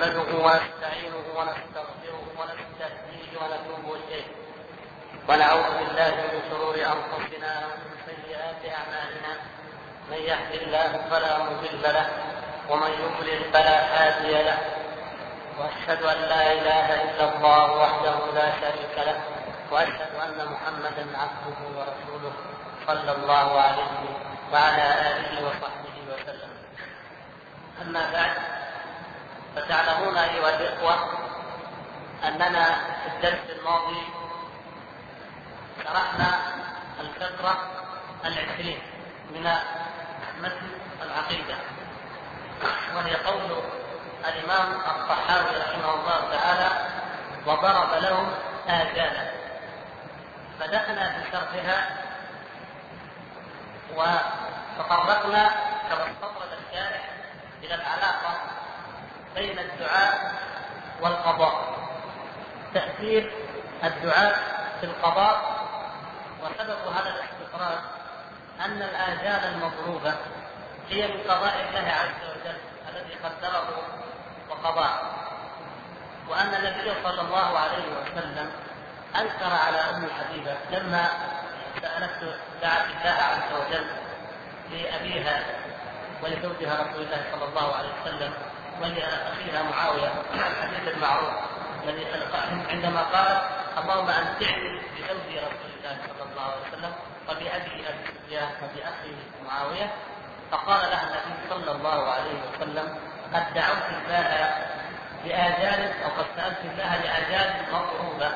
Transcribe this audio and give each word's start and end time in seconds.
نحمده 0.00 0.32
ونستعينه 0.46 1.26
ونستغفره 1.36 2.24
ونستهديه 2.38 3.30
ونتوب 3.40 3.86
إليه. 3.94 4.26
ونعوذ 5.28 5.68
بالله 5.78 6.14
من 6.32 6.40
شرور 6.50 6.74
أنفسنا 6.74 7.52
ومن 7.68 7.92
سيئات 8.08 8.62
أعمالنا. 8.78 9.32
من 10.10 10.20
يهد 10.30 10.52
الله 10.62 10.90
فلا 11.10 11.38
مضل 11.38 11.82
له 11.82 12.08
ومن 12.70 12.92
يضلل 13.02 13.40
فلا 13.52 13.78
هادي 13.92 14.32
له. 14.48 14.58
وأشهد 15.58 16.02
أن 16.02 16.18
لا 16.32 16.52
إله 16.52 16.86
إلا 17.04 17.24
الله 17.36 17.66
وحده 17.82 18.18
لا 18.34 18.48
شريك 18.60 18.96
له. 19.08 19.18
وأشهد 19.70 20.12
أن 20.24 20.38
محمدا 20.52 21.04
عبده 21.22 21.58
ورسوله 21.76 22.34
صلى 22.86 23.12
الله 23.12 23.48
عليه 23.60 23.92
وعلى 24.52 24.86
آله 25.10 25.32
وصحبه 25.46 25.96
وسلم. 26.10 26.52
أما 27.82 28.04
بعد 28.12 28.59
فتعلمون 29.56 30.16
ايها 30.16 30.50
الإخوة 30.60 30.94
أننا 32.24 32.64
في 33.02 33.08
الدرس 33.16 33.58
الماضي 33.58 34.02
شرحنا 35.84 36.38
الفترة 37.00 37.58
العشرين 38.24 38.78
من 39.30 39.52
متن 40.42 40.68
العقيدة 41.02 41.54
وهي 42.96 43.14
قول 43.14 43.62
الإمام 44.28 44.72
الطحاوي 44.72 45.56
رحمه 45.56 45.94
الله 45.94 46.36
تعالى 46.36 46.70
وضرب 47.46 47.94
لهم 48.02 48.32
اجالا 48.68 49.30
بدأنا 50.60 51.18
بشرحها 51.18 51.96
وتطرقنا 53.96 55.50
كما 55.88 56.04
استطرد 56.10 56.48
الشارح 56.68 57.08
إلى 57.62 57.74
العلاقة 57.74 58.49
بين 59.34 59.58
الدعاء 59.58 60.32
والقضاء. 61.00 61.78
تأثير 62.74 63.32
الدعاء 63.84 64.38
في 64.80 64.86
القضاء. 64.86 65.60
وسبب 66.42 66.94
هذا 66.96 67.14
الاستطراد 67.14 67.78
أن 68.64 68.82
الآجال 68.82 69.54
المضروبة 69.54 70.14
هي 70.90 71.08
من 71.08 71.20
قضاء 71.20 71.54
الله 71.68 71.92
عز 71.92 72.30
وجل 72.30 72.58
الذي 72.88 73.14
قدره 73.14 73.68
وقضاه. 74.50 75.00
وأن 76.28 76.54
النبي 76.54 76.92
صلى 77.04 77.20
الله 77.20 77.58
عليه 77.58 77.84
وسلم 78.00 78.50
أنكر 79.16 79.52
على 79.66 79.78
أم 79.78 80.08
حبيبة 80.18 80.54
لما 80.70 81.08
سالته 81.82 82.34
دعت 82.62 82.86
الله 82.86 83.10
عز 83.10 83.52
وجل 83.60 83.86
لأبيها 84.70 85.42
ولزوجها 86.22 86.82
رسول 86.82 87.02
الله 87.02 87.24
صلى 87.32 87.44
الله 87.44 87.74
عليه 87.74 87.88
وسلم 88.02 88.32
ولاخيها 88.80 89.62
معاوية 89.62 90.12
الحديث 90.34 90.94
المعروف 90.94 91.34
الذي 91.84 92.06
عندما 92.70 93.02
قال 93.02 93.42
اللهم 93.78 94.08
أمتعني 94.08 94.80
بزوج 94.96 95.36
رسول 95.36 95.70
الله 95.78 95.96
صلى 96.06 96.30
الله 96.30 96.42
عليه 96.42 96.68
وسلم 96.68 96.92
وبأبي 97.28 97.88
ابي 97.88 98.04
سفيان 98.06 98.48
وبأخي 98.62 99.14
معاوية. 99.48 99.92
فقال 100.50 100.90
لها 100.90 101.02
النبي 101.02 101.48
صلى 101.50 101.72
الله 101.72 102.10
عليه 102.10 102.40
وسلم 102.42 102.98
قد 103.34 103.54
دعوت 103.54 103.86
الله 103.88 104.50
لآجال 105.24 105.92
أو 106.04 106.08
قد 106.18 106.26
سألت 106.36 106.58
الله 106.64 106.96
لآجال 106.96 107.54
مضروبة 107.72 108.30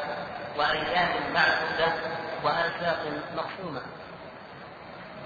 وأيام 0.56 1.32
معدودة 1.34 1.92
وأرزاق 2.42 3.02
مقسومة. 3.36 3.82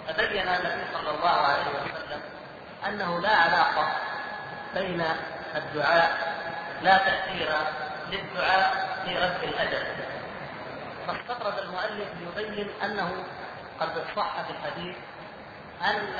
فبين 0.08 0.48
النبي 0.48 0.84
صلى 0.94 1.11
الله 1.11 1.30
عليه 1.30 1.66
وسلم 1.69 2.20
أنه 2.86 3.20
لا 3.20 3.36
علاقة 3.36 3.89
بين 4.74 5.05
الدعاء 5.56 6.38
لا 6.83 6.98
تأثير 6.98 7.48
للدعاء 8.11 8.88
في 9.05 9.19
رد 9.19 9.42
الأجل 9.42 9.86
فاستطرد 11.06 11.58
المؤلف 11.58 12.08
ليبين 12.36 12.68
أنه 12.84 13.24
قد 13.80 14.05
صح 14.17 14.42
في 14.42 14.51
الحديث 14.51 14.96
أن 15.83 16.17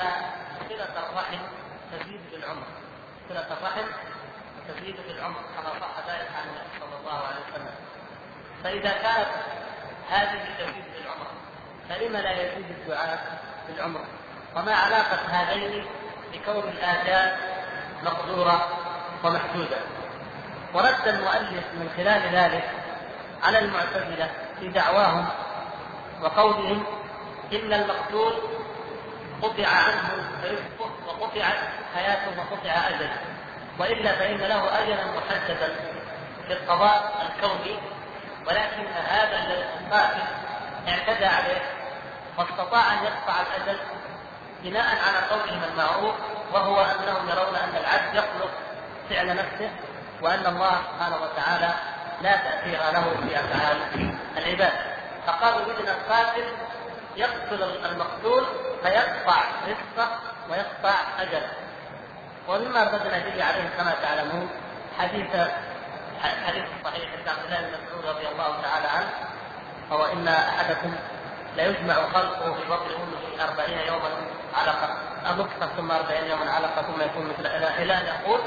صلة 0.69 1.09
الرحم 1.09 1.39
تزيد 1.91 2.21
بالعمر 2.31 2.67
صلة 3.29 3.47
الرحم 3.51 3.87
تزيد 4.67 4.95
بالعمر 5.07 5.39
كما 5.55 5.69
صح 5.69 6.09
ذلك 6.09 6.27
عن 6.35 6.47
النبي 6.49 6.79
صلى 6.79 6.99
الله 6.99 7.27
عليه 7.27 7.39
وسلم. 7.51 7.75
فإذا 8.63 8.91
كانت 8.91 9.29
هذه 10.09 10.45
تزيد 10.59 10.83
بالعمر 10.95 11.27
فلم 11.89 12.17
لا 12.17 12.31
يزيد 12.31 12.65
الدعاء 12.69 13.39
بالعمر 13.67 14.05
وما 14.55 14.75
علاقة 14.75 15.15
هذين 15.29 15.85
بكون 16.33 16.69
الآجال 16.69 17.37
مقدورة 18.03 18.67
ومحدودة. 19.23 19.77
ورد 20.73 21.07
المؤلف 21.07 21.63
من 21.73 21.89
خلال 21.97 22.35
ذلك 22.35 22.69
على 23.43 23.59
المعتزلة 23.59 24.29
في 24.59 24.69
دعواهم 24.69 25.25
وقولهم 26.21 26.83
إن 27.53 27.73
المقتول 27.73 28.33
قطع 29.41 29.67
عنه 29.67 30.09
رزقه 30.43 30.91
وقطعت 31.07 31.57
حياته 31.95 32.39
وقطع 32.39 32.71
أجله. 32.71 33.17
وإلا 33.79 34.15
فإن 34.15 34.37
له 34.37 34.83
أجلا 34.83 35.05
محددا 35.05 35.75
في 36.47 36.53
القضاء 36.53 37.13
الكوني 37.21 37.79
ولكن 38.47 38.87
هذا 39.07 39.37
القاتل 39.79 40.21
اعتدى 40.87 41.25
عليه 41.25 41.61
واستطاع 42.37 42.93
أن 42.93 43.03
يقطع 43.03 43.33
الأجل 43.41 43.79
بناء 44.63 44.85
على 44.85 45.27
قولهم 45.31 45.63
المعروف 45.71 46.15
وهو 46.53 46.81
أنهم 46.81 47.29
يرون 47.29 47.55
أن 47.55 47.75
العبد 47.75 48.15
يخلق 48.15 48.49
فعل 49.09 49.27
نفسه 49.27 49.69
وأن 50.21 50.45
الله 50.45 50.71
سبحانه 50.71 51.15
وتعالى 51.15 51.73
لا 52.21 52.35
تأثير 52.35 52.79
له 52.79 53.15
في 53.27 53.39
أفعال 53.39 53.77
العباد. 54.37 54.73
فقالوا 55.27 55.61
إذن 55.61 55.87
القاتل 55.87 56.43
يقتل 57.15 57.63
المقتول 57.85 58.45
فيقطع 58.83 59.43
رزقه 59.67 60.09
ويقطع 60.49 60.95
أجله. 61.19 61.49
ومما 62.47 62.83
رددنا 62.83 63.19
به 63.19 63.43
عليه 63.43 63.69
كما 63.77 63.93
تعلمون 64.01 64.49
حديث 64.99 65.27
حديث 66.47 66.63
الصحيح 66.79 67.09
عند 67.17 67.27
عبد 67.27 67.45
الله 67.45 67.61
بن 67.61 67.77
مسعود 67.85 68.05
رضي 68.05 68.27
الله 68.27 68.61
تعالى 68.61 68.87
عنه 68.87 69.09
هو 69.91 70.05
إن 70.05 70.27
أحدكم 70.27 70.95
ليجمع 71.59 71.93
خلقه 71.93 72.53
في 72.53 72.69
بطن 72.69 72.91
امه 72.95 73.43
أربعين 73.49 73.79
يوما 73.87 74.09
علقه 74.53 74.97
نطفه 75.25 75.67
ثم 75.77 75.91
أربعين 75.91 76.25
يوما 76.25 76.51
علقه 76.51 76.81
ثم 76.81 77.01
يكون 77.01 77.27
مثل 77.27 77.45
أن 77.45 78.05
يقول. 78.05 78.39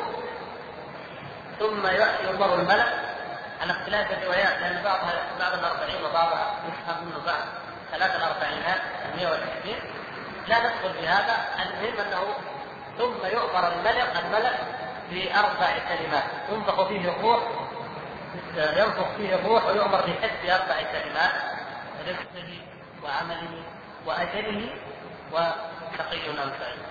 ثم 1.58 1.86
يؤمر 2.26 2.54
الملك 2.54 2.92
على 3.60 3.72
اختلاف 3.72 4.12
الروايات 4.12 4.60
لأن 4.60 4.82
بعضها 4.84 5.12
بعض 5.38 5.52
الأربعين 5.52 6.04
وبعضها 6.04 6.54
يفهم 6.68 7.04
منه 7.04 7.26
بعض. 7.26 7.44
ثلاث 7.90 8.16
الأربعينات 8.16 8.80
120 9.16 9.76
لا 10.48 10.58
ندخل 10.58 10.94
في 11.00 11.08
هذا. 11.08 11.36
المهم 11.62 12.00
أنه 12.00 12.24
ثم 12.98 13.26
يؤمر 13.26 13.72
الملك 13.72 14.12
الملك 14.24 14.58
بأربع 15.10 15.78
كلمات. 15.88 16.24
ينفخ 16.48 16.88
فيه 16.88 17.08
الروح 17.08 17.40
ينفخ 18.56 19.06
فيه 19.16 19.34
الروح 19.34 19.66
ويؤمر 19.66 20.00
بحفظ 20.00 20.50
أربع 20.50 20.82
كلمات. 20.92 21.32
رزقه 22.08 22.61
وعمله 23.04 23.62
وأجله 24.06 24.68
أم 26.42 26.52
سعيد 26.58 26.82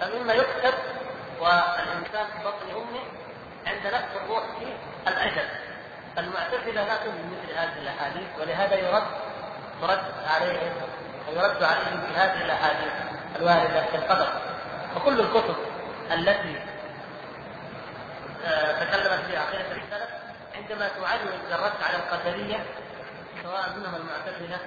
فمما 0.00 0.32
يكتب 0.34 0.74
والإنسان 1.40 2.26
في 2.26 2.44
بطن 2.44 2.70
أمه 2.76 3.02
عند 3.66 3.86
نفس 3.86 4.16
الروح 4.16 4.42
فيه 4.58 4.74
الأجل. 5.08 5.48
فالمعتزلة 6.16 6.84
لا 6.84 6.96
تؤمن 6.96 7.38
مثل 7.38 7.58
هذه 7.58 7.78
الأحاديث 7.82 8.28
ولهذا 8.40 8.74
يرد 8.74 9.06
ترد 9.80 10.04
عليهم 10.26 10.72
ويرد 11.28 11.62
عليهم 11.62 12.00
في 12.06 12.18
هذه 12.18 12.44
الأحاديث 12.44 12.92
الواردة 13.36 13.86
في 13.86 13.96
القدر. 13.96 14.28
وكل 14.96 15.20
الكتب 15.20 15.56
التي 16.12 16.56
آه، 18.44 18.84
تكلمت 18.84 19.24
في 19.26 19.36
عقيدة 19.36 19.72
السلف 19.72 20.10
عندما 20.56 20.88
تعلم 20.88 21.28
الرد 21.52 21.82
على 21.82 21.96
القدرية 21.96 22.64
سواء 23.42 23.70
منهم 23.76 23.94
المعتزلة 23.94 24.58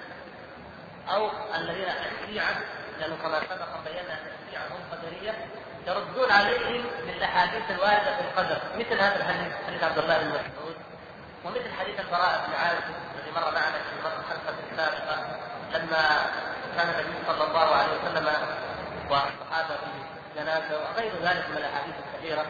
أو 1.16 1.30
الذين 1.56 1.88
الشيعة 1.90 2.56
لأنه 3.00 3.16
كما 3.16 3.40
سبق 3.40 3.84
بينا 3.86 4.14
أن 4.14 4.28
الشيعة 4.48 4.68
هم 4.68 4.82
قدرية 4.92 5.34
يردون 5.88 6.32
عليهم 6.32 6.86
بالأحاديث 7.06 7.64
الواردة 7.70 8.16
في 8.16 8.22
القدر. 8.22 8.58
مثل 8.76 9.02
هذا 9.02 9.16
الحديث 9.16 9.54
حديث 9.68 9.84
عبد 9.84 9.98
الله 9.98 10.18
بن 10.18 10.30
مسعود. 10.30 10.76
ومثل 11.46 11.72
حديث 11.80 12.00
البراء 12.00 12.46
بن 12.48 12.54
عازب 12.54 12.96
الذي 13.16 13.32
مر 13.36 13.52
معنا 13.52 13.78
في 13.78 14.08
الحلقة 14.08 14.56
السابقة 14.72 15.18
لما 15.74 16.32
كان 16.76 16.90
النبي 16.90 17.14
صلى 17.28 17.44
الله 17.44 17.76
عليه 17.76 17.92
وسلم 17.92 18.28
والصحابة 19.10 19.76
في 19.76 19.92
جنازة 20.36 20.80
وغير 20.80 21.12
ذلك 21.24 21.50
من 21.50 21.58
الأحاديث 21.58 21.96
الكثيرة 22.06 22.46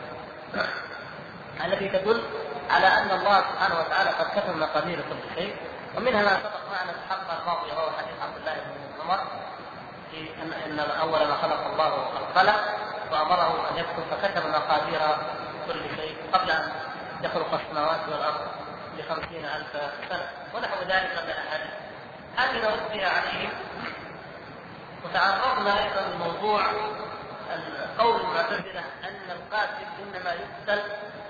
التي 1.65 1.89
تدل 1.89 2.23
على 2.69 2.87
أن 2.87 3.11
الله 3.11 3.39
سبحانه 3.39 3.79
وتعالى 3.79 4.09
قد 4.09 4.39
كتب 4.39 4.55
مقادير 4.55 5.01
كل 5.01 5.35
شيء 5.41 5.55
ومنها 5.97 6.23
ما 6.23 6.37
سبق 6.39 6.58
في 6.91 6.99
الحلقة 7.05 7.39
الماضيه 7.41 7.73
وهو 7.73 7.91
حديث 7.97 8.21
عبد 8.21 8.37
الله 8.37 8.53
بن 8.53 9.01
عمر 9.01 9.19
في 10.11 10.29
ان 10.41 10.53
إن 10.53 10.79
اول 10.79 11.27
ما 11.27 11.35
خلق 11.41 11.65
الله 11.65 11.87
القلم 12.17 12.55
وأمره 13.11 13.69
أن 13.71 13.77
يكتب 13.77 14.03
فكتب 14.11 14.49
مقادير 14.49 14.99
كل 15.67 15.95
شيء 15.95 16.17
قبل 16.33 16.51
أن 16.51 16.71
يخلق 17.23 17.53
السماوات 17.53 17.99
والأرض 18.09 18.47
بخمسين 18.97 19.45
ألف 19.45 19.71
سنة 20.09 20.29
ونحو 20.53 20.81
ذلك 20.81 21.11
من 21.11 21.29
الأحاديث. 21.29 21.73
هذه 22.37 22.51
نرد 22.51 22.91
بها 22.93 23.09
عليهم 23.09 23.49
وتعرضنا 25.05 25.79
أيضا 25.79 26.01
لموضوع 26.01 26.61
قول 27.99 28.21
المعتزلة 28.21 28.83
أن 29.03 29.31
القاتل 29.31 29.85
إنما 29.99 30.31
يقتل 30.33 30.81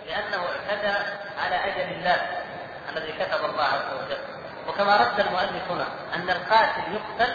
لأنه 0.07 0.37
اعتدى 0.37 0.97
على 1.37 1.55
أجل 1.55 1.95
الله 1.95 2.43
الذي 2.89 3.11
كتب 3.11 3.45
الله 3.45 3.63
عز 3.63 3.93
وجل. 4.05 4.38
وكما 4.69 4.97
رد 4.97 5.19
المؤلف 5.19 5.71
هنا 5.71 5.87
أن 6.15 6.29
القاتل 6.29 6.81
يقتل 6.93 7.33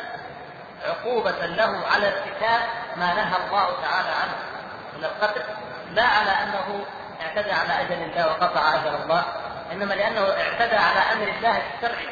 عقوبة 0.84 1.46
له 1.46 1.86
على 1.86 2.08
ارتكاب 2.08 2.60
ما 2.96 3.14
نهى 3.14 3.36
الله 3.46 3.80
تعالى 3.82 4.08
عنه. 4.08 4.36
من 4.96 5.04
القتل 5.04 5.42
لا 5.90 6.04
على 6.04 6.30
أنه 6.30 6.84
اعتدى 7.22 7.52
على 7.52 7.80
أجل 7.80 8.02
الله 8.02 8.26
وقطع 8.26 8.74
أجل 8.74 8.94
الله 9.02 9.24
إنما 9.72 9.94
لأنه 9.94 10.20
اعتدى 10.20 10.76
على 10.76 11.00
أمر 11.12 11.28
الله 11.28 11.62
الشرعي 11.74 12.08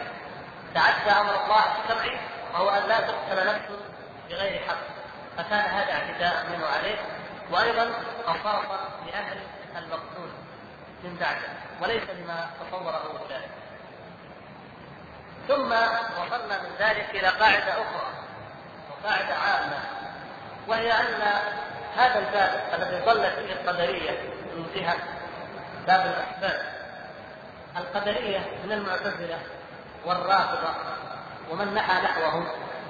تعدى 0.75 1.11
أمر 1.11 1.45
الله 1.45 1.65
الشرعي 1.85 2.19
وهو 2.55 2.71
أن 2.71 2.89
لا 2.89 3.01
تقتل 3.01 3.47
نفس 3.47 3.69
بغير 4.31 4.63
حق. 4.69 5.03
فكان 5.37 5.61
هذا 5.61 5.93
اعتداء 5.93 6.47
منه 6.51 6.67
عليه 6.67 6.97
وأيضا 7.51 7.91
خصاصه 8.27 8.89
لأهل 9.07 9.39
المقتول 9.77 10.31
من 11.05 11.17
بعده 11.17 11.49
وليس 11.83 12.03
لما 12.11 12.51
تصوره 12.61 13.21
اولئك 13.23 13.62
ثم 15.49 15.73
وصلنا 16.21 16.63
من 16.63 16.71
ذلك 16.79 17.11
إلى 17.11 17.29
قاعدة 17.29 17.73
أخرى 17.73 18.13
وقاعدة 18.91 19.35
عامة 19.35 19.79
وهي 20.69 20.93
أن 20.93 21.23
هذا 21.97 22.19
الباب 22.19 22.63
الذي 22.75 23.05
ضلت 23.05 23.35
فيه 23.35 23.53
القدرية 23.53 24.11
انتهى 24.57 24.97
باب 25.87 26.07
الاسباب 26.07 26.73
القدرية 27.77 28.39
من 28.65 28.73
المعتزلة 28.73 29.39
والرافضة 30.05 30.75
ومن 31.51 31.75
نحى 31.75 32.03
نحوهم 32.03 32.47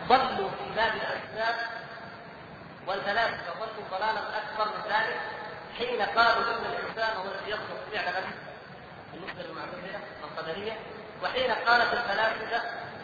ضلوا 0.08 0.48
في 0.48 0.75
باب 0.76 0.93
الاسباب 0.94 1.55
والفلاسفه 2.87 3.52
ضلوا 3.60 3.88
ضلالا 3.98 4.20
أكبر 4.20 4.64
من 4.64 4.93
ذلك 4.93 5.20
حين 5.78 6.02
قالوا 6.02 6.43
إن 6.43 6.64
الإنسان 6.64 7.16
هو 7.16 7.25
الذي 7.25 7.50
يخلق 7.50 7.78
فعل 7.93 8.06
نفسه 8.06 8.52
بالنسبة 9.12 9.43
للمعتزلة 9.43 10.00
القدريه 10.25 10.72
وحين 11.22 11.50
قالت 11.50 11.92
الفلاسفة 11.92 12.56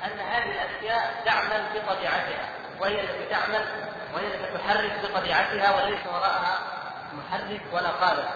أن 0.05 0.21
هذه 0.21 0.51
الأشياء 0.51 1.23
تعمل 1.25 1.65
بطبيعتها 1.75 2.49
وهي 2.81 3.01
التي 3.01 3.25
تعمل 3.31 3.65
وهي 4.15 4.27
التي 4.27 4.59
تحرك 4.59 4.93
بطبيعتها 5.05 5.77
وليس 5.77 6.07
وراءها 6.07 6.59
محرك 7.13 7.61
ولا 7.73 7.89
قادر. 7.89 8.29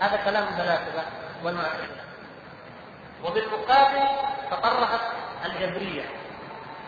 هذا 0.00 0.16
كلام 0.24 0.48
الفلاسفة 0.48 1.04
والمعتزله 1.44 2.04
وبالمقابل 3.24 4.08
تطرقت 4.50 5.00
الجبريه 5.44 6.04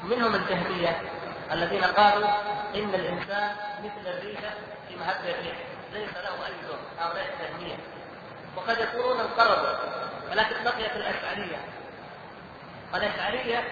منهم 0.03 0.35
الجهميه 0.35 1.03
الذين 1.53 1.85
قالوا 1.85 2.29
إن 2.75 2.95
الإنسان 2.95 3.57
مثل 3.85 4.09
الريشه 4.09 4.51
في 4.89 4.97
مهب 4.97 5.17
الريح 5.25 5.57
ليس 5.93 6.11
له 6.15 6.47
أي 6.47 6.53
دور. 6.69 6.79
هؤلاء 7.01 7.27
الجهميه 7.35 7.77
وقد 8.57 8.79
يكونون 8.79 9.21
انقرضوا 9.21 9.79
ولكن 10.31 10.65
بقيت 10.65 10.97
الأشعرية. 10.97 11.57
والأشعرية 12.95 13.65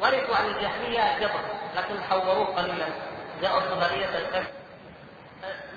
ورثوا 0.00 0.36
عن 0.36 0.46
الجهمية 0.46 1.18
جبر 1.18 1.40
لكن 1.76 2.02
حوروه 2.02 2.56
قليلا. 2.56 2.86
جاءوا 3.42 3.60
نظريه 3.60 4.18
الكشف 4.18 4.50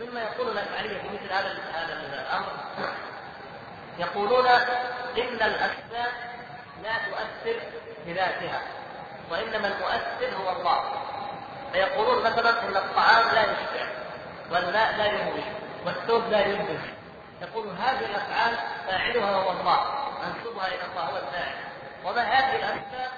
مما 0.02 0.22
يقول 0.22 0.52
الأشعرية 0.52 1.02
في 1.02 1.08
مثل 1.08 1.34
هذا 1.34 1.58
هذا 1.74 2.24
الأمر. 2.24 2.48
يقولون 4.00 4.48
إن 5.18 5.36
الأسباب 5.42 6.12
لا 6.84 6.94
تؤثر 7.10 7.60
بذاتها 8.06 8.62
وإنما 9.32 9.68
المؤثر 9.68 10.38
هو 10.38 10.52
الله. 10.58 10.84
فيقولون 11.74 12.24
مثلا 12.24 12.50
إن 12.68 12.78
الطعام 12.78 13.36
لا 13.36 13.42
يشبع 13.42 13.88
والماء 14.52 14.96
لا 14.98 15.06
يروي 15.06 15.44
والثوب 15.86 16.30
لا 16.30 16.46
يلبس 16.46 16.84
يقول 17.42 17.68
هذه 17.68 18.06
الأفعال 18.06 18.58
فاعلها 18.88 19.36
هو 19.36 19.52
الله. 19.52 19.86
منسوبها 20.24 20.68
إلى 20.68 20.86
الله 20.92 21.02
هو 21.04 21.18
الفاعل. 21.18 21.73
وما 22.06 22.22
هذه 22.22 22.56
الأسباب 22.56 23.12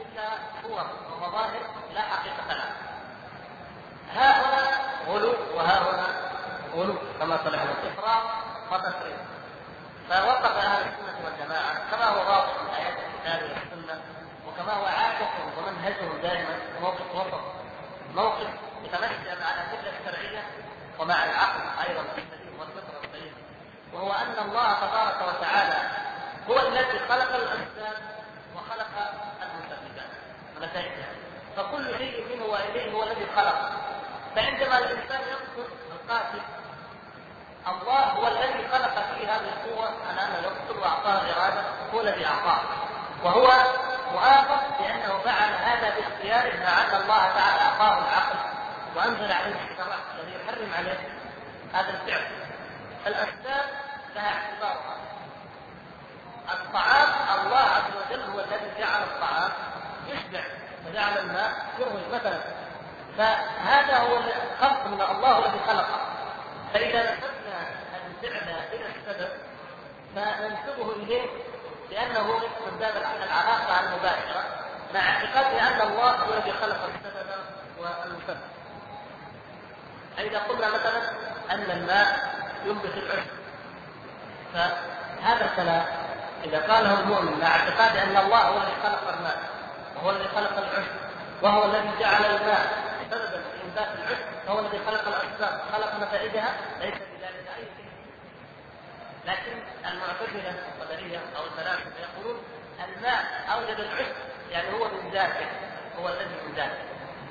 الا 0.00 0.28
صور 0.62 0.86
ومظاهر 1.12 1.60
لا 1.94 2.00
حقيقة 2.00 2.46
لها 2.54 2.72
ها 4.14 4.40
هنا 4.40 4.68
غلو 5.12 5.34
وها 5.54 5.78
هنا 5.78 6.06
غلو 6.76 6.94
كما 7.20 7.38
صلح 7.44 7.62
الافراط 7.62 8.22
وتفريط. 8.72 9.16
فوقف 10.08 10.56
أهل 10.56 10.82
السنة 10.82 11.24
والجماعة 11.24 11.90
كما 11.90 12.04
هو 12.04 12.18
واضح 12.18 12.52
من 12.62 12.74
ايات 12.74 12.94
الكتاب 12.98 13.42
والسنة 13.42 14.00
وكما 14.48 14.72
هو 14.72 14.84
عادتهم 14.84 15.52
ومنهجهم 15.58 16.20
دائما 16.22 16.56
موقف 16.80 17.14
وسط 17.14 17.40
موقف 18.14 18.48
يتمشى 18.84 19.40
مع 19.40 19.50
الأدلة 19.54 19.92
الشرعية 20.00 20.42
ومع 20.98 21.24
العقل 21.24 21.88
أيضا 21.88 22.00
السليم 22.00 22.60
والفطره 22.60 23.00
السليمه 23.04 23.36
وهو 23.92 24.12
أن 24.12 24.48
الله 24.48 24.72
تبارك 24.72 25.28
وتعالى 25.28 25.90
هو 26.50 26.68
الذي 26.68 26.98
خلق 27.08 27.34
المسببات 27.34 28.11
ونتائجها 30.62 31.08
فكل 31.56 31.98
شيء 31.98 32.36
منه 32.36 32.44
واليه 32.44 32.92
هو 32.92 33.02
الذي 33.02 33.26
خلق. 33.36 33.70
فعندما 34.36 34.78
الإنسان 34.78 35.20
يقتل 35.20 35.70
القاتل 35.92 36.40
الله 37.68 38.00
هو 38.00 38.28
الذي 38.28 38.68
خلق 38.68 38.94
فيه 38.94 39.36
هذه 39.36 39.48
القوة 39.48 39.90
على 40.08 40.20
أنه 40.20 40.38
يقتل 40.38 40.78
وأعطاه 40.80 41.22
الاراده 41.22 41.62
هو 41.94 42.00
الذي 42.00 42.26
أعطاه. 42.26 42.60
وهو 43.24 43.48
مؤاخذ 44.12 44.60
بأنه 44.78 45.18
فعل 45.24 45.52
هذا 45.52 45.94
باختياره 45.96 46.64
مع 46.64 46.82
ان 46.82 47.02
الله 47.02 47.28
تعالى 47.28 47.60
أعطاه 47.60 47.98
العقل. 47.98 48.38
وأنزل 48.96 49.32
عليه 49.32 49.54
الشرع 49.70 49.96
الذي 50.14 50.32
يحرم 50.34 50.74
عليه 50.74 50.98
هذا 51.72 51.90
الفعل. 51.90 52.26
الاسباب 53.06 53.64
لها 54.14 54.28
اعتبارها. 54.28 54.96
الطعام 56.52 57.08
الله 57.40 57.58
عز 57.58 57.96
وجل 57.96 58.22
هو 58.22 58.40
الذي 58.40 58.70
جعل 58.78 59.02
الطعام 59.02 59.52
يشبع 60.12 60.44
وجعل 60.86 61.18
الماء 61.18 61.52
يروي 61.78 62.02
مثلا. 62.12 62.40
فهذا 63.18 63.98
هو 63.98 64.16
الخلق 64.16 64.86
من 64.86 65.00
الله 65.00 65.38
الذي 65.38 65.60
خلقه 65.66 66.00
فإذا 66.74 67.02
نسبنا 67.02 67.58
الفعل 68.06 68.54
إلى 68.72 68.86
السبب 68.86 69.28
فننسبه 70.14 70.92
إليه 70.92 71.28
لأنه 71.90 72.22
من 72.66 72.78
باب 72.80 72.96
العلاقة 72.96 73.80
المباشرة 73.80 74.44
مع 74.94 75.00
اعتقاد 75.00 75.54
أن 75.54 75.88
الله 75.88 76.10
هو 76.10 76.32
الذي 76.32 76.52
خلق 76.52 76.80
السبب 76.84 77.30
والمسبب. 77.78 78.40
فإذا 80.16 80.38
قلنا 80.38 80.68
مثلا 80.70 81.10
أن 81.50 81.70
الماء 81.70 82.34
ينبت 82.64 82.94
العشب. 82.94 83.30
فهذا 84.54 85.44
الكلام 85.44 85.84
إذا 86.44 86.58
قاله 86.58 87.00
المؤمن 87.00 87.40
مع 87.40 87.46
اعتقاد 87.46 87.96
أن 87.96 88.16
الله 88.16 88.38
هو 88.38 88.56
الذي 88.56 88.74
خلق 88.82 89.08
الماء 89.08 89.51
وهو 90.02 90.10
الذي 90.10 90.28
خلق 90.28 90.58
العشب 90.58 90.92
وهو 91.42 91.64
الذي 91.64 91.90
جعل 92.00 92.24
الماء. 92.24 92.92
سببا 93.10 93.26
في 93.26 93.64
انبات 93.64 93.88
العشب 93.98 94.48
وهو 94.48 94.58
الذي 94.58 94.78
خلق 94.86 95.08
الاسباب 95.08 95.60
خلق 95.72 95.94
نتائجها 95.94 96.54
ليس 96.80 96.94
بذلك 96.94 97.46
أي 97.58 97.64
شيء. 97.76 97.92
لكن 99.26 99.62
المعتزلة 99.86 100.54
القدريه 100.68 101.18
أو 101.36 101.44
الفلاسفه 101.44 101.90
يقولون 102.00 102.42
الماء 102.84 103.24
أوجد 103.54 103.80
العشب 103.80 104.14
يعني 104.50 104.72
هو 104.72 104.88
من 104.88 105.10
ذاته 105.12 105.46
هو 105.98 106.08
الذي 106.08 106.34
من 106.46 106.54
ذاته. 106.56 106.82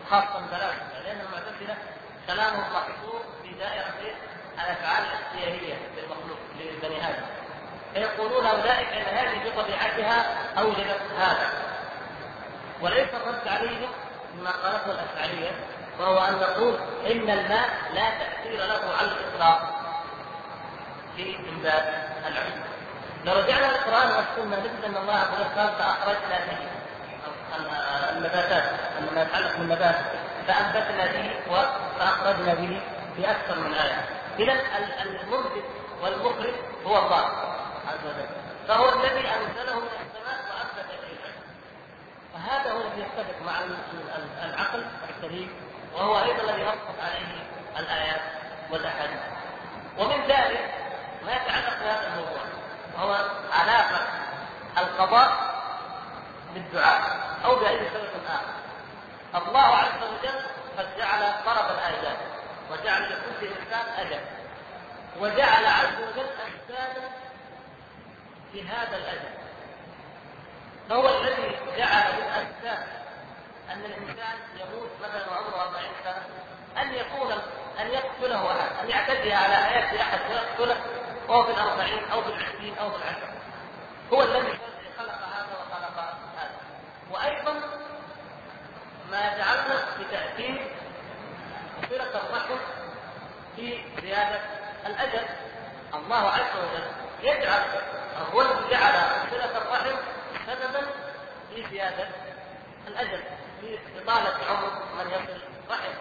خاصه 0.09 0.39
الفلاسفه 0.39 0.99
لأن 1.05 1.21
المعتزلة 1.21 1.77
كلامهم 2.27 2.73
محصور 2.73 3.21
في 3.43 3.53
دائرة 3.53 4.15
الأفعال 4.53 5.03
الاختيارية 5.03 5.75
للمخلوق 5.97 6.39
لبني 6.59 7.09
آدم. 7.09 7.25
فيقولون 7.93 8.45
أولئك 8.45 8.87
إن 8.87 9.17
هذه 9.17 9.49
بطبيعتها 9.49 10.25
أوجدت 10.59 11.01
هذا. 11.17 11.70
وليس 12.81 13.09
الرد 13.13 13.47
عليهم 13.47 13.89
بما 14.33 14.51
قالته 14.51 14.91
الاشعريه 14.91 15.51
وهو 15.99 16.17
أن 16.17 16.33
نقول 16.33 16.75
إن 17.11 17.29
الماء 17.29 17.69
لا 17.93 18.09
تأثير 18.09 18.59
له 18.65 18.95
على 18.99 19.07
الإطلاق. 19.07 19.81
في 21.15 21.35
انبات 21.49 21.83
العلم. 22.27 22.63
لو 23.25 23.33
رجعنا 23.33 23.65
للقرآن 23.65 24.11
والسنة 24.11 24.59
نجد 24.59 24.85
أن 24.85 24.97
الله 24.97 25.13
عز 25.13 25.27
وجل 25.33 25.59
قال 25.59 25.69
فأخرجنا 25.79 26.39
به 26.47 26.57
النباتات 28.17 28.63
ما 29.15 29.21
يتعلق 29.21 29.57
بالنبات 29.57 29.95
فأنبتنا 30.47 31.05
به 31.05 31.31
فأخرجنا 31.99 32.53
به 32.53 32.81
في 33.15 33.31
أكثر 33.31 33.59
من 33.59 33.73
آية. 33.73 34.05
اذا 34.39 34.53
المنبت 35.03 35.63
والمخرج 36.01 36.53
هو 36.85 36.97
الله 36.97 37.25
عز 37.87 38.03
وجل. 38.05 38.29
فهو 38.67 38.89
الذي 38.89 39.27
أنزله 39.27 39.81
هذا 42.49 42.71
هو 42.71 42.81
الذي 42.81 43.01
يتفق 43.01 43.41
مع 43.45 43.59
العقل 44.43 44.85
السليم 45.09 45.49
وهو 45.93 46.23
أيضا 46.23 46.43
الذي 46.43 46.63
نصت 46.63 46.99
عليه 47.03 47.43
الآيات 47.79 48.21
والأحاديث. 48.71 49.19
ومن 49.97 50.21
ذلك 50.27 50.73
ما 51.25 51.31
يتعلق 51.31 51.79
بهذا 51.79 52.07
الموضوع 52.07 52.41
وهو 52.95 53.29
علاقة 53.51 54.07
القضاء 54.77 55.51
بالدعاء 56.53 57.01
أو 57.45 57.55
بأي 57.55 57.89
سبب 57.89 58.25
آخر. 58.29 59.45
الله 59.45 59.75
عز 59.75 60.03
وجل 60.03 60.39
قد 60.77 60.87
جعل 60.97 61.33
طرف 61.45 61.71
الايات 61.71 62.17
وجعل 62.71 63.03
لكل 63.03 63.47
إنسان 63.47 63.85
أجل 63.97 64.21
وجعل 65.19 65.65
عز 65.65 65.95
وجل 66.01 66.29
أجسادا 66.29 67.09
في 68.51 68.67
هذا 68.67 68.97
الأجل. 68.97 69.40
فهو 70.89 71.09
الذي 71.09 71.57
جعل 71.77 72.13
من 72.13 72.27
أسباب 72.27 72.87
أن 73.69 73.85
الإنسان 73.85 74.35
يموت 74.55 74.89
مثلا 75.03 75.29
وعمره 75.31 75.61
40 75.61 75.83
سنة 76.03 76.23
أن 76.81 76.93
يكون 76.93 77.31
أن 77.79 77.87
يقتله 77.87 78.51
أحد 78.51 78.83
أن 78.83 78.89
يعتدي 78.89 79.33
على 79.33 79.55
حياة 79.55 80.01
أحد 80.01 80.19
ويقتله 80.29 80.81
وهو 81.27 81.43
في 81.43 81.51
الأربعين 81.51 82.03
أو 82.11 82.21
في 82.21 82.29
العشرين 82.29 82.77
أو 82.77 82.91
في 82.91 82.97
العشر 82.97 83.29
هو 84.13 84.21
الذي 84.23 84.59
خلق 84.97 85.13
هذا 85.13 85.47
وخلق 85.61 85.99
هذا. 86.37 86.51
وأيضا 87.11 87.53
ما 89.11 89.37
جعلنا 89.37 89.85
بتأثير 89.99 90.71
صلة 91.89 92.19
الرحم 92.19 92.55
في 93.55 93.83
زيادة 94.01 94.39
الأجل. 94.85 95.25
الله 95.93 96.29
عز 96.29 96.57
وجل 96.57 96.87
يجعل 97.23 97.61
هو 98.33 98.41
الذي 98.41 98.69
جعل 98.71 98.93
صلة 99.31 99.57
الرحم 99.57 99.95
سببا 100.47 100.87
في 101.49 101.65
زيادة 101.71 102.07
الأجل 102.87 103.23
في 103.61 103.79
إطالة 104.03 104.33
عمر 104.49 104.71
من 104.97 105.11
يصل 105.11 105.41
رحم 105.69 105.93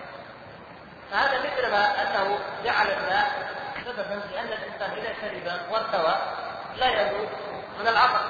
فهذا 1.10 1.38
مثل 1.38 1.70
ما 1.70 2.02
أنه 2.02 2.38
جعل 2.64 2.86
الماء 2.86 3.50
سببا 3.84 4.22
لأن 4.32 4.46
الإنسان 4.46 4.90
إذا 4.90 5.14
شرب 5.20 5.72
وارتوى 5.72 6.18
لا 6.76 6.86
يموت 6.86 7.28
من 7.80 7.88
العطش 7.88 8.24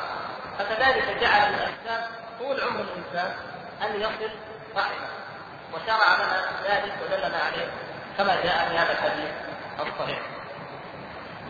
فكذلك 0.59 1.19
جعل 1.21 1.55
الاسباب 1.55 2.09
طول 2.39 2.61
عمر 2.61 2.81
الإنسان 2.81 3.35
أن 3.83 4.01
يصل 4.01 4.31
رحمه. 4.77 5.09
وشرع 5.75 6.17
لنا 6.17 6.43
ذلك 6.69 6.93
ودلنا 7.03 7.39
عليه 7.39 7.71
كما 8.19 8.35
جاء 8.35 8.69
في 8.69 8.79
هذا 8.79 8.93
الحديث 8.93 9.31
الصحيح. 9.81 10.19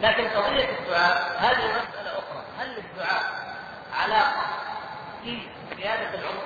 لكن 0.01 0.29
قضية 0.29 0.69
الدعاء 0.79 1.37
هذه 1.39 1.65
مسألة 1.65 2.11
أخرى. 2.13 2.45
هل 2.59 2.69
للدعاء 2.69 3.40
علاقة 4.03 4.43
في 5.25 5.39
زيادة 5.77 6.15
العمر؟ 6.15 6.43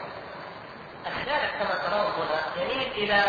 الشارع 1.06 1.48
كما 1.58 1.74
ترون 1.74 2.12
هنا 2.12 2.62
يميل 2.62 2.92
إلى 2.92 3.24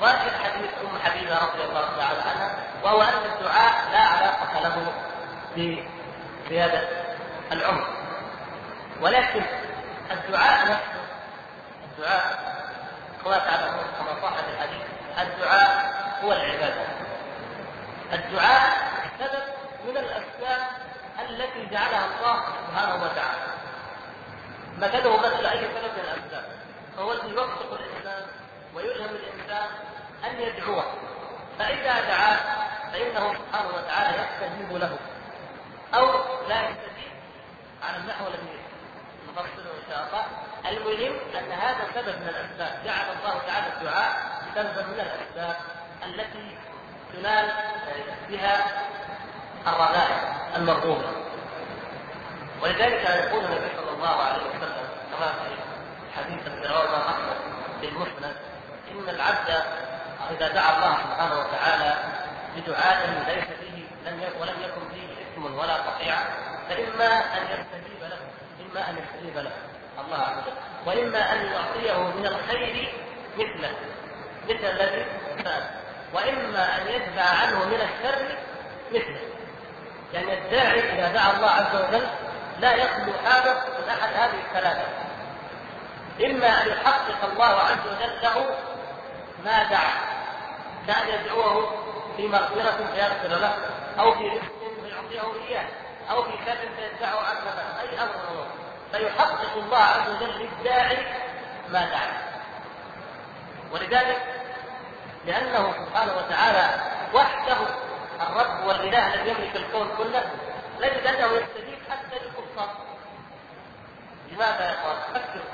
ظاهر 0.00 0.30
حديث 0.44 0.70
أم 0.84 0.98
حبيبة 1.04 1.38
رضي 1.38 1.64
الله 1.64 1.96
تعالى 1.96 2.20
عنها 2.22 2.56
وهو 2.82 3.02
أن 3.02 3.32
الدعاء 3.32 3.90
لا 3.92 3.98
علاقة 3.98 4.60
له 4.60 4.92
بزيادة 5.56 6.88
العمر 7.52 7.86
ولكن 9.00 9.42
الدعاء 10.10 10.62
نفسه 10.64 11.04
الدعاء 11.84 12.54
كما 13.24 13.38
تعلمون 13.38 13.84
كما 13.98 14.22
صح 14.22 14.34
في 14.34 14.50
الحديث 14.54 14.82
الدعاء 15.18 15.94
هو 16.24 16.32
العبادة 16.32 16.86
الدعاء 18.12 18.76
سبب 19.18 19.42
من 19.86 19.96
الأسباب 19.96 20.66
التي 21.20 21.66
جعلها 21.66 22.06
الله 22.06 22.44
سبحانه 22.68 22.94
وتعالى. 22.94 23.54
مثله 24.78 25.16
مثل 25.16 25.46
أي 25.46 25.60
سبب 25.60 25.92
من 25.92 26.04
الأسباب. 26.04 26.44
فهو 26.96 27.12
الذي 27.12 27.28
يوفق 27.28 27.72
الإنسان 27.80 28.26
ويلهم 28.74 29.10
الإنسان 29.14 29.68
أن 30.24 30.40
يدعوه. 30.40 30.84
فإذا 31.58 32.00
دعاه 32.00 32.38
فإنه 32.92 33.34
سبحانه 33.34 33.68
وتعالى 33.68 34.22
يستجيب 34.22 34.76
له. 34.76 34.98
أو 35.94 36.06
لا 36.48 36.68
يستجيب 36.68 37.12
على 37.82 37.96
النحو 37.96 38.26
الذي 38.26 38.58
نفصله 39.28 39.70
إن 39.70 39.90
شاء 39.90 40.06
الله. 40.06 40.24
المهم 40.70 41.18
أن 41.38 41.52
هذا 41.52 41.84
سبب 41.94 42.20
من 42.20 42.28
الأسباب. 42.28 42.84
جعل 42.84 43.06
الله 43.18 43.38
تعالى 43.46 43.66
الدعاء 43.76 44.34
سببا 44.54 44.82
من 44.82 45.00
الأسباب 45.00 45.56
التي 46.04 46.58
تنال 47.12 47.52
بها 48.28 48.56
الرذائل 49.66 50.34
المرغوبة. 50.56 51.24
ولذلك 52.62 53.02
يقول 53.02 53.44
النبي 53.44 53.76
صلى 53.76 53.90
الله 53.90 54.22
عليه 54.22 54.42
وسلم 54.42 54.88
كما 55.12 55.32
في 55.32 55.54
حديث 56.16 56.46
الفرعون 56.46 56.94
أحمد 56.94 57.36
في 57.80 57.88
المسند 57.88 58.36
إن 58.90 59.08
العبد 59.08 59.64
إذا 60.30 60.48
دعا 60.48 60.76
الله 60.76 60.96
سبحانه 60.96 61.38
وتعالى 61.38 61.94
بدعاء 62.56 63.24
ليس 63.26 63.44
فيه 63.44 64.10
لم 64.10 64.20
ولم 64.40 64.54
يكن 64.62 64.88
فيه 64.94 65.08
إثم 65.22 65.58
ولا 65.58 65.74
قطيعه 65.74 66.24
فإما 66.68 67.18
أن 67.18 67.42
يستجيب 67.42 68.00
له 68.00 68.18
إما 68.60 68.90
أن 68.90 68.96
يستجيب 68.98 69.38
له 69.38 69.52
الله 70.06 70.18
عز 70.18 70.38
وجل 70.38 70.56
وإما 70.86 71.32
أن 71.32 71.46
يعطيه 71.46 71.98
من 72.02 72.26
الخير 72.26 72.92
مثله 73.38 73.74
مثل 74.48 74.64
الذي 74.64 75.06
سال 75.44 75.62
وإما 76.14 76.76
أن 76.76 76.86
يدفع 76.88 77.22
عنه 77.22 77.64
من 77.64 77.80
الشر 77.80 78.38
مثله. 78.92 79.33
يعني 80.14 80.38
الداعي 80.38 80.92
إذا 80.92 81.12
دعا 81.12 81.32
الله 81.32 81.50
عز 81.50 81.74
وجل 81.74 82.06
لا 82.58 82.74
يخلو 82.74 83.12
حاله 83.24 83.54
من 83.54 83.88
أحد 83.88 84.14
هذه 84.14 84.40
الثلاثة. 84.46 84.86
إما 86.24 86.62
أن 86.62 86.68
يحقق 86.68 87.24
الله 87.32 87.60
عز 87.60 87.86
وجل 87.86 88.22
له 88.22 88.46
ما 89.44 89.62
دعا 89.62 89.92
كأن 90.86 91.08
يدعوه 91.08 91.70
في 92.16 92.28
مغفرة 92.28 92.86
فيغفر 92.94 93.28
له 93.28 93.54
أو 93.98 94.14
في 94.14 94.28
رزق 94.28 94.42
فيعطيه 94.82 95.48
إياه 95.48 95.66
أو 96.10 96.22
في 96.22 96.30
شر 96.46 96.68
فيدفعه 96.76 97.20
مثلا 97.20 97.80
أي 97.80 98.02
أمر 98.02 98.14
هو. 98.30 98.44
فيحقق 98.92 99.56
الله 99.56 99.78
عز 99.78 100.10
وجل 100.10 100.38
للداعي 100.38 101.06
ما 101.68 101.84
دعا. 101.84 102.22
ولذلك 103.72 104.22
لأنه 105.26 105.72
سبحانه 105.72 106.12
وتعالى 106.16 106.80
وحده 107.14 107.56
الرب 108.20 108.66
والإله 108.66 109.14
الذي 109.14 109.30
يملك 109.30 109.56
الكون 109.56 109.88
كله 109.98 110.30
نجد 110.80 111.06
أنه 111.06 111.32
يستجيب 111.32 111.78
حتى 111.90 112.18
للكفار. 112.18 112.68
لماذا 114.32 114.64
يا 114.64 114.74
أخوان؟ 114.74 114.96
فكروا 115.14 115.44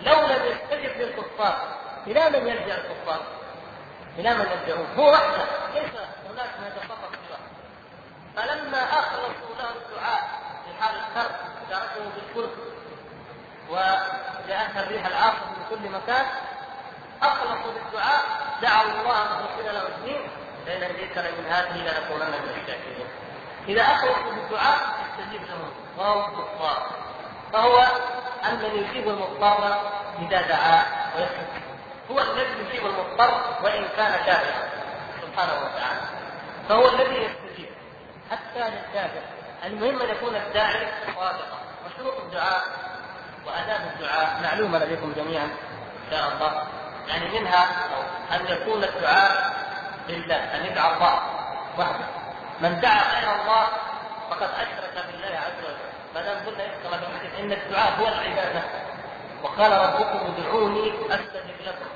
لو 0.00 0.26
لم 0.26 0.44
يستجب 0.44 1.00
للكفار 1.00 1.58
إلى 2.06 2.30
من 2.30 2.46
يلجأ 2.46 2.76
الكفار؟ 2.76 3.20
إلى 4.18 4.34
من 4.34 4.46
يلجأون؟ 4.50 4.86
هو 4.98 5.12
وحده. 5.12 5.44
ليس 5.74 5.90
هناك 6.30 6.50
من 6.60 6.66
يتصرف 6.66 7.14
سواه 7.28 7.38
فلما 8.36 8.78
أخلصوا 8.78 9.54
له 9.58 9.70
الدعاء 9.70 10.28
في 10.64 10.82
حال 10.82 10.94
الكرب 10.96 11.34
تركوا 11.70 12.10
بالفلك 12.14 12.58
وجاءتها 13.70 14.82
الريح 14.82 15.06
العاصفة 15.06 15.46
من 15.46 15.64
كل 15.70 15.88
مكان. 15.88 16.26
أخلصوا 17.22 17.72
بالدعاء 17.72 18.22
دعوا 18.62 18.90
الله 18.90 19.24
مخلصين 19.24 19.72
له 19.72 19.86
الدين. 19.88 20.30
لئن 20.66 20.82
هديتنا 20.82 21.30
من 21.30 21.46
هذه 21.46 21.76
لنكونن 21.76 22.30
من 22.30 22.48
الشاكرين 22.50 23.06
إذا 23.68 23.82
أخلصوا 23.82 24.32
بالدعاء 24.32 24.78
استجيب 25.10 25.42
لهم 25.42 25.70
وهم 25.98 26.32
كفار 26.32 26.86
فهو 27.52 27.80
أن 28.44 28.58
من 28.58 28.84
يجيب 28.84 29.08
المضطر 29.08 29.80
إذا 30.18 30.42
دعا 30.42 30.84
ويسكت 31.16 31.64
هو 32.10 32.20
الذي 32.20 32.50
يجيب 32.68 32.86
المضطر 32.86 33.40
وإن 33.62 33.84
كان 33.96 34.12
كافرا 34.26 34.68
سبحانه 35.22 35.52
وتعالى. 35.52 36.00
فهو 36.68 36.88
الذي 36.88 37.14
يستجيب. 37.14 37.68
حتى 38.30 38.58
للكافر 38.70 39.22
المهم 39.64 40.02
أن 40.02 40.08
يكون 40.08 40.36
الداعي 40.36 40.86
صادقا. 41.06 41.58
وشروط 41.86 42.20
الدعاء 42.20 42.62
واداب 43.46 43.80
الدعاء 43.94 44.40
معلومة 44.42 44.78
لديكم 44.78 45.12
جميعا 45.16 45.44
إن 45.44 46.10
شاء 46.10 46.32
الله. 46.32 46.62
يعني 47.08 47.40
منها 47.40 47.66
أن 48.32 48.46
يكون 48.46 48.84
الدعاء 48.84 49.53
لله 50.08 50.36
أن 50.36 50.66
يدعى 50.66 50.94
الله 50.94 51.22
وحده. 51.78 52.06
من 52.60 52.80
دعا 52.80 53.20
غير 53.20 53.40
الله 53.40 53.66
فقد 54.30 54.50
أشرك 54.62 55.04
بالله 55.06 55.38
عز 55.38 55.64
وجل. 55.64 55.90
ما 56.14 56.22
دام 56.22 56.46
قلنا 56.46 56.64
كما 56.84 56.96
إن 57.40 57.52
الدعاء 57.52 57.92
هو 58.00 58.08
العبادة. 58.08 58.62
وقال 59.42 59.72
ربكم 59.72 60.34
ادعوني 60.34 60.92
أستجب 61.10 61.58
لكم. 61.66 61.90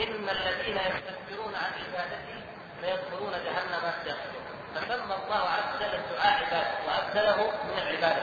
إن 0.00 0.28
الذين 0.28 0.76
يستكبرون 0.76 1.54
عن 1.54 1.70
عبادتي 1.82 2.38
ليدخلون 2.82 3.32
جهنم 3.32 3.92
داخلين. 4.04 4.44
فسمى 4.74 5.14
الله 5.24 5.42
عز 5.56 5.76
وجل 5.76 5.94
الدعاء 5.94 6.44
عباده 6.44 6.68
وأبدله 6.86 7.52
من 7.64 7.78
العبادة. 7.82 8.22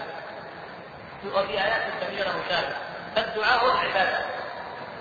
وفي 1.35 1.53
آيات 1.53 1.83
كثيرة 2.01 2.29
مشابهه 2.29 2.77
فالدعاء 3.15 3.65
هو 3.65 3.71
العبادة. 3.71 4.25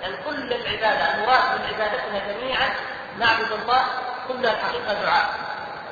يعني 0.02 0.16
كل 0.16 0.52
العبادة 0.52 1.14
المراد 1.14 1.60
من 1.60 1.66
عبادتنا 1.66 2.32
جميعا 2.32 2.68
نعبد 3.18 3.52
الله 3.52 3.84
كلها 4.28 4.52
الحقيقة 4.52 4.92
دعاء. 4.92 5.26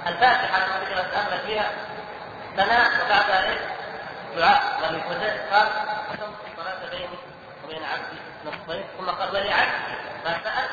الفاتحة 0.07 0.61
كما 0.61 1.03
نتامل 1.03 1.39
فيها 1.47 1.71
ثناء 2.57 3.05
وبعدها 3.05 3.51
إيش؟ 3.51 3.61
دعاء. 4.37 4.63
ولذلك 4.83 5.53
قال 5.53 5.69
قسمت 6.11 6.37
الصلاه 6.53 6.91
بيني 6.91 7.19
وبين 7.65 7.85
عبدي 7.85 8.19
نصفين. 8.47 8.85
ثم 8.99 9.11
قال 9.11 9.29
ولعبدي 9.29 9.95
ما 10.25 10.41
سأل 10.45 10.69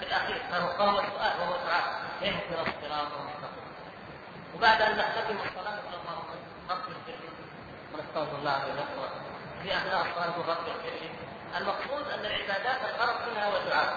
في 0.00 0.06
الأخير 0.06 0.42
فهو 0.50 1.00
السؤال 1.00 1.32
وهو 1.40 1.56
دعاء. 1.66 1.84
اهدنا 2.22 2.60
الصراط 2.60 3.12
المستقيم. 3.20 3.66
وبعد 4.56 4.82
أن 4.82 4.92
نختتم 4.98 5.36
الصلاة 5.36 5.74
نقول 5.74 5.94
اللهم 6.00 6.28
اغفر 6.70 6.92
لي. 7.06 7.14
ونستغفر 7.94 8.36
الله 8.38 8.58
لنا 8.64 8.84
في 9.62 9.76
أثناء 9.76 10.06
الصلاة 10.06 10.28
نقول 10.28 10.50
اغفر 10.50 10.72
لي. 10.84 11.10
المقصود 11.58 12.10
أن 12.14 12.26
العبادات 12.26 12.80
الغرض 12.94 13.16
منها 13.30 13.46
هو 13.46 13.56
الدعاء. 13.56 13.92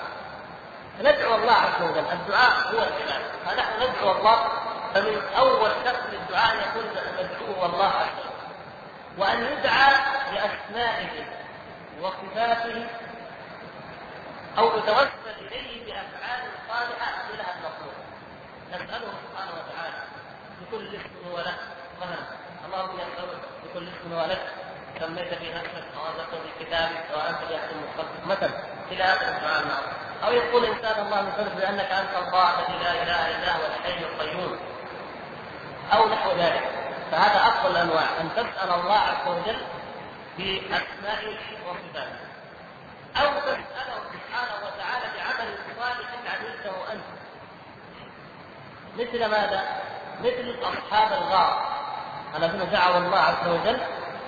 ندعو 1.00 1.36
الله 1.36 1.54
عز 1.54 1.82
وجل. 1.82 2.06
الدعاء 2.12 2.52
هو 2.52 2.78
العبادة. 2.78 3.26
فنحن 3.46 3.90
ندعو 3.90 4.12
الله 4.12 4.50
فمن 4.94 5.22
أول 5.38 5.72
شرط 5.86 6.04
للدعاء 6.12 6.54
ان 6.54 6.60
يكون 6.60 6.84
ندعوه 7.20 7.66
الله 7.66 7.86
عز 7.86 8.20
وجل. 8.20 8.36
وأن 9.18 9.44
يدعى 9.44 9.94
باسمائه 10.32 11.26
وصفاته 12.02 12.88
أو 14.58 14.78
يتوسل 14.78 15.36
إليه 15.52 15.86
بأفعال 15.86 16.42
صالحة 16.70 17.32
لها 17.38 17.56
المطلوب 17.56 17.96
نسأله 18.70 19.08
سبحانه 19.24 19.52
وتعالى 19.52 19.98
بكل 20.62 20.96
اسم 20.96 21.30
هو 21.32 21.38
له. 21.38 21.56
مثلا 22.02 22.26
اللهم 22.66 22.96
يسالك 23.00 23.42
بكل 23.64 23.88
اسم 23.88 24.14
هو 24.14 24.26
لك 24.26 24.42
سميت 25.00 25.34
في 25.34 25.54
نفسك 25.54 25.84
أو 25.98 26.08
انزلته 26.08 26.38
في 26.44 26.66
كتابك 26.66 27.06
أو 27.14 27.20
انت 27.20 27.40
خلقك 27.98 28.28
مثلا 28.28 28.64
إلى 28.92 29.04
آخر 29.04 29.28
الدعاء 29.28 29.62
المعروف 29.62 30.05
أو 30.26 30.32
يقول 30.32 30.66
إنسان 30.66 31.06
الله 31.06 31.22
من 31.22 31.56
بانك 31.58 31.92
أنت 31.92 32.28
الله 32.28 32.50
الذي 32.60 32.84
لا 32.84 32.92
إله 33.04 33.38
إلا 33.38 33.56
هو 33.56 33.62
الحي 33.66 34.00
القيوم 34.04 34.60
أو 35.94 36.10
نحو 36.10 36.32
ذلك. 36.32 36.70
فهذا 37.12 37.48
أفضل 37.48 37.72
الأنواع 37.72 38.06
أن 38.22 38.30
تسأل 38.36 38.70
الله 38.70 39.00
عز 39.00 39.28
وجل 39.28 39.62
باسمائه 40.38 41.38
وصفاته 41.68 42.26
أو 43.18 43.40
تسأله 43.40 43.98
سبحانه 44.14 44.56
وتعالى 44.66 45.06
بعمل 45.18 45.58
صالح 45.80 46.10
عملته 46.36 46.94
أنت. 46.94 47.04
مثل 48.98 49.26
ماذا؟ 49.26 49.64
مثل 50.20 50.56
أصحاب 50.62 51.14
الغار 51.14 51.76
الذين 52.36 52.70
دعوا 52.70 52.98
الله 52.98 53.20
عز 53.20 53.48
وجل 53.48 53.80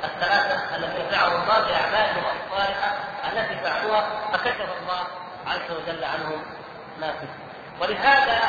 الثلاثة 0.03 0.75
الذين 0.75 1.09
دعوا 1.11 1.27
الله 1.27 1.59
باعمالهم 1.59 2.23
الصالحه 2.23 2.97
التي 3.33 3.55
فعلوها 3.55 4.09
فكشف 4.33 4.69
الله 4.81 5.07
عز 5.47 5.71
وجل 5.71 6.03
عنهم 6.03 6.43
ما 6.99 7.11
فيه 7.11 7.27
ولهذا 7.81 8.39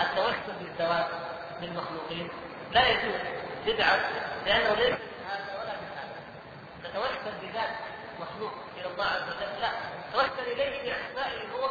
التوسل 0.00 0.52
بالذوات 0.60 1.06
للمخلوقين 1.60 2.30
لا 2.72 2.88
يجوز 2.88 3.14
بدعة 3.66 3.98
لأنه 4.46 4.74
ليس 4.74 4.98
هذا 5.28 5.60
ولا 5.60 5.72
هذا 5.72 6.08
تتوسل 6.84 7.38
بذات 7.42 7.70
مخلوق 8.20 8.52
إلى 8.76 8.86
الله 8.86 9.04
عز 9.04 9.22
وجل 9.22 9.60
لا. 9.60 9.70
توسل 10.12 10.52
إليه 10.52 10.92
بأسمائه 10.92 11.40
هو 11.52 11.68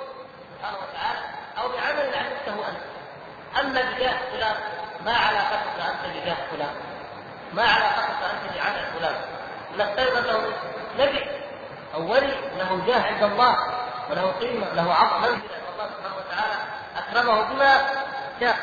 سبحانه 0.55 0.77
وتعالى 0.77 1.19
أو 1.57 1.67
بعمل 1.69 2.15
عملته 2.15 2.69
أنت. 2.69 2.81
أما 3.59 3.91
بجاه 3.91 4.17
فلان 4.31 4.55
ما 5.05 5.13
علاقتك 5.17 5.79
أنت 5.79 6.15
بجاه 6.15 6.37
فلان. 6.51 6.75
ما 7.53 7.63
علاقتك 7.63 8.23
أنت 8.23 8.57
بعمل 8.57 8.85
فلان. 8.99 9.15
نفترض 9.77 10.17
أنه 10.17 10.53
نبي 10.99 11.25
أو 11.93 12.11
ولي 12.11 12.35
له 12.57 12.85
جاه 12.87 13.01
عند 13.01 13.23
الله. 13.23 13.76
وله 14.09 14.31
قيمة 14.31 14.73
له 14.73 14.93
عظم 14.93 15.21
منزلة 15.21 15.69
الله 15.73 15.87
سبحانه 15.87 16.15
وتعالى 16.15 16.55
أكرمه 16.97 17.41
بما 17.41 17.87
شاء. 18.39 18.57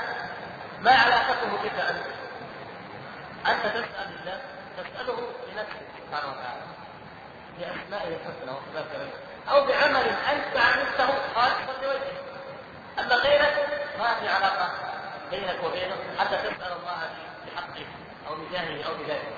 ما 0.81 0.91
علاقته 0.91 1.47
بك 1.63 1.73
أنت؟ 1.81 2.07
أنت 3.47 3.67
تسأل 3.67 4.09
الله 4.21 4.41
تسأله 4.77 5.19
لنفسك 5.53 5.87
سبحانه 6.07 6.29
وتعالى. 6.33 6.65
بأسمائه 7.59 8.17
الحسنى 8.17 8.51
وصفاته 8.51 9.11
أو 9.51 9.65
بعمل 9.65 10.09
أنت 10.33 10.57
عملته 10.57 11.07
خالصا 11.35 11.83
لوجهه 11.83 12.21
أما 12.99 13.15
غيرك 13.15 13.69
ما 13.99 14.15
في 14.15 14.29
علاقة 14.29 14.71
بينك 15.31 15.65
وبينه. 15.65 15.97
حتى 16.19 16.37
تسأل 16.37 16.73
الله 16.73 17.11
بحقه 17.47 17.87
أو 18.29 18.35
بجاهه 18.35 18.87
أو 18.87 18.95
بذلك 18.95 19.33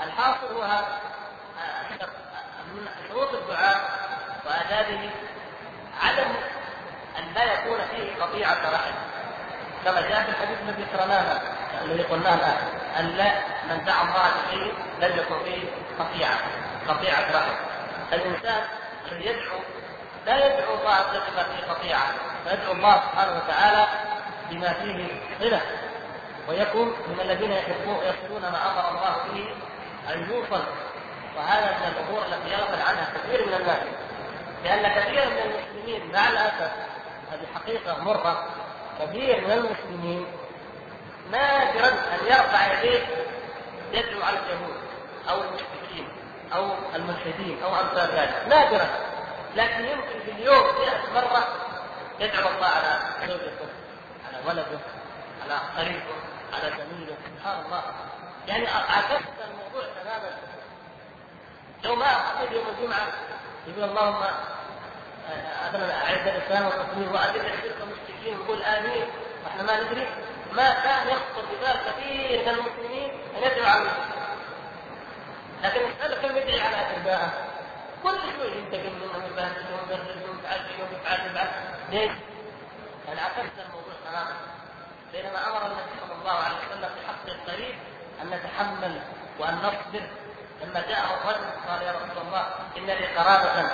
الحاصل 0.00 0.54
هو 0.54 0.62
هذا. 0.62 1.00
من 2.74 2.88
شروط 3.08 3.34
الدعاء 3.34 4.03
وآدابه 4.46 5.10
عدم 6.02 6.30
أن 7.18 7.24
لا 7.34 7.52
يكون 7.52 7.78
فيه 7.90 8.22
قطيعة 8.22 8.70
رحم 8.72 8.94
كما 9.84 10.00
جاء 10.00 10.22
في 10.22 10.28
الحديث 10.28 10.58
الذي 10.68 10.84
قرأناه 10.84 11.40
الذي 11.84 12.02
قلناه 12.02 12.34
الآن 12.34 12.56
أن 12.98 13.06
لا 13.06 13.32
من 13.68 13.84
دعا 13.84 14.02
الله 14.02 14.30
بشيء 14.46 14.72
لم 15.00 15.18
يكن 15.18 15.44
فيه 15.44 15.68
قطيعة 15.98 16.38
قطيعة 16.88 17.36
رحم 17.36 17.54
الإنسان 18.12 18.62
الذي 19.12 19.26
يدعو 19.26 19.58
لا 20.26 20.46
يدعو 20.46 20.74
الله 20.74 21.02
بما 21.02 21.42
فيه 21.42 21.72
قطيعة 21.72 22.06
فيدعو 22.44 22.72
الله 22.72 22.94
سبحانه 22.96 23.36
وتعالى 23.36 23.86
بما 24.50 24.72
فيه 24.72 25.06
صلة. 25.40 25.60
ويكون 26.48 26.88
من 26.88 27.20
الذين 27.20 27.52
يصلون 27.52 28.42
ما 28.42 28.70
أمر 28.70 28.88
الله 28.90 29.16
به 29.32 29.54
أن 30.14 30.30
يوصل. 30.30 30.64
وهذا 31.36 31.66
من 31.66 31.92
الأمور 31.96 32.22
التي 32.26 32.52
يغفل 32.52 32.82
عنها 32.88 33.06
كثير 33.14 33.46
من 33.46 33.54
الناس. 33.54 33.78
لأن 34.64 35.00
كثير 35.00 35.30
من 35.30 35.38
المسلمين 35.38 36.12
مع 36.12 36.28
الأسف 36.28 36.72
هذه 37.32 37.46
حقيقة 37.54 38.04
مرة 38.04 38.46
كثير 39.00 39.40
من 39.40 39.52
المسلمين 39.52 40.26
نادرا 41.30 41.88
أن 41.88 42.26
يرفع 42.26 42.72
يديه 42.72 43.06
يدعو 43.92 44.22
على 44.22 44.38
اليهود 44.38 44.76
أو 45.28 45.40
المشركين 45.40 46.08
أو 46.54 46.70
الملحدين 46.94 47.62
أو 47.62 47.74
أمثال 47.74 48.10
ذلك. 48.18 48.42
نادرا 48.48 48.86
لكن 49.56 49.84
يمكن 49.84 50.20
في 50.24 50.30
اليوم 50.30 50.64
100 50.64 51.14
مرة 51.14 51.48
يدعو 52.20 52.48
الله 52.48 52.66
على 52.66 52.98
زوجته 53.28 53.68
على 54.28 54.48
ولده 54.48 54.78
على 55.44 55.60
قريبه 55.76 56.14
على 56.52 56.70
زميله. 56.70 57.16
سبحان 57.36 57.64
الله. 57.64 57.82
يعني 58.48 58.66
عكست 58.68 59.28
الموضوع 59.50 59.82
تماما. 60.02 60.30
لو 61.84 61.94
ما 61.94 62.06
أخذ 62.06 62.52
يوم 62.52 62.64
الجمعة 62.78 63.06
يقول 63.66 63.84
اللهم 63.84 64.20
مثلا 65.68 65.94
اعز 66.04 66.26
الإسلام 66.28 66.66
والمسلمين 66.66 67.08
واذل 67.08 67.40
الشرك 67.40 67.76
والمشركين 67.80 68.38
ويقول 68.38 68.62
آمين. 68.62 69.04
وإحنا 69.44 69.62
ما 69.62 69.80
ندري 69.80 70.06
ما 70.52 70.70
كان 70.74 71.08
يخطر 71.08 71.42
ببال 71.52 71.76
كثير 71.86 72.42
من 72.42 72.48
المسلمين 72.48 73.10
أن 73.10 73.42
يدعو 73.42 73.70
على 73.70 73.90
لكن 75.62 75.80
اساله 75.80 76.22
كم 76.22 76.36
يدعي 76.36 76.60
على 76.60 76.76
أتباعه. 76.76 77.32
كل 78.02 78.18
شوي 78.36 78.52
ينتقم 78.58 78.92
منهم 78.94 79.24
ويبهدلهم 79.24 79.78
ويبهدلهم 79.90 80.38
ويعذبهم 80.42 80.88
ويفعل 80.92 81.20
ويفعل 81.22 81.48
ليش؟ 81.90 82.12
يعني 83.08 83.20
عكسنا 83.20 83.64
الموضوع 83.66 83.94
تماما. 84.06 84.36
بينما 85.12 85.48
أمر 85.48 85.66
النبي 85.66 85.90
صلى 86.00 86.14
الله 86.20 86.32
عليه 86.32 86.56
وسلم 86.56 86.80
بحق 86.80 87.26
القريب 87.28 87.74
أن 88.22 88.30
نتحمل 88.30 89.00
وأن 89.38 89.54
نصبر 89.54 90.02
لما 90.62 90.80
جاءه 90.88 91.14
الرجل 91.14 91.44
قال 91.68 91.82
يا 91.82 91.92
رسول 91.92 92.26
الله 92.26 92.46
إن 92.76 92.86
لي 92.86 93.06
قرابة 93.06 93.70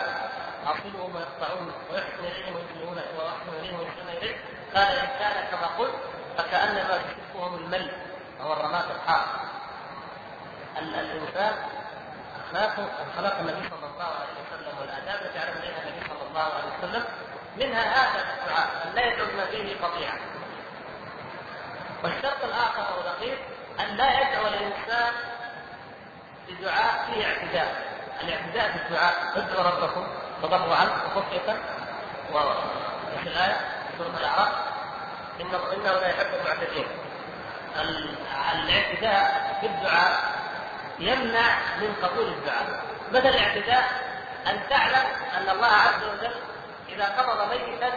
اصلهم 0.67 1.17
ويقطعون 1.17 1.73
ويحسن 1.93 2.25
إليهم 2.25 2.57
ويسلمون 2.57 2.97
ويحسن 3.19 3.59
إليهم 3.61 3.81
ويحسن 3.81 4.09
اليه 4.09 4.37
قال 4.75 4.87
إن 4.87 5.07
كان 5.19 5.47
كما 5.51 5.67
قلت 5.79 5.95
فكأنما 6.39 6.99
تشبههم 6.99 7.55
المل 7.55 7.93
وهو 8.41 8.53
الرماد 8.53 8.85
الحار. 8.91 9.27
الإنسان 10.79 11.55
أخلاقه 12.47 12.89
أخلاق 13.15 13.39
النبي 13.39 13.69
صلى 13.69 13.87
الله 13.95 14.05
عليه 14.21 14.41
وسلم 14.43 14.79
والآداب 14.81 15.21
التي 15.27 15.39
علم 15.39 15.59
عليها 15.59 15.83
النبي 15.83 16.09
صلى 16.09 16.29
الله 16.29 16.43
عليه 16.43 16.73
وسلم 16.79 17.05
منها 17.57 17.83
هذا 17.83 18.21
الدعاء 18.21 18.69
أن 18.87 18.95
لا 18.95 19.05
يدعو 19.07 19.27
فيه 19.27 19.77
قطيعه 19.87 20.19
والشرط 22.05 22.45
الآخر 22.45 22.95
أو 22.95 23.01
الاخير 23.01 23.39
أن 23.81 23.97
لا 23.97 24.21
يدعو 24.21 24.47
الإنسان 24.47 25.13
بدعاء 26.51 27.07
فيه 27.07 27.27
اعتداء. 27.27 27.91
الاعتداء 28.21 28.71
في 28.71 28.77
الدعاء 28.77 29.15
ادعوا 29.37 29.63
ربكم 29.63 30.07
تضرعا 30.43 30.85
وخفية 30.85 31.57
وفي 32.33 33.29
الآية 33.29 33.57
سورة 33.99 34.17
الأعراف 34.21 34.49
إنه 35.41 35.73
إنه 35.73 35.93
لا 35.93 36.09
يحب 36.09 36.27
المعتدين. 36.41 36.87
الاعتداء 38.55 39.57
في 39.61 39.67
الدعاء 39.67 40.13
يمنع 40.99 41.59
من 41.81 41.95
قبول 42.03 42.29
الدعاء. 42.29 42.83
مثل 43.13 43.29
الاعتداء 43.29 43.85
أن 44.47 44.61
تعلم 44.71 45.07
أن 45.37 45.49
الله 45.49 45.67
عز 45.67 46.05
وجل 46.05 46.35
إذا 46.89 47.05
قبض 47.05 47.51
ميتا 47.51 47.91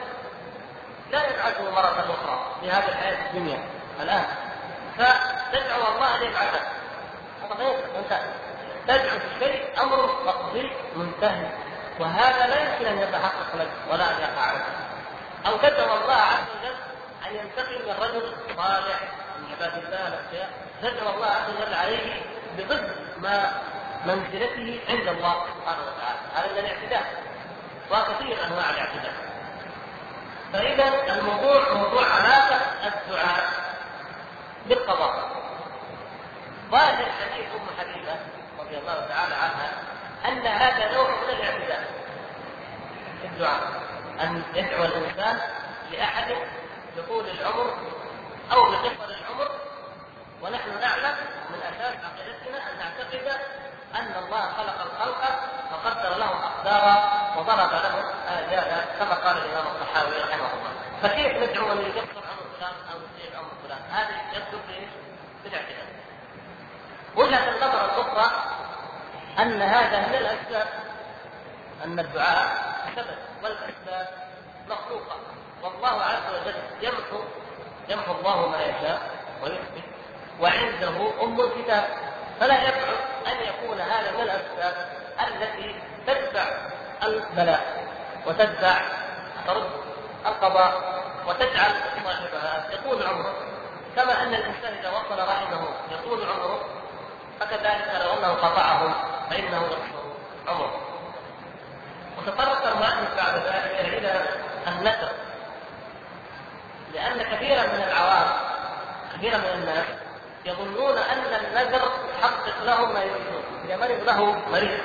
لا 1.12 1.30
يبعثه 1.30 1.72
مرة 1.72 2.00
أخرى 2.00 2.56
في 2.62 2.72
هذه 2.72 2.88
الحياة 2.88 3.28
الدنيا. 3.30 3.64
الآن 4.02 4.26
فتدعو 4.98 5.96
الله 5.96 6.16
أن 6.18 6.24
يبعثه. 6.24 6.62
هذا 7.44 7.56
غير 7.56 7.76
في 8.88 9.40
شيء 9.40 9.82
أمر 9.82 10.24
مقضي 10.26 10.72
منتهي. 10.96 11.48
وهذا 12.00 12.48
لا 12.48 12.60
يمكن 12.62 12.86
أن 12.86 12.98
يتحقق 12.98 13.56
لك 13.56 13.72
ولا 13.92 14.12
أن 14.12 14.22
يقع 14.22 14.52
لك 14.52 14.66
أو 15.46 15.58
تدعو 15.58 15.98
الله 15.98 16.14
عز 16.14 16.44
وجل 16.60 16.76
أن 17.28 17.36
ينتقم 17.36 17.82
من 17.88 17.96
رجل 18.04 18.34
صالح 18.58 19.00
من 19.40 19.52
عباد 19.52 19.84
الله 19.84 20.08
الاخيار 20.08 20.50
تدعو 20.82 21.16
الله 21.16 21.28
عز 21.28 21.50
وجل 21.50 21.74
عليه 21.74 22.22
بضد 22.58 22.96
ما 23.18 23.52
منزلته 24.06 24.80
عند 24.90 25.08
الله 25.08 25.34
سبحانه 25.34 25.82
وتعالى. 25.88 26.20
هذا 26.36 26.52
من 26.52 26.58
الاعتداء. 26.60 27.24
وكثير 27.92 28.46
أنواع 28.46 28.70
الاعتداء. 28.70 29.14
فإذا 30.54 31.14
الموضوع 31.14 31.74
موضوع 31.74 32.06
علاقة 32.06 32.60
الدعاء 32.88 33.50
بالقضاء. 34.66 35.30
ظاهر 36.72 37.06
حديث 37.06 37.46
أم 37.56 37.68
حبيبة 37.80 38.16
رضي 38.74 38.82
الله 38.82 39.08
تعالى 39.08 39.36
عنها 39.36 39.72
أن 40.26 40.48
هذا 40.48 40.96
نوع 40.96 41.10
من 41.10 41.30
الاعتداء 41.30 41.84
في 43.22 43.28
الدعاء. 43.28 43.62
أن 44.22 44.44
يدعو 44.56 44.86
الإنسان 44.86 45.40
لأحد 45.92 46.36
بطول 46.98 47.30
العمر 47.30 47.78
أو 48.52 48.64
بقصر 48.64 49.10
العمر. 49.10 49.52
ونحن 50.42 50.70
نعلم 50.82 51.16
من 51.50 51.60
أساس 51.62 51.96
عقيدتنا 52.06 52.72
أن 52.72 52.78
نعتقد 52.80 53.40
أن 53.96 54.24
الله 54.24 54.52
خلق 54.52 54.82
الخلق 54.82 55.40
وقدر 55.72 56.18
لهم 56.18 56.44
أقدارا 56.44 56.96
وضرب 57.38 57.72
لهم 57.72 58.04
آجالا 58.28 58.86
كما 59.00 59.14
قال 59.14 59.38
الإمام 59.38 59.66
الصحابي 59.76 60.18
رحمه 60.18 60.54
الله. 60.54 60.74
فكيف 61.02 61.50
ندعو 61.50 61.76
من 61.76 61.92
يقصر 61.96 62.28
عمر 62.28 62.46
فلان 62.58 62.74
أو 62.92 62.98
يطيل 62.98 63.38
عمر 63.38 63.52
فلان؟ 63.64 63.82
هذه 63.92 64.38
يدخل 64.38 64.60
في 64.68 64.88
بالاعتداء 65.44 65.86
وجهة 67.16 67.50
النظر 67.50 67.86
الأخرى 67.86 68.32
أن 69.40 69.62
هذا 69.62 70.08
من 70.08 70.16
الأسباب. 70.16 70.68
أن 71.86 72.00
الدعاء 72.00 72.48
سبب 72.96 73.18
والأسباب 73.44 74.08
مخلوقة. 74.70 75.16
والله 75.64 76.04
عز 76.04 76.34
وجل 76.34 76.56
يمحو 76.82 77.24
يمحو 77.90 78.12
الله 78.12 78.50
ما 78.50 78.62
يشاء 78.62 79.02
ويثبت 79.44 79.84
وعنده 80.40 81.24
أم 81.24 81.42
الكتاب. 81.42 81.84
فلا 82.40 82.62
يبعد 82.62 82.98
أن 83.28 83.38
يكون 83.48 83.82
هذا 83.82 84.12
من 84.12 84.22
الأسباب 84.22 84.88
التي 85.28 85.76
تتبع 86.08 86.46
البلاء 87.04 87.88
وتتبع 88.26 88.82
ترد 89.48 89.70
القضاء 90.26 91.04
وتجعل 91.28 91.72
صاحبها 92.04 92.68
يطول 92.72 93.04
عمره. 93.04 93.36
كما 93.96 94.24
أن 94.24 94.34
الإنسان 94.34 94.74
إذا 94.74 94.90
وصل 94.90 95.20
رحمه 95.20 95.68
يطول 95.92 96.24
عمره 96.30 96.83
فكذلك 97.40 98.02
لو 98.04 98.14
أنه 98.14 98.34
قطعه 98.34 98.96
فإنه 99.30 99.62
يقصر 99.62 100.04
عمره 100.48 100.82
وتطرق 102.18 102.68
المؤلف 102.68 103.16
بعد 103.18 103.36
ذلك 103.36 103.80
إلى 103.80 104.26
النذر 104.68 105.12
لأن 106.94 107.24
كثيرا 107.36 107.64
من 107.64 107.84
العوام 107.84 108.28
كثيرا 109.14 109.38
من 109.38 109.46
الناس 109.54 109.86
يظنون 110.46 110.98
أن 110.98 111.46
النذر 111.46 111.92
يحقق 112.18 112.64
لهم 112.64 112.94
ما 112.94 113.04
يريدون. 113.04 113.44
إذا 113.66 113.78
مرض 113.78 114.04
له 114.04 114.50
مريض. 114.50 114.80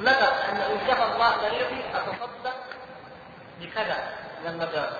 نذر 0.00 0.32
أن 0.48 0.56
إن 0.56 0.78
شفى 0.88 1.04
الله 1.04 1.36
مريضي 1.42 1.84
أتصدق 1.94 2.56
بكذا 3.60 4.08
من 4.44 4.50
النذر. 4.50 4.90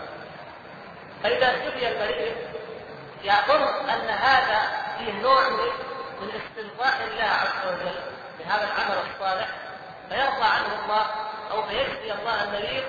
فإذا 1.22 1.52
شفي 1.52 1.88
المريض 1.88 2.36
يظن 3.24 3.90
أن 3.90 4.08
هذا 4.08 4.60
فيه 4.98 5.12
نوع 5.12 5.48
من 5.48 5.72
استرضاء 6.22 7.08
الله 7.08 7.24
عز 7.24 7.66
وجل 7.66 7.94
بهذا 8.38 8.64
العمل 8.64 8.98
الصالح 9.10 9.48
فيرضى 10.08 10.44
عنه 10.44 10.84
الله 10.84 11.06
أو 11.50 11.62
فيجزي 11.62 12.12
الله 12.12 12.44
المريض 12.44 12.84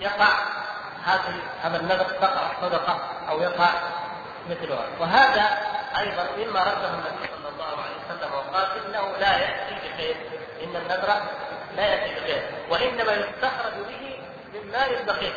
ليقع 0.00 0.28
هذه 1.04 1.34
هذا 1.62 1.80
النذر 1.80 2.04
تقع 2.04 2.60
صدقة 2.60 2.98
أو 3.28 3.40
يقع 3.40 3.70
مثلها 4.50 4.86
وهذا 5.00 5.58
أيضا 5.98 6.26
مما 6.38 6.60
رده 6.60 6.88
النبي 6.88 7.28
صلى 7.36 7.48
الله 7.48 7.82
عليه 7.82 7.96
وسلم 8.06 8.32
وقال 8.32 8.66
إنه 8.86 9.16
لا 9.18 9.36
يأتي 9.38 9.74
بخير 9.74 10.16
إن 10.62 10.76
النذر 10.76 11.22
لا 11.76 11.82
يأتي 11.82 12.20
بخير 12.20 12.42
وإنما 12.70 13.12
يستخرج 13.12 13.72
به 13.72 14.18
من 14.54 14.72
مال 14.72 15.00
البخيل. 15.00 15.34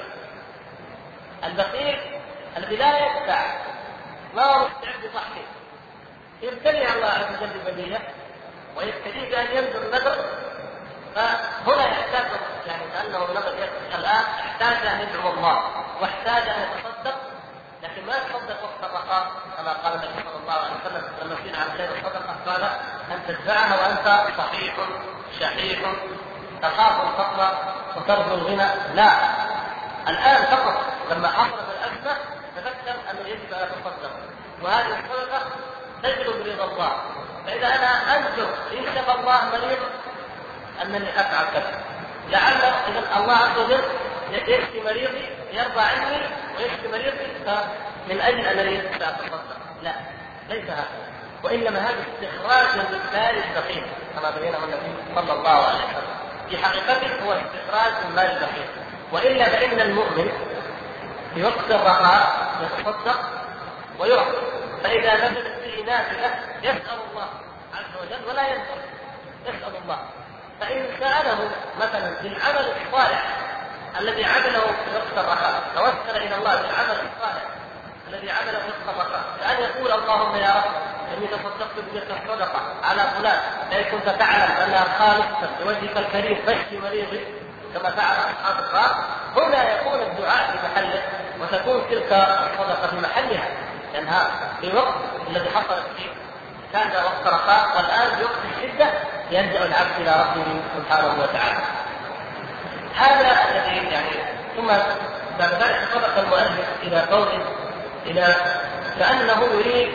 البخيل 1.44 2.00
الذي 2.58 2.76
لا 2.76 2.98
يدفع 3.00 3.42
ما 4.36 4.44
هو 4.44 4.68
مستعد 4.68 5.04
يضحي 5.04 5.59
يبتلي 6.42 6.94
الله 6.96 7.08
عز 7.08 7.36
وجل 7.36 7.60
ببليه 7.60 8.00
ويستجيب 8.78 9.30
بأن 9.30 9.46
ينذر 9.58 9.82
النذر 9.82 10.26
فهنا 11.16 11.88
يحتاج 11.88 12.26
يعني 12.68 12.84
كانه 12.94 13.26
النذر 13.26 13.70
الآن 13.96 14.24
احتاج 14.40 14.88
أن 14.88 15.00
يدعو 15.00 15.34
الله 15.34 15.62
واحتاج 16.02 16.50
أن 16.50 16.62
يتصدق 16.62 17.16
لكن 17.84 18.06
ما 18.06 18.14
يتصدق 18.18 18.64
وقت 18.64 18.92
الرخاء 18.92 19.32
كما 19.58 19.74
قال 19.74 19.94
النبي 19.94 20.24
صلى 20.24 20.40
الله 20.42 20.54
عليه 20.54 20.74
وسلم 20.86 21.04
لما 21.22 21.36
سئل 21.36 21.56
عن 21.56 21.78
خير 21.78 21.90
الصدقة 21.92 22.36
قال 22.46 22.64
ان 23.12 23.20
تدفعها 23.28 23.82
وأنت 23.82 24.38
صحيح 24.38 24.76
شحيح 25.40 25.80
تخاف 26.62 27.02
الفقر 27.02 27.58
وترجو 27.96 28.34
الغنى. 28.34 28.68
لا. 28.94 29.12
الآن 30.08 30.46
فقط 30.46 30.86
لما 31.12 31.28
حصلت 31.28 31.66
الأزمة 31.70 32.18
تذكر 32.56 32.96
انه 33.12 33.30
يجب 33.30 33.54
أن 33.54 33.68
يتصدق 33.68 34.12
وهذه 34.62 35.00
الصدقة 35.00 35.42
تجلب 36.04 36.48
رضا 36.48 36.66
الله. 36.72 36.92
فإذا 37.46 37.68
أنا 37.68 38.16
انذر 38.16 38.50
إن 38.74 38.86
شفى 38.96 39.20
الله 39.20 39.40
مريض 39.52 39.80
أنني 40.82 41.10
أفعل 41.20 41.46
كذا. 41.54 41.80
لعل 42.30 42.62
إذا 42.62 43.18
الله 43.18 43.34
عز 43.34 43.58
وجل 43.58 43.84
يشفي 44.32 44.82
مريضي 44.86 45.30
يرضى 45.54 45.82
عني 45.82 46.22
ويشفي 46.58 46.88
مريضي 46.88 47.28
فمن 47.46 48.22
أجل 48.22 48.40
انني 48.40 48.82
ساتصدق 49.00 49.42
لا 49.84 49.94
ليس 50.50 50.64
هكذا 50.64 50.86
وإنما 51.44 51.80
هذا 51.80 52.04
استخراج 52.14 52.68
من 52.78 53.00
مال 53.14 53.44
البخيل 53.44 53.84
كما 54.16 54.32
بينه 54.32 54.58
النبي 54.64 55.16
صلى 55.16 55.34
الله 55.34 55.50
عليه 55.50 55.78
وسلم. 55.78 56.20
في 56.50 56.58
حقيقته 56.58 57.26
هو 57.26 57.32
استخراج 57.34 57.94
من 58.06 58.16
مال 58.16 58.26
البخيل. 58.26 58.66
وإلا 59.12 59.50
فإن 59.50 59.80
المؤمن 59.80 60.32
في 61.34 61.44
وقت 61.44 61.72
الرخاء 61.72 62.50
يتصدق 62.62 63.20
ويعطي 64.00 64.38
فإذا 64.84 65.16
نزلت 65.16 65.64
به 65.64 65.84
نافلة 65.88 66.32
يسأل 66.64 67.00
الله 67.12 67.30
عز 67.74 68.02
وجل 68.02 68.30
ولا 68.30 68.48
ينسى 68.48 68.76
يسأل 69.46 69.76
الله. 69.84 70.00
فإن 70.60 70.86
سأله 71.00 71.52
مثلا 71.80 72.22
بالعمل 72.22 72.66
الصالح 72.86 73.24
الذي 74.00 74.26
عمله 74.26 74.60
في 74.62 74.96
وقت 74.96 75.26
الرخاء 75.26 75.64
توسل 75.76 76.18
إلى 76.18 76.36
الله 76.36 76.56
بالعمل 76.56 76.92
الصالح 76.92 77.44
الذي 78.08 78.32
عمله 78.32 78.60
في 78.60 78.68
وقت 78.68 78.96
الرخاء 78.96 79.24
كأن 79.40 79.62
يقول 79.62 79.92
اللهم 79.92 80.36
يا 80.36 80.50
رب 80.56 80.72
إني 81.18 81.28
تصدقت 81.28 81.80
بتلك 81.88 82.12
الصدقة 82.12 82.62
على 82.84 83.02
فلان 83.02 83.40
فإن 83.72 83.84
كنت 83.84 84.10
تعلم 84.10 84.52
أنها 84.52 84.86
خالصة 85.00 85.50
لوجهك 85.60 85.98
الكريم 85.98 86.42
فاشفي 86.46 86.78
مريضي 86.80 87.26
كما 87.74 87.90
فعل 87.92 88.16
أصحاب 88.16 88.60
الغار 88.60 89.06
هنا 89.36 89.80
يكون 89.80 90.00
الدعاء 90.02 90.52
في 90.52 90.58
محله 90.68 91.04
وتكون 91.42 91.90
تلك 91.90 92.12
الصدقة 92.14 92.88
في 92.88 92.96
محلها. 92.96 93.50
لأنها 93.94 94.30
في 94.62 94.68
الوقت 94.68 94.96
الذي 95.30 95.50
حصلت 95.50 95.86
فيه 95.98 96.10
كان 96.74 96.92
وقت 97.04 97.34
رخاء 97.34 97.78
والآن 97.78 98.16
في 98.18 98.24
وقت 98.24 98.38
الشدة 98.58 98.94
يلجا 99.32 99.66
العبد 99.66 99.92
إلى 100.00 100.12
ربه 100.12 100.62
سبحانه 100.78 101.24
وتعالى. 101.24 101.60
هذا 102.96 103.50
الذي 103.52 103.90
يعني 103.92 104.10
ثم 104.56 104.68
بعد 105.40 105.54
ذلك 105.54 105.88
سبق 105.94 106.18
المؤلف 106.18 106.68
إلى 106.84 107.00
قول 107.00 107.28
إلى 108.06 108.36
كأنه 109.00 109.44
يريد 109.44 109.94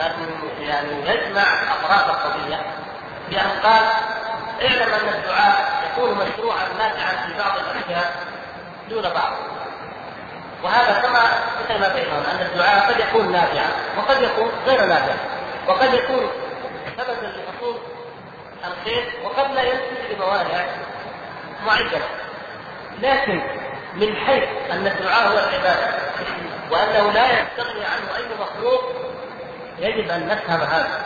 أن 0.00 0.12
يعني 0.60 0.88
يجمع 1.08 1.42
اطراف 1.72 2.10
القضية 2.10 2.60
بأن 3.30 3.50
قال 3.62 3.82
اعلم 4.62 4.92
أن 4.92 5.08
الدعاء 5.14 5.82
يكون 5.90 6.10
مشروعا 6.10 6.68
نافعا 6.78 7.26
في 7.26 7.38
بعض 7.38 7.52
الأشياء 7.58 8.12
دون 8.90 9.02
بعض. 9.02 9.32
وهذا 10.62 11.00
كما 11.00 11.20
مثل 11.60 11.80
ما 11.80 11.88
بينهم 11.88 12.22
أن 12.30 12.46
الدعاء 12.46 12.92
قد 12.92 13.00
يكون 13.00 13.32
نافعا 13.32 13.70
وقد 13.98 14.22
يكون 14.22 14.50
غير 14.66 14.86
نافع. 14.86 15.14
وقد 15.68 15.94
يكون 15.94 16.30
سببا 16.96 17.26
لحصول 17.26 17.76
الخير 18.66 19.12
وقد 19.24 19.52
لا 19.52 19.62
ينتج 19.62 20.14
بموانع 20.14 20.66
معينه 21.66 22.06
لكن 23.02 23.42
من 23.94 24.16
حيث 24.16 24.44
أن 24.70 24.86
الدعاء 24.86 25.28
هو 25.28 25.38
العبادة 25.38 25.98
وأنه 26.70 27.12
لا 27.12 27.26
يستغني 27.26 27.84
عنه 27.84 28.16
أي 28.16 28.24
مخلوق 28.40 28.92
يجب 29.78 30.10
أن 30.10 30.26
نفهم 30.28 30.60
هذا. 30.60 31.00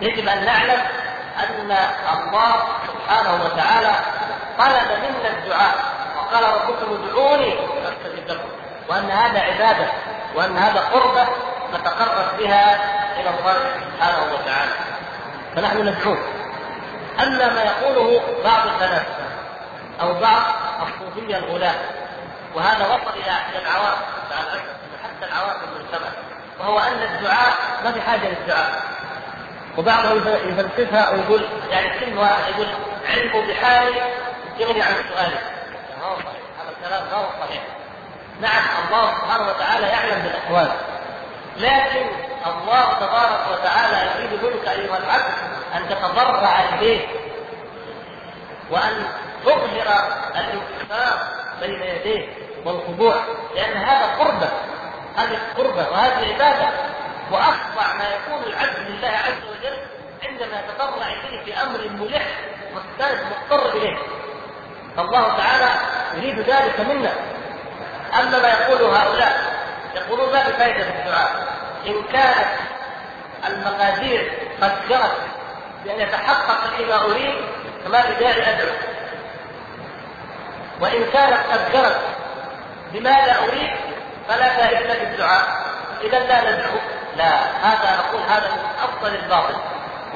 يجب 0.00 0.28
أن 0.28 0.44
نعلم 0.44 0.82
أن 1.38 1.76
الله 2.12 2.54
سبحانه 2.86 3.44
وتعالى 3.44 3.94
طلب 4.58 4.98
منا 4.98 5.28
الدعاء 5.38 5.74
وقال 6.16 6.44
ربكم 6.44 7.04
ادعوني 7.04 7.54
وأن 8.88 9.10
هذا 9.10 9.40
عبادة 9.40 9.86
وأن 10.34 10.56
هذا 10.56 10.80
قربة 10.80 11.26
نتقرب 11.74 12.38
بها 12.38 12.74
إلى 13.20 13.30
الله 13.30 13.54
سبحانه 13.54 14.32
وتعالى. 14.32 14.72
فنحن 15.56 15.78
ندعوه 15.78 16.18
اما 17.22 17.52
ما 17.54 17.62
يقوله 17.62 18.22
بعض 18.44 18.66
الفلاسفه 18.66 19.24
أو 20.00 20.14
بعض 20.14 20.42
الصوفيه 20.82 21.36
الغلاة 21.36 21.74
وهذا 22.54 22.86
وصل 22.86 23.18
إلى 23.18 23.60
العوام 23.62 23.98
مع 24.30 24.40
الاسف 24.40 24.64
حتى 25.04 25.32
العوام 25.32 25.58
في 25.58 25.64
المجتمع 25.64 26.08
وهو 26.60 26.78
أن 26.78 27.02
الدعاء 27.02 27.54
ما 27.84 27.92
في 27.92 28.00
حاجة 28.00 28.28
للدعاء. 28.28 28.82
وبعضهم 29.78 30.18
يفلسفها 30.18 31.10
ويقول 31.10 31.48
يعني 31.70 32.00
كلمه 32.00 32.20
واحد 32.20 32.54
يقول 32.54 32.66
علمه 33.08 33.46
بحالي 33.48 34.02
يغني 34.58 34.82
عن 34.82 34.94
سؤالي 34.94 35.38
هذا 36.58 36.70
الكلام 36.78 37.02
هو 37.14 37.26
صحيح. 37.40 37.62
نعم 38.40 38.62
الله 38.86 39.10
سبحانه 39.14 39.48
وتعالى 39.48 39.86
يعلم 39.86 40.22
بالاحوال 40.22 40.72
لكن 41.56 42.06
الله 42.46 42.92
تبارك 43.00 43.40
وتعالى 43.52 44.10
يريد 44.16 44.44
منك 44.44 44.68
أيها 44.68 44.98
العبد 44.98 45.34
أن 45.74 45.88
تتضرع 45.88 46.60
إليه 46.74 47.06
وأن 48.70 49.04
تظهر 49.44 50.12
الانكسار 50.34 51.18
بين 51.60 51.82
يديه 51.82 52.28
والخضوع 52.64 53.14
لأن 53.54 53.76
هذا 53.76 54.06
قربة 54.18 54.48
هذه 55.16 55.38
قربة 55.56 55.90
وهذه 55.90 56.34
عبادة 56.34 56.68
وأخضع 57.30 57.92
ما 57.98 58.04
يكون 58.08 58.52
العبد 58.52 58.78
لله 58.88 59.08
عز 59.08 59.44
وجل 59.50 59.76
عندما 60.24 60.60
يتضرع 60.60 61.06
إليه 61.06 61.44
في 61.44 61.62
أمر 61.62 61.88
ملح 61.88 62.26
مضطر 63.00 63.68
إليه. 63.76 63.98
فالله 64.96 65.36
تعالى 65.36 65.70
يريد 66.14 66.38
ذلك 66.38 66.80
منا. 66.80 67.12
أما 68.20 68.38
ما 68.38 68.48
يقوله 68.48 69.02
هؤلاء 69.02 69.54
يقولون 69.94 70.32
ما 70.32 70.48
بفائدة 70.48 70.84
في 70.84 70.90
الدعاء. 70.90 71.30
إن 71.86 72.02
كانت 72.12 72.48
المقادير 73.48 74.32
قد 74.62 74.72
جرت 74.88 75.16
بأن 75.84 76.00
يتحقق 76.00 76.78
لي 76.78 76.86
ما 76.86 77.02
أريد 77.02 77.34
فما 77.84 78.04
بداعي 78.10 78.50
أدعو. 78.50 78.76
وإن 80.80 81.04
كانت 81.12 81.40
قد 81.52 81.72
جرت 81.72 82.00
بما 82.92 83.08
لا 83.08 83.44
أريد 83.44 83.70
فلا 84.28 84.48
فائدة 84.48 84.94
في 84.94 85.02
الدعاء. 85.02 85.42
إذا 86.04 86.18
لا 86.18 86.40
ندعو. 86.40 86.78
لا 87.16 87.34
هذا 87.62 87.96
نقول 87.96 88.22
هذا 88.22 88.52
من 88.52 88.58
أفضل 88.84 89.14
الباطل. 89.14 89.56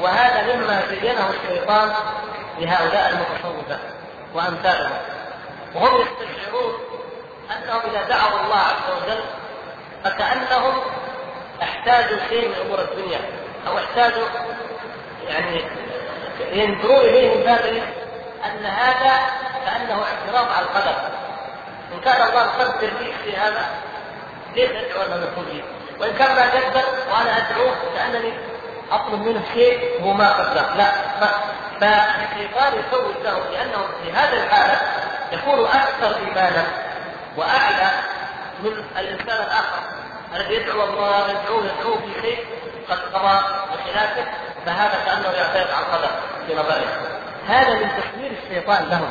وهذا 0.01 0.55
مما 0.55 0.83
زينه 0.89 1.31
الشيطان 1.31 1.93
لهؤلاء 2.59 3.09
المتصوفة 3.11 3.79
وأمثالهم. 4.35 4.99
وهم 5.75 6.01
يستشعرون 6.01 6.88
أنهم 7.57 7.81
إذا 7.91 8.03
دعوا 8.09 8.41
الله 8.41 8.57
عز 8.57 8.91
وجل 8.97 9.21
فكأنهم 10.05 10.75
احتاجوا 11.63 12.19
شيء 12.29 12.49
من 12.49 12.55
أمور 12.67 12.81
الدنيا 12.81 13.21
أو 13.67 13.79
احتاجوا 13.79 14.27
يعني 15.29 15.65
ينظروا 16.53 17.01
إليه 17.01 17.35
من 17.35 17.43
باب 17.45 17.83
أن 18.45 18.67
هذا 18.67 19.21
كأنه 19.67 20.03
اعتراض 20.05 20.53
على 20.53 20.67
القدر. 20.67 20.95
إن 21.95 22.01
كان 22.01 22.29
الله 22.29 22.45
مقدر 22.45 22.87
لي 22.87 23.13
في 23.25 23.37
هذا 23.37 23.67
ليش 24.57 24.71
أدعو 24.71 25.03
أن 25.03 25.23
يكون؟ 25.23 25.63
وإن 26.01 26.15
كان 26.15 26.37
ما 26.37 26.43
قدر 26.43 26.85
وأنا 27.11 27.37
أدعوه 27.37 27.75
كأنني 27.97 28.33
أطلب 28.93 29.23
منه 29.23 29.43
شيء 29.55 30.03
هو 30.03 30.13
ما 30.13 30.33
قدر. 30.33 30.77
لا 30.77 30.93
فالشيطان 31.81 32.73
يسوي 32.73 33.15
له 33.25 33.43
لأنه 33.53 33.89
في 34.03 34.13
هذه 34.13 34.45
الحالة 34.45 34.81
يكون 35.33 35.65
أكثر 35.65 36.17
إيمانا. 36.27 36.65
وأعلى 37.37 37.91
من 38.62 38.85
الإنسان 38.99 39.43
الآخر. 39.45 39.81
الذي 40.37 40.55
يدعو 40.55 40.85
الله 40.85 41.31
يدعوه 41.31 41.64
يدعوه 41.64 41.99
في 41.99 42.23
شيء 42.23 42.45
قد 42.91 42.99
قضى 42.99 43.41
بخلافه 43.73 44.25
فهذا 44.67 45.05
كأنه 45.05 45.29
يعترض 45.29 45.71
على 45.71 45.87
القدر 45.87 46.11
في 46.47 46.55
نظره 46.55 46.85
هذا 47.49 47.75
من 47.75 47.91
تسوير 48.03 48.33
الشيطان 48.43 48.88
لهم. 48.88 49.11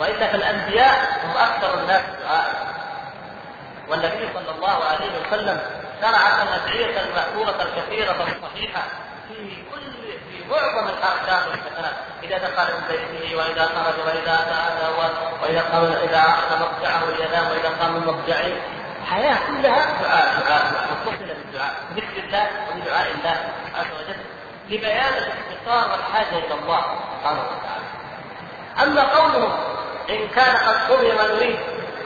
والا 0.00 0.26
فالانبياء 0.26 1.20
هم 1.24 1.36
أكثر 1.36 1.80
الناس 1.80 2.02
دعاء. 2.22 2.74
والنبي 3.88 4.28
صلى 4.34 4.56
الله 4.56 4.84
عليه 4.84 5.10
وسلم 5.20 5.60
شرع 6.00 6.42
الادعيه 6.42 7.00
الماثوره 7.00 7.62
الكثيره 7.62 8.12
الصحيحه 8.12 8.82
في 9.28 9.62
كل 9.72 9.92
في 10.30 10.50
معظم 10.50 10.88
الاحكام 10.88 11.50
والحسنات 11.50 11.94
إذا 12.24 12.38
دخل 12.38 12.72
من 12.74 12.82
بيته 12.88 13.36
وإذا 13.36 13.62
خرج 13.62 14.06
وإذا 14.06 14.34
أتى 14.34 14.88
وإذا 15.42 15.60
قام 15.60 15.84
إذا 15.84 16.18
أخذ 16.18 16.60
مضجعه 16.60 17.04
لينام 17.18 17.50
وإذا 17.50 17.68
قام 17.80 17.92
من 17.94 18.06
مضجعه. 18.06 18.52
الحياة 19.02 19.38
كلها 19.46 20.02
دعاء 20.02 20.40
دعاء 20.40 20.64
متصلة 20.90 21.34
بالدعاء. 21.34 21.74
بذكر 21.90 22.24
الله 22.24 22.46
وبدعاء 22.70 23.10
الله 23.10 23.36
عز 23.74 23.86
وجل 24.00 24.20
لبيان 24.68 25.12
الافتقار 25.12 25.90
والحاجة 25.90 26.38
إلى 26.38 26.54
الله 26.54 26.80
سبحانه 27.18 27.40
وتعالى. 27.40 27.84
أما 28.82 29.02
قولهم 29.02 29.52
إن 30.10 30.28
كان 30.28 30.56
قد 30.56 30.92
قضي 30.92 31.12
ما 31.12 31.26
نريد 31.34 31.58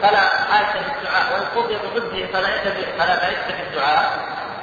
فلا 0.02 0.20
حاجة 0.20 0.78
للدعاء 0.78 1.32
وإن 1.32 1.62
قضي 1.62 1.76
بضده 1.76 2.26
فلا 2.26 2.48
فلا 2.98 3.16
فائده 3.16 3.56
في 3.56 3.62
الدعاء 3.62 4.18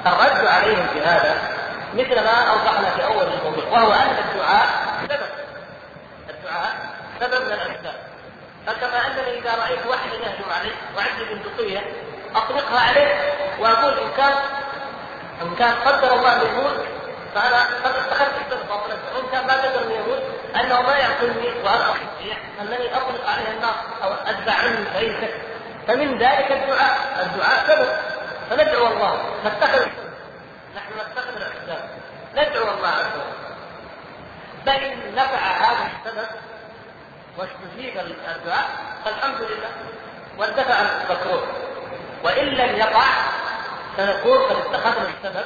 الرد 0.06 0.46
عليهم 0.46 0.88
في 0.94 1.02
هذا 1.02 1.36
مثل 1.94 2.16
ما 2.16 2.50
أوضحنا 2.50 2.90
في 2.90 3.06
أول 3.06 3.24
الموضوع 3.34 3.66
وهو 3.72 3.94
أن 3.94 4.16
الدعاء 4.30 4.68
سبب 5.10 5.45
سبب 7.20 7.46
من 7.46 7.54
الاسباب 7.54 7.96
فكما 8.68 9.08
أنني 9.08 9.40
إذا 9.40 9.56
رأيت 9.56 9.86
واحدا 9.86 10.16
يهجم 10.16 10.50
علي 10.60 10.72
وعندي 10.98 11.24
بندقية 11.34 11.82
أطلقها 12.36 12.80
عليه 12.80 13.34
وأقول 13.60 13.94
إن 14.00 14.12
كان 14.18 14.34
إن 15.42 15.56
كان 15.56 15.74
قدر 15.74 16.14
الله 16.14 16.42
أن 16.42 16.48
يموت 16.48 16.86
فأنا 17.36 17.64
قد 17.64 17.96
اتخذت 17.96 18.34
السبب 18.46 18.68
باطلا 18.68 18.96
وإن 19.16 19.28
كان 19.32 19.48
ما 19.48 19.54
قدر 19.54 19.82
أن 19.82 19.92
يموت 19.92 20.24
أنه 20.56 20.82
ما 20.82 20.98
يعقلني 20.98 21.48
وأنا 21.64 21.92
استطيع 21.92 22.38
أنني 22.62 22.98
أطلق 22.98 23.30
عليه 23.30 23.52
النار 23.52 23.76
أو 24.04 24.14
أدفع 24.14 24.54
عنه 24.54 24.86
شكل 25.00 25.28
فمن 25.88 26.18
ذلك 26.18 26.52
الدعاء. 26.52 26.98
الدعاء 27.22 27.68
سبب. 27.68 27.90
فندعو 28.50 28.88
الله. 28.88 29.20
نتخذ 29.46 29.86
نحن 30.76 30.92
نتخذ 30.94 31.36
الاسباب 31.36 31.90
ندعو 32.36 32.78
الله 32.78 32.88
عز 32.88 33.16
وجل. 33.16 33.45
فان 34.66 35.16
نفع 35.16 35.38
هذا 35.38 35.90
السبب 35.96 36.28
واستجيب 37.38 37.98
الدعاء 37.98 38.70
فالحمد 39.06 39.42
لله. 39.42 39.72
واندفع 40.38 40.82
المكروه 40.82 41.44
وإن 42.24 42.46
لم 42.46 42.76
يقع 42.76 43.06
فنقول 43.98 44.38
قد 44.38 44.56
اتخذنا 44.56 45.08
السبب 45.10 45.46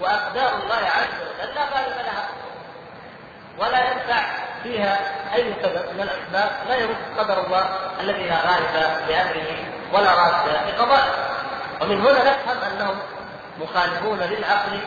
واقدار 0.00 0.54
الله 0.62 0.76
عز 0.76 1.20
وجل 1.20 1.54
لا 1.54 1.64
غالب 1.64 1.96
لها. 1.96 2.28
ولا 3.58 3.92
ينفع 3.92 4.22
فيها 4.62 4.98
أي 5.34 5.54
سبب 5.62 5.94
من 5.94 6.00
الأسباب 6.00 6.50
لا 6.68 6.76
يرد 6.76 6.96
قدر 7.18 7.46
الله 7.46 7.78
الذي 8.00 8.28
لا 8.28 8.36
غالب 8.36 8.74
لأمره 9.08 9.64
ولا 9.92 10.14
راد 10.14 10.48
لقضائه. 10.68 11.30
ومن 11.80 12.00
هنا 12.00 12.24
نفهم 12.24 12.56
أنهم 12.72 12.98
مخالفون 13.60 14.18
للعقل 14.18 14.80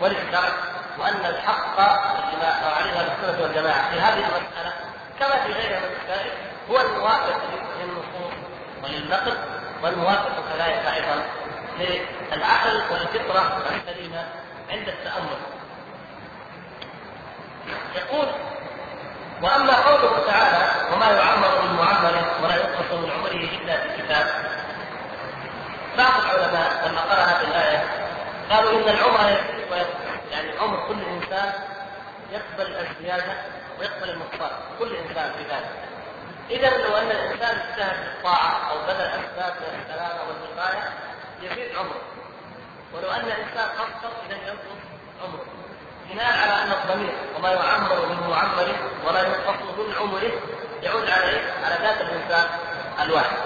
وللشرع 0.00 0.52
وان 1.00 1.24
الحق 1.26 1.80
الذي 1.80 2.46
عليها 2.76 3.00
السنة 3.00 3.42
والجماعة. 3.42 3.90
في 3.90 4.00
هذه 4.00 4.18
المسألة 4.18 4.72
كما 5.18 5.44
في 5.44 5.52
غيرها 5.52 5.80
من 5.80 5.86
المسائل 5.86 6.30
هو 6.70 6.80
الموافق 6.80 7.40
للنصوص 7.80 8.34
وللنقل 8.84 9.36
والموافق 9.82 10.32
كذلك 10.52 10.86
أيضا 10.94 11.22
للعقل 11.78 12.82
والفطرة 12.90 13.62
السليمه 13.76 14.24
عند 14.70 14.88
التأمل. 14.88 15.38
يقول 17.94 18.28
وأما 19.42 19.74
قوله 19.74 20.26
تعالى 20.26 20.70
وما 20.92 21.10
يعمر 21.10 21.62
من 21.62 21.76
معمر 21.76 22.24
ولا 22.42 22.56
ينقص 22.56 22.92
من 22.92 23.10
عمره 23.10 23.48
إلا 23.58 23.76
في 23.76 24.02
كتاب 24.02 24.26
بعض 25.98 26.20
العلماء 26.20 26.88
لما 26.88 27.00
قرأ 27.00 27.22
هذه 27.22 27.48
الآية 27.48 27.84
قالوا 28.50 28.72
إن 28.72 28.88
العمر 28.88 29.40
يعني 30.30 30.58
عمر 30.58 30.88
كل 30.88 31.04
إنسان 31.04 31.52
يقبل 32.32 32.76
الزيادة 32.76 33.32
ويقبل 33.78 34.10
النقصان 34.10 34.50
كل 34.78 34.96
إنسان 34.96 35.32
في 35.32 35.42
ذلك 35.42 35.90
إذا 36.50 36.78
لو 36.78 36.96
أن 36.96 37.10
الإنسان 37.10 37.56
اجتهد 37.58 37.94
في 37.94 38.18
الطاعة 38.18 38.70
أو 38.70 38.78
بذل 38.86 39.00
أسباب 39.00 39.54
من 39.60 39.80
السلامة 39.80 40.20
والوقاية 40.28 40.88
يزيد 41.42 41.76
عمره 41.76 42.00
ولو 42.94 43.10
أن 43.10 43.20
الإنسان 43.20 43.68
قصر 43.68 44.10
إذا 44.26 44.36
ينقص 44.36 44.80
عمره 45.22 45.44
بناء 46.10 46.38
على 46.38 46.62
أن 46.62 46.72
الضمير 46.72 47.12
وما 47.36 47.50
يعمر 47.52 48.06
من 48.06 48.30
معمر 48.30 48.74
ولا 49.06 49.20
ينقص 49.20 49.62
من 49.78 49.94
عمره 50.00 50.32
يعود 50.82 51.10
على؟ 51.10 51.40
على 51.64 51.76
ذات 51.82 52.00
الإنسان 52.00 52.46
الواحد. 53.02 53.36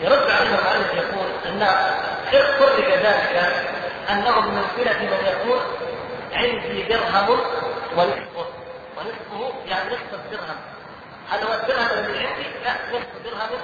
يرد 0.00 0.30
عليه 0.30 0.48
المؤلف 0.48 0.94
يقول 0.94 1.26
إن 1.46 1.66
فرق 2.60 2.98
ذلك 3.02 3.66
أنه 4.10 4.40
بمنزله 4.40 4.98
من 4.98 5.26
يقول 5.26 5.60
عندي 6.32 6.82
درهم 6.82 7.30
ونصفه. 7.96 8.46
ونصفه 8.96 9.52
يعني 9.66 9.90
نصف 9.90 10.14
الدرهم. 10.14 10.56
هذا 11.30 11.44
هو 11.44 11.54
الدرهم 11.54 11.98
الذي 11.98 12.26
عندي؟ 12.26 12.42
لا 12.64 12.72
نصف 12.92 13.08
درهم 13.24 13.60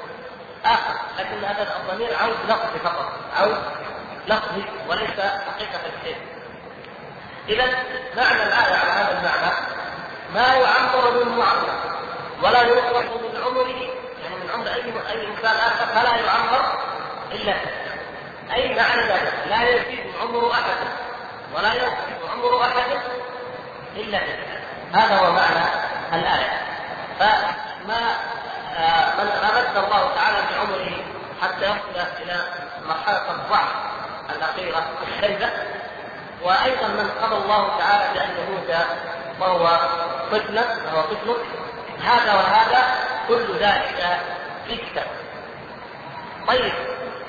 آخر. 0.64 0.94
لكن 1.18 1.44
هذا 1.44 1.76
الضمير 1.76 2.16
عود 2.16 2.36
لفظي 2.48 2.78
فقط. 2.84 3.12
عود 3.36 3.58
لفظي 4.26 4.64
وليس 4.88 5.20
حقيقة 5.20 5.80
الشيء. 5.98 6.16
إذا 7.48 7.64
معنى 8.16 8.42
الآية 8.42 8.76
على 8.76 8.90
هذا 8.90 9.18
المعنى 9.18 9.52
ما 10.34 10.54
يعمر 10.54 11.24
من 11.24 11.38
معمر 11.38 11.68
ولا 12.42 12.62
ينقص 12.62 13.04
من 13.04 13.42
عمره. 13.44 14.02
يعني 14.22 14.36
من 14.44 14.50
عمر 14.54 14.66
أي 14.66 14.92
أي 15.10 15.26
إنسان 15.26 15.56
آخر 15.56 15.86
فلا 15.86 16.16
يعمر 16.16 16.78
إلا 17.32 17.54
أي 18.54 18.74
معنى 18.74 19.02
ذلك 19.02 19.34
لا 19.48 19.62
يزيد 19.68 20.12
عمر 20.22 20.52
أحد. 20.52 20.76
ولا 21.54 21.74
ينقص 21.74 22.30
عمر 22.32 22.62
أحد 22.62 22.98
إلا 23.96 24.18
هذا 24.92 25.16
هو 25.16 25.32
معنى 25.32 25.64
الآية. 26.12 26.60
فما 27.18 28.16
آه، 28.78 29.14
من 29.14 29.30
أمد 29.30 29.84
الله 29.84 30.14
تعالى 30.14 30.36
بعمره 30.50 31.04
حتى 31.42 31.64
يصل 31.64 32.06
إلى 32.22 32.44
مرحلة 32.88 33.30
الضعف 33.30 33.68
الأخيرة 34.36 34.86
الشيبة. 35.08 35.50
وأيضا 36.42 36.88
من 36.88 37.10
قضى 37.22 37.36
الله 37.36 37.78
تعالى 37.78 38.14
بان 38.14 38.30
يموت 38.30 38.86
وهو 39.40 39.80
طفل 40.32 40.58
وهو 40.58 41.02
طفل 41.02 41.36
هذا 42.02 42.34
وهذا 42.34 42.82
كل 43.28 43.58
ذلك 43.58 44.18
في 44.66 44.76
كتاب. 44.76 45.06
طيب. 46.48 46.72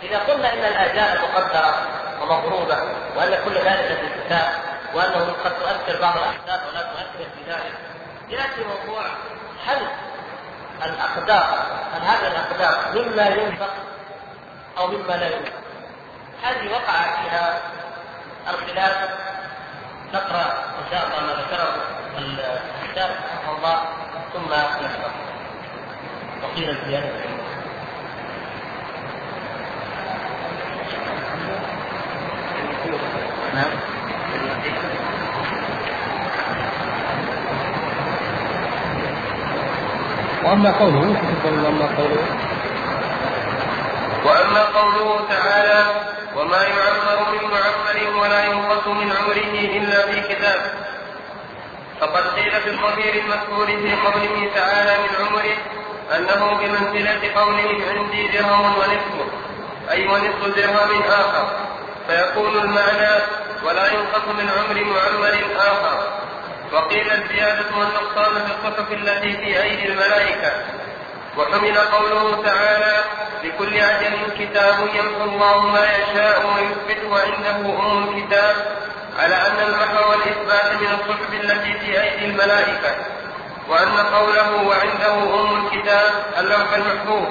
إذا 0.04 0.18
قلنا 0.20 0.54
إن 0.54 0.60
الاجال 0.60 1.22
مقدره 1.22 1.76
ومضروبه 2.22 2.78
وأن 3.16 3.38
كل 3.46 3.56
ذلك 3.56 4.00
في 4.00 4.08
الكتاب 4.08 4.50
وأنه 4.94 5.34
قد 5.44 5.52
تؤثر 5.60 6.02
بعض 6.02 6.18
الأحداث 6.18 6.62
ولا 6.70 6.82
تؤثر 6.82 7.30
في 7.36 7.52
ذلك 7.52 7.74
يأتي 8.30 8.62
موضوع 8.64 9.04
هل 9.66 9.88
الأقدار 10.86 11.66
هل 11.94 12.02
هذه 12.02 12.28
الأقدار 12.28 13.02
مما 13.02 13.28
ينفق 13.28 13.74
أو 14.78 14.88
مما 14.88 15.14
لا 15.14 15.28
ينفق؟ 15.36 15.54
هذه 16.44 16.72
وقع 16.72 17.04
فيها 17.04 17.62
الخلاف؟ 18.50 19.10
نقرأ 20.14 20.64
إن 20.80 20.92
شاء 20.92 21.08
الله 21.08 21.20
ما 21.22 21.42
ذكره 21.42 21.76
الكتاب 22.84 23.10
رحمه 23.10 23.58
الله 23.58 23.84
ثم 24.34 24.46
نشرح 24.86 25.14
وقيل 26.44 26.70
الزيادة. 26.70 27.43
وأما 40.54 40.72
قوله 40.72 41.02
واما 41.46 41.88
قوله. 41.98 42.26
وأما 44.26 44.64
قوله 44.64 45.28
تعالى 45.30 45.86
وما 46.38 46.62
يعمر 46.62 47.32
من 47.32 47.44
معمر 47.50 48.22
ولا 48.22 48.46
ينقص 48.46 48.88
من 48.88 49.12
عمره 49.12 49.54
إلا 49.78 50.08
في 50.08 50.36
كتاب. 50.36 50.62
فقد 52.02 52.24
قيل 52.36 52.52
في 52.52 52.70
الضمير 52.70 53.14
المذكور 53.24 53.66
في 53.66 53.96
قوله 54.06 54.50
تعالى 54.56 54.98
من 55.04 55.26
عمره 55.26 55.58
أنه 56.18 56.58
بمنزلة 56.58 57.34
قوله 57.36 57.70
عندي 57.90 58.28
درهم 58.28 58.76
ونصفه 58.78 59.28
أي 59.92 60.08
ونصف 60.08 60.56
درهم 60.58 61.02
آخر. 61.10 61.48
فيكون 62.08 62.58
المعنى 62.58 63.16
ولا 63.66 63.94
ينقص 63.94 64.28
من 64.38 64.50
عمر 64.50 64.84
معمر 64.84 65.36
آخر. 65.58 66.03
وقيل 66.74 67.12
الزيادة 67.12 67.66
والنقصان 67.78 68.34
في 68.46 68.52
الصحف 68.52 68.92
التي 68.92 69.38
في 69.38 69.64
أيدي 69.64 69.88
الملائكة. 69.88 70.52
وحمل 71.38 71.78
قوله 71.78 72.44
تعالى 72.44 73.04
لكل 73.44 73.78
أجل 73.78 74.16
كتاب 74.40 74.76
يمحو 74.94 75.24
الله 75.24 75.60
ما 75.60 75.86
يشاء 75.98 76.46
ويثبت 76.46 77.04
وعنده 77.12 77.80
أم 77.80 78.10
الكتاب 78.10 78.56
على 79.20 79.36
أن 79.36 79.60
المحو 79.68 80.10
والإثبات 80.10 80.82
من 80.82 80.88
الصحف 80.88 81.34
التي 81.34 81.80
في 81.80 82.02
أيدي 82.02 82.26
الملائكة. 82.26 82.96
وأن 83.70 83.98
قوله 83.98 84.64
وعنده 84.68 85.14
أم 85.14 85.66
الكتاب 85.66 86.12
اللوح 86.40 86.74
المحفوظ. 86.74 87.28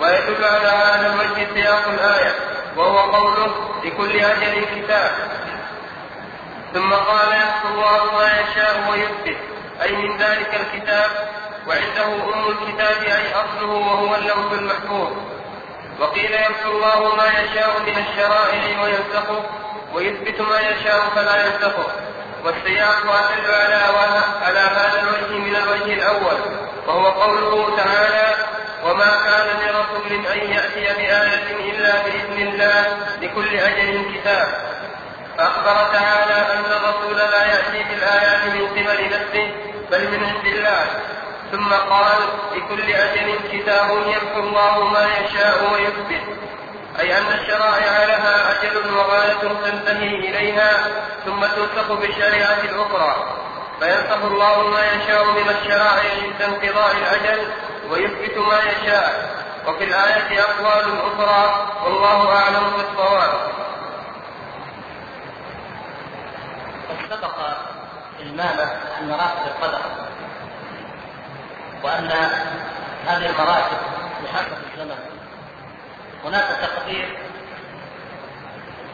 ويدل 0.00 0.44
على 0.44 0.68
هذا 0.68 1.06
الوجه 1.06 1.54
سياق 1.54 1.88
الآية 1.88 2.34
وهو 2.76 2.98
قوله 2.98 3.54
لكل 3.84 4.20
أجل 4.20 4.64
كتاب. 4.64 5.10
ثم 6.74 6.92
قال 6.92 7.32
يحفظ 7.32 7.72
الله 7.72 8.04
ما 8.18 8.26
يشاء 8.40 8.90
ويثبت 8.90 9.38
أي 9.82 9.96
من 9.96 10.16
ذلك 10.16 10.60
الكتاب 10.60 11.10
وعنده 11.66 12.34
أم 12.34 12.48
الكتاب 12.48 13.02
أي 13.02 13.34
أصله 13.34 13.72
وهو 13.72 14.14
اللوح 14.14 14.52
المحفوظ. 14.52 15.12
وقيل 16.00 16.32
يمحو 16.32 16.70
الله 16.70 17.16
ما 17.16 17.26
يشاء 17.26 17.80
من 17.86 18.04
الشرائع 18.04 18.82
وينسخه 18.82 19.42
ويثبت 19.94 20.40
ما 20.40 20.60
يشاء 20.60 21.00
فلا 21.14 21.46
ينسخه 21.46 21.86
والسياق 22.44 23.02
أدل 23.06 23.54
على 23.54 24.22
على 24.42 24.58
هذا 24.58 25.02
الوجه 25.02 25.38
من 25.38 25.56
الوجه 25.56 25.92
الأول 25.94 26.38
وهو 26.86 27.06
قوله 27.06 27.76
تعالى 27.76 28.34
وما 28.84 29.10
كان 29.24 29.46
لرسول 29.60 30.26
أن 30.26 30.50
يأتي 30.50 30.80
بآية 30.80 31.70
إلا 31.70 32.02
بإذن 32.02 32.48
الله 32.48 32.96
لكل 33.22 33.54
أجل 33.54 34.14
كتاب. 34.14 34.69
فأخبر 35.40 35.92
تعالى 35.92 36.52
أن 36.52 36.64
الرسول 36.64 37.16
لا 37.16 37.44
يأتي 37.44 37.82
بالآيات 37.82 38.44
من 38.44 38.66
قبل 38.66 39.04
نفسه 39.06 39.52
بل 39.90 40.10
من 40.10 40.24
عند 40.24 40.46
الله. 40.46 40.86
ثم 41.52 41.72
قال 41.72 42.18
لكل 42.52 42.92
أجل 42.92 43.38
كتاب 43.52 43.90
يمحو 43.90 44.40
الله 44.40 44.84
ما 44.84 45.08
يشاء 45.20 45.72
ويثبت. 45.72 46.24
أي 47.00 47.18
أن 47.18 47.26
الشرائع 47.40 48.04
لها 48.04 48.52
أجل 48.52 48.96
وغاية 48.96 49.40
تنتهي 49.64 50.08
إليها 50.08 50.72
ثم 51.24 51.40
تنسخ 51.40 51.92
بالشريعة 51.92 52.60
الأخرى. 52.64 53.36
فينسخ 53.80 54.24
الله 54.24 54.68
ما 54.68 54.84
يشاء 54.92 55.24
من 55.24 55.48
الشرائع 55.48 56.10
عند 56.22 56.42
انقضاء 56.42 56.92
الأجل 56.96 57.52
ويثبت 57.90 58.38
ما 58.38 58.58
يشاء. 58.58 59.30
وفي 59.66 59.84
الآية 59.84 60.40
أقوال 60.40 61.00
أخرى 61.00 61.66
والله 61.84 62.36
أعلم 62.36 62.72
بالصواب. 62.76 63.59
سبق 67.10 67.36
المامة 68.20 68.62
أن 69.00 69.08
مراتب 69.08 69.46
القدر 69.46 69.80
وأن 71.82 72.10
هذه 73.06 73.30
المراتب 73.30 73.76
بحسب 74.24 74.56
الزمن. 74.74 74.98
هناك 76.24 76.44
تقدير 76.62 77.18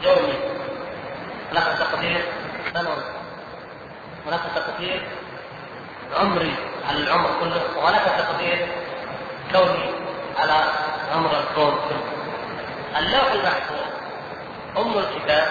يومي 0.01 0.33
هناك 1.51 1.77
تقدير 1.79 2.25
سنوي 2.73 3.03
هناك 4.27 4.39
تقدير 4.55 5.07
عمري 6.19 6.55
على 6.89 6.97
العمر 6.97 7.29
كله 7.39 7.61
وهناك 7.77 8.01
تقدير 8.01 8.67
كوني 9.51 9.89
على 10.39 10.63
عمر 11.13 11.39
الكون 11.39 11.79
كله. 11.89 12.03
اللوح 12.99 13.31
المحفوظ 13.31 13.87
أم 14.77 14.97
الكتاب 14.97 15.47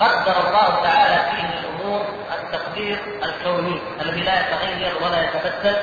قدر 0.00 0.48
الله 0.48 0.82
تعالى 0.82 1.30
فيه 1.36 1.63
الأمور 1.84 2.06
التقدير 2.32 2.98
الكوني 3.22 3.80
الذي 4.00 4.20
لا 4.20 4.40
يتغير 4.40 4.92
ولا 5.02 5.24
يتبدل 5.24 5.76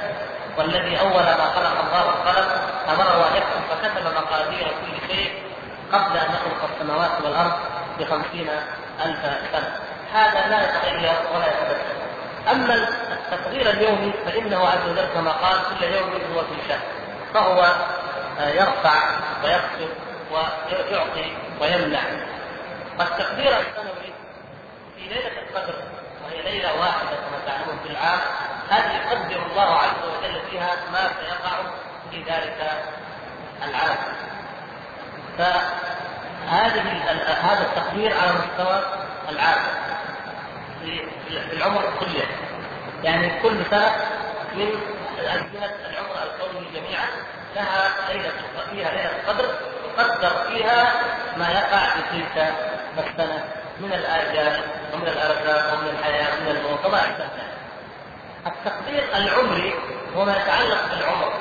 والذي 0.58 1.00
أول 1.00 1.24
ما 1.24 1.46
خلق 1.56 1.80
الله 1.86 2.10
القلم 2.10 2.48
أمره 2.90 3.28
أن 3.28 3.36
يكتب 3.36 3.62
فكتب 3.70 4.16
مقادير 4.16 4.68
كل 4.68 5.14
شيء 5.14 5.32
قبل 5.92 6.18
أن 6.18 6.30
يخلق 6.34 6.70
السماوات 6.74 7.12
والأرض 7.24 7.52
بخمسين 8.00 8.50
ألف 9.06 9.20
سنة. 9.52 9.76
هذا 10.14 10.48
لا 10.50 10.64
يتغير 10.64 11.14
ولا 11.36 11.48
يتبدل. 11.48 12.02
أما 12.52 12.88
التقدير 13.12 13.70
اليومي 13.70 14.14
فإنه 14.26 14.68
عز 14.68 14.90
وجل 14.90 15.08
كما 15.14 15.32
قال 15.32 15.58
كل 15.70 15.86
يوم 15.86 16.10
هو 16.36 16.42
في 16.42 16.68
شأن. 16.68 16.80
فهو 17.34 17.76
آه، 18.40 18.50
يرفع 18.50 18.94
ويخفض 19.44 19.90
ويعطي 20.32 21.32
ويمنع. 21.62 22.02
فالتقدير 22.98 23.48
السنوي 23.48 23.91
في 25.02 25.10
ليلة 25.10 25.42
القدر 25.42 25.76
وهي 26.26 26.42
ليلة 26.42 26.80
واحدة 26.80 27.10
كما 27.10 27.40
تعلمون 27.46 27.80
في 27.84 27.92
العام 27.92 28.20
هذه 28.70 28.96
يقدر 28.96 29.46
الله 29.52 29.78
عز 29.78 30.04
وجل 30.04 30.42
فيها 30.50 30.76
ما 30.92 31.12
سيقع 31.20 31.58
في 32.12 32.24
ذلك 32.24 32.72
العام 33.64 33.98
فهذه 35.38 36.82
هذا 37.42 37.62
التقدير 37.62 38.14
على 38.18 38.32
مستوى 38.32 38.84
العام 39.30 39.60
في 40.82 41.08
العمر 41.54 41.82
كله. 42.00 42.26
يعني 43.04 43.42
كل 43.42 43.66
سنة 43.72 43.96
من 44.56 44.68
أزمنة 45.20 45.76
العمر 45.90 46.16
الكوني 46.24 46.66
جميعا 46.74 47.08
لها 47.56 47.90
ليلة 48.14 48.32
فيها 48.72 48.92
ليلة 48.92 49.12
قدر 49.28 49.46
يقدر 49.98 50.44
فيها 50.48 50.94
ما 51.38 51.50
يقع 51.52 51.90
في 51.90 52.02
تلك 52.12 52.54
السنة. 52.98 53.61
من 53.80 53.94
الآجال 53.94 54.62
ومن 54.94 55.08
الأرزاق 55.08 55.74
ومن 55.74 55.90
الحياة 56.00 56.28
ومن 56.38 56.56
الموت 56.56 56.86
وما 56.86 57.02
أشبه. 57.02 57.26
التقدير 58.48 59.04
العمري 59.16 59.74
هو 60.16 60.26
ما 60.26 60.38
يتعلق 60.38 60.82
بالعمر 60.90 61.34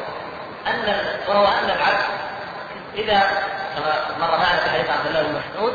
أن 0.67 0.95
وهو 1.29 1.45
أن 1.45 1.65
العبد 1.65 2.05
إذا 2.95 3.21
كما 3.77 4.27
مر 4.27 4.39
معنا 4.39 4.57
في 4.57 4.71
حديث 4.71 4.91
عبد 4.91 5.07
الله 5.07 5.23
بن 5.23 5.41
مسعود 5.41 5.75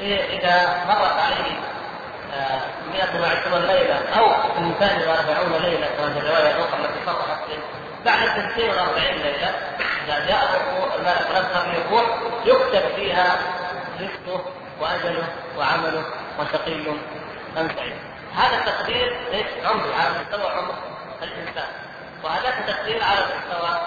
إذا 0.00 0.84
مرت 0.88 1.18
عليه 1.18 1.60
120 2.92 3.54
آه، 3.54 3.58
ليلة 3.58 3.94
أو 4.18 4.28
في 4.28 4.58
المثال 4.58 5.08
40 5.08 5.62
ليلة 5.62 5.86
كما 5.98 6.12
في 6.12 6.18
الرواية 6.18 6.56
الأخرى 6.56 6.80
التي 6.80 7.06
صرحت 7.06 7.40
بعد 8.04 8.28
42 8.38 9.04
ليلة 9.04 9.50
إذا 10.04 10.26
جاء 10.26 10.62
الملك 10.98 11.26
في 11.72 11.78
الروح 11.78 12.04
يكتب 12.44 12.94
فيها 12.96 13.36
رزقه 14.00 14.44
وأجله 14.80 15.28
وعمله 15.58 16.04
وشقي 16.38 16.90
أم 17.58 17.68
سعيد. 17.76 17.96
هذا 18.36 18.58
التقدير 18.58 19.16
ليس 19.32 19.66
عمري 19.66 19.94
على 19.94 20.10
مستوى 20.10 20.50
عمر 20.50 20.74
الإنسان 21.22 21.68
وهذاك 22.24 22.54
تقدير 22.66 23.04
على 23.04 23.20
مستوى 23.20 23.80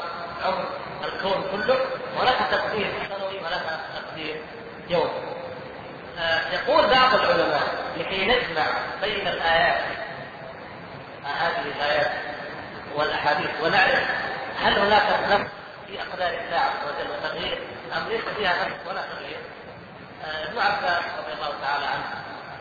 عمر 0.45 0.65
الكون 1.03 1.43
كله 1.51 1.77
ولك 2.19 2.37
تقدير 2.51 2.87
سنوي 3.09 3.37
ولك 3.37 3.79
تقدير 3.95 4.41
يومي. 4.89 5.29
آه، 6.19 6.41
يقول 6.53 6.87
بعض 6.87 7.13
العلماء 7.13 7.61
لكي 7.97 8.25
نجمع 8.25 8.65
بين 9.01 9.27
الآيات 9.27 9.81
هذه 11.25 11.61
الآيات 11.75 12.11
والأحاديث 12.95 13.49
ونعرف 13.63 14.07
هل 14.61 14.79
هناك 14.79 15.03
نص 15.29 15.47
في 15.87 16.01
أقدار 16.01 16.29
الله 16.29 16.57
عز 16.57 16.83
وجل 16.87 17.11
وتغيير 17.11 17.59
أم 17.97 18.09
ليس 18.09 18.21
فيها 18.37 18.67
نص 18.67 18.91
ولا 18.91 19.01
تغيير؟ 19.01 19.37
آه، 20.25 20.49
ابن 20.49 20.59
عباس 20.59 21.03
رضي 21.19 21.33
الله 21.33 21.53
تعالى 21.61 21.85
عنه 21.85 22.03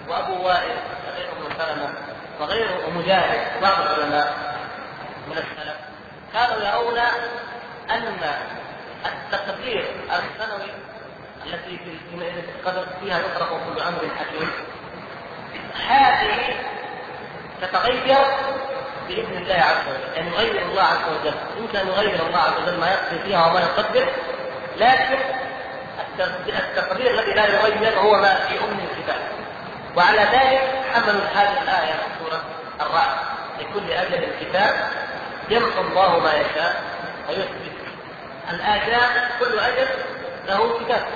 وأبو 0.08 0.46
وائل 0.46 0.76
غير 1.16 1.28
ابن 1.32 1.54
سلمة 1.58 1.94
وغيره 2.40 2.86
ومجاهد 2.86 3.60
بعض 3.62 3.80
العلماء 3.80 4.34
من 5.26 5.38
السلف 5.38 5.76
كانوا 6.32 6.56
يرون 6.56 6.98
أن 7.90 8.14
التقدير 9.06 9.86
السنوي 10.04 10.70
التي 11.46 11.78
في 11.78 12.50
القدر 12.58 12.86
فيها 13.00 13.18
يطرق 13.18 13.48
كل 13.48 13.82
أمر 13.82 14.10
حكيم 14.18 14.50
هذه 15.88 16.56
تتغير 17.62 18.18
بإذن 19.08 19.36
الله 19.36 19.54
عز 19.54 19.88
وجل، 19.88 20.16
يعني 20.16 20.30
يغير 20.30 20.62
الله 20.62 20.82
عز 20.82 21.08
وجل، 21.20 21.34
يمكن 21.58 21.78
ان 21.78 21.88
يغير 21.88 22.26
الله 22.26 22.38
عز 22.38 22.62
وجل 22.62 22.80
ما 22.80 22.90
يقضي 22.90 23.18
فيها 23.18 23.46
وما 23.46 23.60
يقدر، 23.60 24.08
لكن 24.76 25.18
التقدير 26.20 27.10
الذي 27.10 27.32
لا 27.32 27.46
يغير 27.46 27.98
هو 27.98 28.16
ما 28.16 28.34
في 28.34 28.58
أم 28.58 28.78
الكتاب. 28.90 29.20
وعلى 29.96 30.20
ذلك 30.20 30.84
حملوا 30.94 31.24
هذه 31.34 31.62
الآية 31.62 31.92
في 31.92 32.08
سورة 32.18 32.42
الرعد. 32.80 33.16
لكل 33.60 33.92
أجل 33.92 34.24
الكتاب 34.24 34.74
يمحو 35.50 35.80
الله 35.80 36.18
ما 36.18 36.32
يشاء 36.32 36.82
ويثبت. 37.28 37.78
الاجال 38.50 39.28
كل 39.40 39.58
أجل 39.58 39.88
له 40.46 40.78
كتاب. 40.84 41.06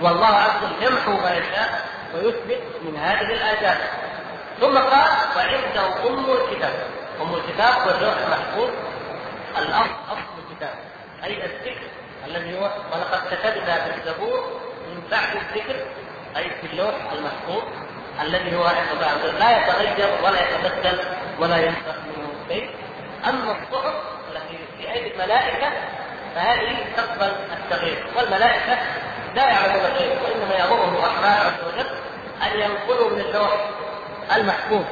والله 0.00 0.26
عز 0.26 0.62
وجل 0.62 0.86
يمحو 0.86 1.12
ما 1.12 1.34
يشاء 1.34 1.88
ويثبت 2.14 2.62
من 2.82 2.96
هذه 2.96 3.32
الاجال 3.32 3.78
ثم 4.60 4.78
قال 4.78 5.08
وعنده 5.36 6.08
أم 6.08 6.30
الكتاب. 6.30 6.72
أم 7.20 7.34
الكتاب 7.34 7.74
هو 7.74 7.90
اللوح 7.90 8.14
المحفوظ. 8.26 8.70
الاصل 9.58 9.90
أصل 10.08 10.50
الكتاب. 10.50 10.74
أي 11.24 11.44
الذكر. 11.44 11.88
الذي 12.28 12.58
هو 12.58 12.62
ولقد 12.92 13.20
كتبنا 13.30 13.74
في 13.84 13.98
الزبور 13.98 14.60
من 14.88 15.02
بعد 15.10 15.36
الذكر 15.36 15.86
أي 16.36 16.50
في 16.60 16.66
اللوح 16.66 16.94
المحفوظ 17.12 17.62
الذي 18.22 18.56
هو 18.56 18.70
لا 19.38 19.58
يتغير 19.58 20.10
ولا 20.24 20.38
يتبدل 20.40 20.98
ولا 21.38 21.56
ينسخ 21.56 21.96
منه 22.06 22.28
شيء. 22.48 22.70
أما 23.28 23.52
الصحف 23.52 23.94
التي 24.32 24.58
في 24.78 24.92
ايدي 24.92 25.12
الملائكه 25.14 25.72
فهذه 26.34 26.76
تقبل 26.96 27.32
التغيير. 27.52 28.06
والملائكة 28.16 28.78
لا 29.34 29.48
يعلمون 29.48 29.84
الغيب 29.84 30.22
وإنما 30.22 30.54
يامرهم 30.54 30.96
الرحمن 30.96 31.24
عز 31.24 31.64
وجل 31.66 31.86
أن 32.42 32.60
ينقلوا 32.60 33.10
من 33.10 33.20
اللوح 33.20 33.70
المحفوظ. 34.36 34.84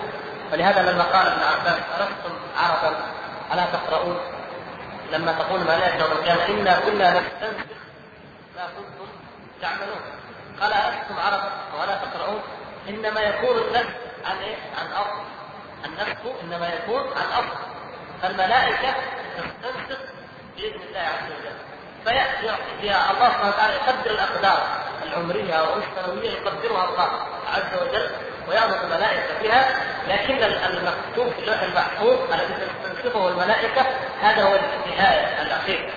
ولهذا 0.53 0.93
لما 0.93 1.03
قال 1.05 1.27
ابن 1.27 1.43
عباس 1.43 1.79
ألستم 1.99 2.35
عربا 2.57 2.97
ألا 3.53 3.65
تقرؤون؟ 3.73 4.17
لما 5.13 5.33
تقول 5.33 5.61
ملائكة 5.61 5.97
يوم 5.97 6.13
القيامة 6.13 6.47
إنا 6.49 6.81
كنا 6.81 7.11
نستنسخ 7.11 7.77
ما 8.57 8.67
كنتم 8.77 9.09
تعملون. 9.63 10.01
قال 10.61 10.73
ألستم 10.73 11.19
عربا 11.19 11.51
ولا 11.81 11.95
تقرؤون؟ 11.95 12.43
إنما 12.89 13.21
يكون 13.21 13.59
النفس 13.59 13.95
عن 14.25 14.37
إيه؟ 14.37 14.57
عن 14.79 14.93
أصل 14.93 15.23
النفس 15.85 16.21
إنما 16.43 16.69
يكون 16.69 17.03
عن 17.03 17.27
أصل 17.33 17.57
فالملائكة 18.23 18.95
تستنسخ 19.37 20.01
بإذن 20.57 20.81
الله 20.89 21.01
عز 21.01 21.31
وجل. 21.31 21.57
فيأتي 22.05 22.41
الله 22.41 23.29
سبحانه 23.29 23.49
وتعالى 23.49 23.75
يقدر 23.75 24.11
الأقدار 24.11 24.67
العمرية 25.03 25.55
أو 25.55 25.79
السنوية 25.79 26.31
يقدرها 26.31 26.85
الله 26.89 27.11
عز 27.55 27.83
وجل. 27.83 28.11
ويأمر 28.49 28.85
الملائكة 28.85 29.43
بها 29.43 29.69
لكن 30.09 30.43
المكتوب 30.43 31.33
في 31.33 31.39
اللوح 31.39 31.63
المحفوظ 31.63 32.19
الذي 32.33 32.55
تستنسخه 32.55 33.29
الملائكة 33.29 33.87
هذا 34.23 34.43
هو 34.43 34.59
النهاية 34.87 35.43
الأخير 35.43 35.91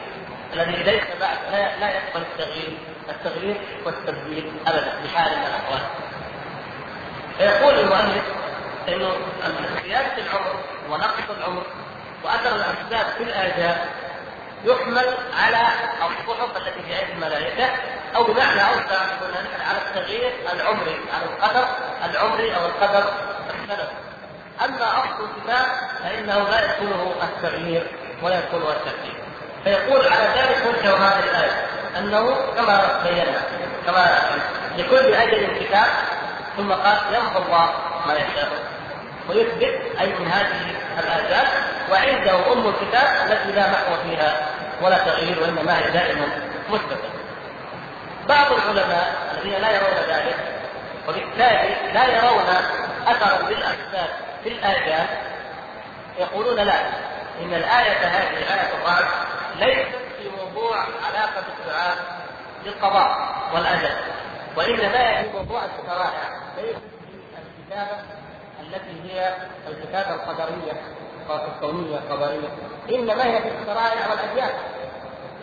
الذي 0.54 0.84
ليس 0.84 1.04
بعد 1.22 1.38
لا, 1.52 1.78
لا 1.80 1.90
يقبل 1.90 2.22
التغيير 2.22 2.78
التغيير 3.10 3.62
والتبديل 3.86 4.52
أبدا 4.68 4.94
بحال 5.06 5.32
من 5.38 5.46
الأحوال. 5.46 5.82
فيقول 7.38 7.80
المؤلف 7.80 8.24
إنه 8.88 9.12
زياده 9.84 10.18
العمر 10.18 10.56
ونقص 10.90 11.38
العمر 11.38 11.64
وأثر 12.24 12.56
الأسباب 12.56 13.06
في 13.18 13.24
الآجال 13.24 13.78
يحمل 14.64 15.18
على 15.44 15.68
الصحف 16.02 16.58
التي 16.58 16.82
في 16.82 17.00
ايدي 17.00 17.14
الملائكه 17.14 17.70
أو 18.16 18.24
بمعنى 18.24 18.62
أوسع 18.62 19.00
على 19.70 19.78
التغيير 19.88 20.32
العمري 20.54 21.00
على 21.14 21.26
القدر 21.26 21.68
العمري 22.06 22.56
أو 22.56 22.66
القدر 22.66 23.14
السنوي 23.50 23.88
أما 24.66 25.00
أصل 25.00 25.24
الكتاب 25.24 25.66
فإنه 26.04 26.50
لا 26.50 26.66
يكونه 26.66 27.14
التغيير 27.24 27.88
ولا 28.22 28.40
يكونه 28.40 28.72
التبديل 28.72 29.14
فيقول 29.64 30.08
على 30.08 30.42
ذلك 30.42 30.58
وجه 30.68 30.96
هذه 30.96 31.24
الآية 31.24 31.66
أنه 31.98 32.36
كما 32.56 33.04
بينا 33.04 33.42
كما 33.86 34.20
لكل 34.78 35.14
أجل 35.14 35.60
كتاب 35.60 35.88
ثم 36.58 36.72
قال 36.72 36.98
يمحو 37.14 37.40
الله 37.40 37.74
ما 38.08 38.14
يشاء. 38.14 38.50
ويثبت 39.30 39.82
أي 40.00 40.08
من 40.20 40.28
هذه 40.28 40.76
الاجال 41.00 41.48
وعنده 41.92 42.54
أم 42.54 42.68
الكتاب 42.68 43.32
التي 43.32 43.52
لا 43.52 43.68
محو 43.72 43.96
فيها 44.04 44.49
ولا 44.82 44.98
تغيير 44.98 45.42
وإنما 45.42 45.78
هي 45.78 45.92
دائما 45.92 46.28
مثبتة. 46.70 47.10
بعض 48.30 48.52
العلماء 48.52 49.16
الذين 49.34 49.62
لا 49.62 49.72
يرون 49.72 50.10
ذلك 50.10 50.36
وبالتالي 51.08 51.94
لا 51.94 52.08
يرون 52.08 52.46
أثرا 53.08 53.50
للاسباب 53.50 54.10
في 54.44 54.50
الاجال 54.50 55.08
يقولون 56.20 56.56
لا 56.56 56.80
إن 57.42 57.54
الآية 57.54 57.98
هذه 57.98 58.38
آية 58.38 58.78
الرعد 58.78 59.06
ليست 59.56 59.90
في 60.18 60.30
موضوع 60.38 60.78
علاقة 60.80 61.44
الدعاء 61.60 61.98
بالقضاء 62.64 63.30
والأجل 63.54 63.90
وإنما 64.56 65.20
هي 65.20 65.24
في 65.24 65.38
موضوع 65.38 65.62
الشرائع 65.66 66.42
ليست 66.58 66.82
في 67.12 67.40
الكتابة 67.40 68.00
التي 68.62 69.14
هي 69.14 69.34
الكتابة 69.68 70.16
القدرية 70.16 70.82
الكونيه 71.36 71.98
القدريه 71.98 72.48
إنما 72.90 73.26
هي 73.26 73.42
في 73.42 73.50
الشرائع 73.62 74.10
والاديان 74.10 74.50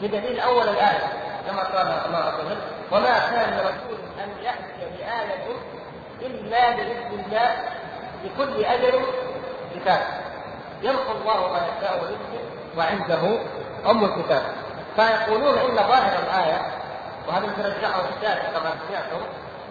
بدليل 0.02 0.40
أول 0.40 0.68
الآية 0.68 1.12
كما 1.46 1.62
قال 1.62 1.86
الله 2.06 2.18
عز 2.18 2.56
وما 2.92 3.18
كان 3.18 3.58
لرسول 3.58 3.98
أن 4.24 4.44
يأتي 4.44 4.96
بآية 4.98 5.46
إلا 6.20 6.70
بإذن 6.70 7.24
الله 7.26 7.56
لكل 8.24 8.64
أجل 8.64 9.04
كتاب. 9.74 10.00
يمحو 10.82 11.12
الله 11.12 11.52
ما 11.52 11.58
يشاء 11.58 12.00
ويثبت 12.02 12.44
وعنده 12.76 13.38
أم 13.90 14.04
الكتاب. 14.04 14.42
فيقولون 14.96 15.58
إن 15.58 15.76
ظاهر 15.76 16.18
الآية 16.22 16.60
وهذا 17.28 17.46
يرجعه 17.58 18.00
الشاهد 18.16 18.52
كما 18.52 18.70
سمعتم 18.88 19.24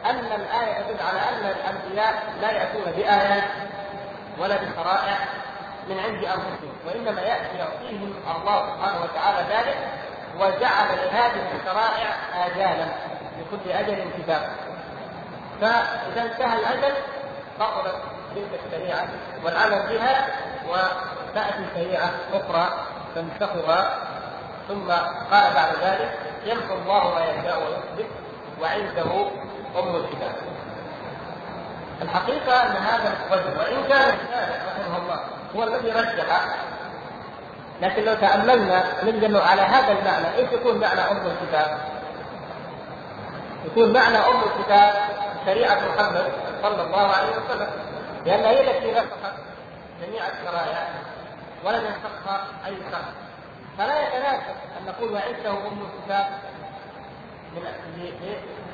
أن 0.05 0.41
الآية 0.41 0.81
تدل 0.81 1.03
على 1.07 1.19
أن 1.19 1.55
الأنبياء 1.55 2.23
لا 2.41 2.51
يأتون 2.51 2.91
بايات 2.95 3.43
ولا 4.39 4.55
بشرائع 4.55 5.17
من 5.89 5.99
عند 5.99 6.23
أنفسهم 6.25 6.73
وإنما 6.87 7.21
يأتي 7.21 7.57
يعطيهم 7.57 8.13
الله 8.35 8.75
سبحانه 8.75 9.03
وتعالى 9.03 9.55
ذلك 9.55 9.77
وجعل 10.39 10.87
لهذه 10.87 11.51
الشرائع 11.59 12.15
اجالا 12.45 12.85
لكل 13.39 13.71
أجل 13.71 14.05
كتاب 14.17 14.49
فإذا 15.61 16.21
انتهى 16.21 16.59
الأجل 16.59 16.93
بطلت 17.59 17.95
تلك 18.35 18.59
الشريعة 18.65 19.07
والعمل 19.43 19.83
بها 19.89 20.27
وتأتي 20.69 21.65
شريعة 21.75 22.11
أخرى 22.33 22.69
تنسخها 23.15 23.97
ثم 24.67 24.91
قال 25.31 25.53
بعد 25.53 25.75
ذلك 25.81 26.19
يمحو 26.45 26.73
الله 26.73 27.15
ما 27.15 27.25
يشاء 27.25 27.59
ويثبت 27.59 28.11
وعنده 28.61 29.27
ام 29.79 29.95
الكتاب. 29.95 30.35
الحقيقة 32.01 32.63
أن 32.63 32.75
هذا 32.75 33.13
الرجل 33.29 33.57
وإن 33.59 33.87
كان 33.89 34.17
رحمه 34.67 34.97
الله 34.97 35.19
هو 35.55 35.63
الذي 35.63 35.91
رجح 35.91 36.41
لكن 37.81 38.03
لو 38.03 38.13
تأملنا 38.13 38.83
نجد 39.03 39.35
على 39.35 39.61
هذا 39.61 39.91
المعنى. 39.91 40.35
إيش 40.35 40.51
يكون 40.51 40.79
معنى 40.79 41.01
أم 41.01 41.17
الكتاب؟ 41.27 41.77
يكون 43.65 43.93
معنى 43.93 44.17
أم 44.17 44.41
الكتاب 44.43 44.93
شريعة 45.45 45.75
محمد 45.75 46.31
صلى 46.61 46.81
الله 46.81 47.07
عليه 47.07 47.29
وسلم. 47.29 47.69
لأن 48.25 48.45
هي 48.45 48.71
التي 48.71 48.91
نسخت 48.91 49.33
جميع 50.01 50.23
الشرائع 50.27 50.87
ولم 51.63 51.83
ينسخها 51.85 52.47
أي 52.65 52.75
شخص. 52.91 53.11
فلا 53.77 54.07
يتناسب 54.07 54.55
أن 54.79 54.85
نقول 54.87 55.13
وعنده 55.13 55.49
أم 55.51 55.79
الكتاب 55.81 56.25
من 57.55 57.61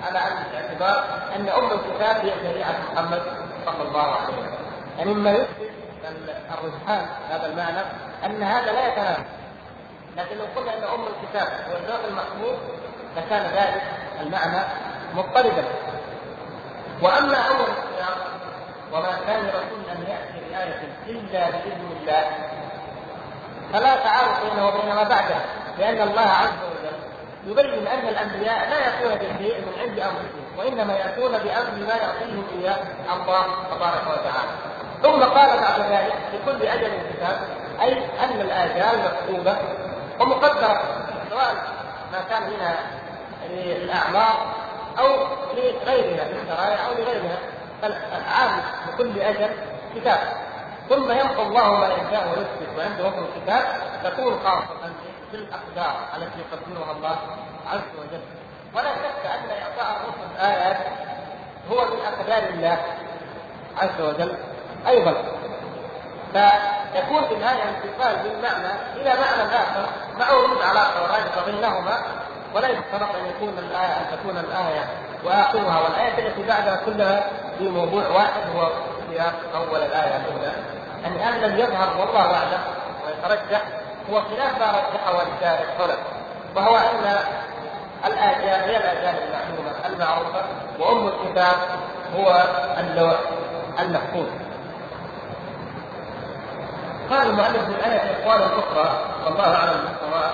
على 0.03 0.19
اعتبار 0.19 1.05
أن 1.35 1.49
أم 1.49 1.71
الكتاب 1.71 2.25
هي 2.25 2.31
شريعة 2.43 2.75
محمد 2.93 3.21
صلى 3.65 3.87
الله 3.87 4.01
عليه 4.01 4.23
وسلم. 4.23 4.55
يعني 4.97 5.13
مما 5.13 5.31
يثبت 5.31 5.70
الرجحان 6.53 7.05
هذا 7.29 7.45
المعنى 7.45 7.81
أن 8.25 8.43
هذا 8.43 8.71
لا 8.71 8.87
يتناسب 8.87 9.25
لكن 10.17 10.37
لو 10.37 10.45
قلنا 10.55 10.77
إن 10.77 10.83
أم 10.83 11.03
الكتاب 11.07 11.47
هو 11.69 11.77
اللوح 11.77 11.99
المحفوظ 12.07 12.57
لكان 13.17 13.43
ذلك 13.43 13.83
المعنى 14.21 14.63
مضطردا. 15.13 15.63
وأما 17.01 17.37
اول 17.37 17.59
السياق 17.59 18.17
وما 18.93 19.19
كان 19.27 19.45
رسول 19.47 19.89
ان 19.91 20.03
يأتي 20.07 20.49
بآية 20.49 20.81
إلا 21.07 21.49
بإذن 21.49 21.97
الله 22.01 22.23
فلا 23.73 23.95
تعارض 23.95 24.49
بينه 24.49 24.67
وبين 24.67 24.95
ما 24.95 25.03
بعده 25.03 25.35
لأن 25.79 26.07
الله 26.07 26.21
عز 26.21 26.49
وجل 26.71 27.01
يبين 27.47 27.87
أن 27.87 28.07
الأنبياء 28.07 28.69
لا 28.69 28.79
يأتون 28.79 29.15
بشيء 29.15 29.61
من 29.61 29.73
عند 29.81 29.99
انفسهم 29.99 30.57
وإنما 30.57 30.93
يأتون 30.93 31.31
بأمر 31.31 31.87
ما 31.87 31.95
يعطيهم 31.95 32.45
إياه 32.59 32.77
الله 33.13 33.45
تبارك 33.71 34.03
وتعالى. 34.07 34.51
ثم 35.03 35.23
قال 35.23 35.59
بعد 35.59 35.79
ذلك 35.79 36.15
لكل 36.33 36.65
أجل 36.65 36.91
كتاب 37.13 37.39
أي 37.81 37.93
أن 38.23 38.41
الآجال 38.41 38.99
مكتوبة 38.99 39.57
ومقدرة 40.19 40.81
سواء 41.29 41.53
ما 42.11 42.21
كان 42.29 42.49
منها 42.49 42.75
للأعمار 43.49 44.53
أو 44.99 45.07
لغيرها 45.55 46.25
من 46.25 46.39
الشرائع 46.43 46.87
أو 46.87 46.93
لغيرها 46.93 47.37
فالعام 47.81 48.61
لكل 48.87 49.19
أجل 49.19 49.49
كتاب. 49.95 50.19
ثم 50.89 51.11
يمحو 51.11 51.41
الله 51.41 51.79
ما 51.79 51.87
يشاء 51.87 52.27
ويثبت 52.27 52.77
وعنده 52.77 53.09
حكم 53.09 53.25
الكتاب 53.35 53.65
تكون 54.03 54.39
خاصة 54.43 54.91
بالأقدار 55.31 55.95
التي 56.17 56.39
يقدرها 56.39 56.91
الله 56.91 57.17
عز 57.71 57.99
وجل. 57.99 58.21
ولا 58.75 58.89
شك 58.95 59.25
أن 59.25 59.49
إعطاء 59.49 60.01
الرسل 60.01 60.45
آيات 60.45 60.77
هو 61.71 61.85
من 61.85 61.99
أقدار 62.05 62.49
الله 62.49 62.77
عز 63.77 64.01
وجل. 64.01 64.35
أيضا. 64.87 65.13
فيكون 66.33 67.27
في 67.27 67.33
النهاية 67.33 67.63
انتقال 67.63 68.15
من 68.15 68.41
معنى 68.41 68.73
إلى 68.95 69.09
معنى 69.09 69.55
آخر 69.55 69.85
مع 70.19 70.31
وجود 70.31 70.61
علاقه 70.61 71.03
ورابطه 71.03 71.45
بينهما 71.45 71.97
ولا 72.55 72.67
يفترض 72.67 73.15
أن 73.15 73.29
يكون 73.29 73.57
الآية 73.57 73.93
أن 73.93 74.05
تكون 74.17 74.37
الآية 74.37 74.85
وآخرها 75.23 75.81
والآية 75.81 76.27
التي 76.27 76.43
بعدها 76.43 76.75
كلها 76.85 77.29
في 77.57 77.69
موضوع 77.69 78.07
واحد 78.07 78.41
هو 78.55 78.69
سياق 79.09 79.33
أول 79.55 79.79
الآية 79.79 80.15
الأولى. 80.15 80.51
أن 81.05 81.17
هذا 81.17 81.45
الذي 81.45 81.61
يظهر 81.61 81.97
والله 81.99 82.35
أعلم 82.35 82.61
ويترجح 83.05 83.61
هو 84.11 84.21
خلاف 84.21 84.59
ما 84.59 84.65
رجحه 84.65 85.23
هنا 85.23 85.97
وهو 86.55 86.77
أن 86.77 87.15
الاجال 88.05 88.69
هي 88.69 88.77
الاجال 88.77 89.15
المعلومة 89.23 89.71
المعروفة 89.85 90.45
وأم 90.79 91.07
الكتاب 91.07 91.55
هو 92.15 92.43
اللوح 92.79 93.15
المحفوظ 93.79 94.25
قال 97.11 97.29
المؤلف 97.29 97.65
في 97.65 97.71
الآية 97.71 98.23
أقوالا 98.23 98.45
أخرى 98.45 99.05
والله 99.25 99.55
أعلم 99.55 99.79
بالصواب 99.81 100.31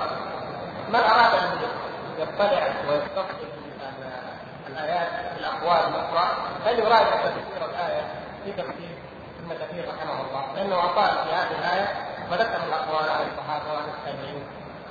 من 0.88 0.96
أراد 0.96 1.34
أن 1.34 1.58
يطلع 2.18 2.62
ويستقبل 2.88 3.48
الآيات 4.68 5.08
الأقوال 5.38 5.94
الأخرى 5.94 6.28
فليراجع 6.64 7.16
تفسير 7.16 7.70
الآية 7.70 8.02
في 8.44 8.52
تفسير 8.52 8.98
ابن 9.40 9.54
كثير 9.54 9.84
رحمه 9.88 10.20
الله 10.20 10.54
لأنه 10.56 10.84
أطال 10.84 11.10
في 11.10 11.34
هذه 11.34 11.58
الآية 11.58 11.88
وذكر 12.30 12.60
الأقوال 12.68 13.10
عن 13.10 13.26
الصحابة 13.32 13.72
وعن 13.72 13.84
التابعين 13.98 14.42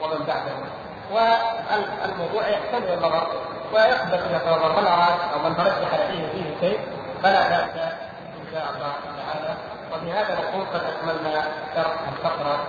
ومن 0.01 0.25
بعدهم. 0.25 0.69
والموضوع 1.11 2.47
يحتمل 2.47 2.93
النظر 2.93 3.27
ويقبل 3.73 4.13
إذا 4.13 4.37
تنظر 4.37 4.81
من 4.81 4.87
أراد 4.87 5.19
أو 5.33 5.49
من 5.49 5.57
ترجح 5.57 5.93
لديه 5.93 6.27
فيه 6.31 6.59
شيء 6.59 6.79
فلا 7.23 7.47
بأس 7.49 7.69
إن 8.39 8.47
شاء 8.53 8.73
الله 8.75 8.93
تعالى. 9.17 9.55
وبهذا 9.93 10.39
نكون 10.41 10.65
قد 10.73 10.81
أكملنا 10.83 11.47
شرح 11.75 11.95
الفقرة 12.13 12.59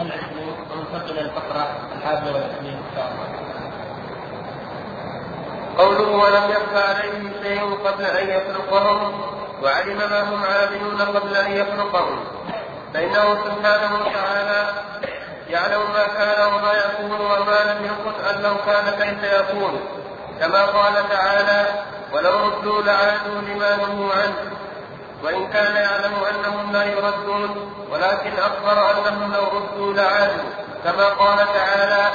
العشرين 0.00 0.56
وننتقل 0.70 1.10
إلى 1.10 1.20
الفقرة 1.20 1.66
الحادية 1.96 2.32
والعشرين 2.32 2.74
إن 2.74 2.90
شاء 2.96 3.12
الله. 3.12 3.28
قوله 5.78 6.08
ولم 6.10 6.50
يخفى 6.50 6.82
عليهم 6.88 7.32
شيء 7.42 7.74
قبل 7.74 8.04
أن 8.04 8.28
يخلقهم 8.28 9.20
وعلم 9.62 9.98
ما 9.98 10.20
هم 10.22 10.44
عاملون 10.44 11.02
قبل 11.02 11.36
أن 11.36 11.52
يخلقهم. 11.52 12.24
فإنه 12.94 13.34
سبحانه 13.44 13.94
وتعالى 13.94 14.72
يعلم 15.50 15.80
ما 15.80 16.06
كان 16.06 16.46
وما 16.54 16.72
يكون 16.72 17.20
وما 17.20 17.72
لم 17.72 17.84
يكن 17.84 18.24
أن 18.30 18.42
لو 18.42 18.54
كان 18.66 18.90
كيف 18.90 19.32
يكون. 19.32 19.80
كما 20.40 20.64
قال 20.64 21.08
تعالى 21.08 21.66
ولو 22.12 22.48
ردوا 22.48 22.82
لعادوا 22.82 23.40
لما 23.40 23.76
نهوا 23.76 24.12
عنه. 24.12 24.34
وإن 25.24 25.48
كان 25.48 25.76
يعلم 25.76 26.12
أنهم 26.30 26.72
لا 26.72 26.84
يردون 26.84 27.72
ولكن 27.90 28.32
أخبر 28.38 28.90
أنهم 28.90 29.32
لو 29.32 29.44
ردوا 29.44 29.92
لعادوا 29.92 30.44
كما 30.84 31.08
قال 31.08 31.38
تعالى 31.38 32.10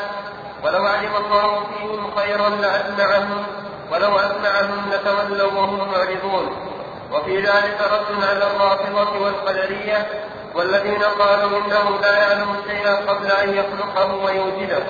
ولو 0.63 0.85
علم 0.85 1.15
الله 1.15 1.63
فيهم 1.63 2.11
خيرا 2.15 2.49
لأسمعهم 2.49 3.43
ولو 3.91 4.19
أسمعهم 4.19 4.91
لتولوا 4.91 5.51
وهم 5.51 5.91
معرضون 5.91 6.69
وفي 7.11 7.37
ذلك 7.37 7.77
رد 7.91 8.23
على 8.23 8.43
الرافضة 8.47 9.19
والقدرية 9.19 10.07
والذين 10.55 11.03
قالوا 11.03 11.57
إنه 11.57 11.99
لا 12.01 12.17
يعلم 12.17 12.55
شيئا 12.67 12.95
قبل 12.95 13.31
أن 13.31 13.49
يخلقه 13.49 14.15
ويوجده 14.15 14.83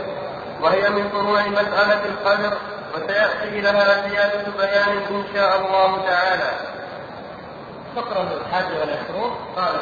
وهي 0.61 0.89
من 0.89 1.09
فروع 1.09 1.41
مسألة 1.41 2.05
القدر 2.05 2.57
وسيأتي 2.95 3.61
لها 3.61 4.09
زيادة 4.09 4.45
بيان 4.57 4.97
إن 5.09 5.23
شاء 5.33 5.57
الله 5.57 6.05
تعالى. 6.07 6.78
فقرة 7.95 8.37
الحادي 8.41 8.79
والعشرون 8.79 9.31
قال 9.55 9.75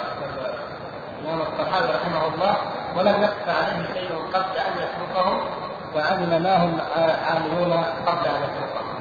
الإمام 1.22 1.42
الصحابي 1.42 1.94
رحمه 1.94 2.28
الله 2.34 2.56
ولم 2.96 3.24
يخفى 3.24 3.52
عليه 3.52 3.94
شيء 3.94 4.16
قبل 4.34 4.58
أن 4.58 4.74
يخلقهم 4.78 5.40
وعلم 5.96 6.44
ما 6.44 6.58
هم 6.64 6.80
عاملون 7.28 7.74
قبل 8.06 8.28
أن 8.28 8.42
يخلقهم. 8.44 8.98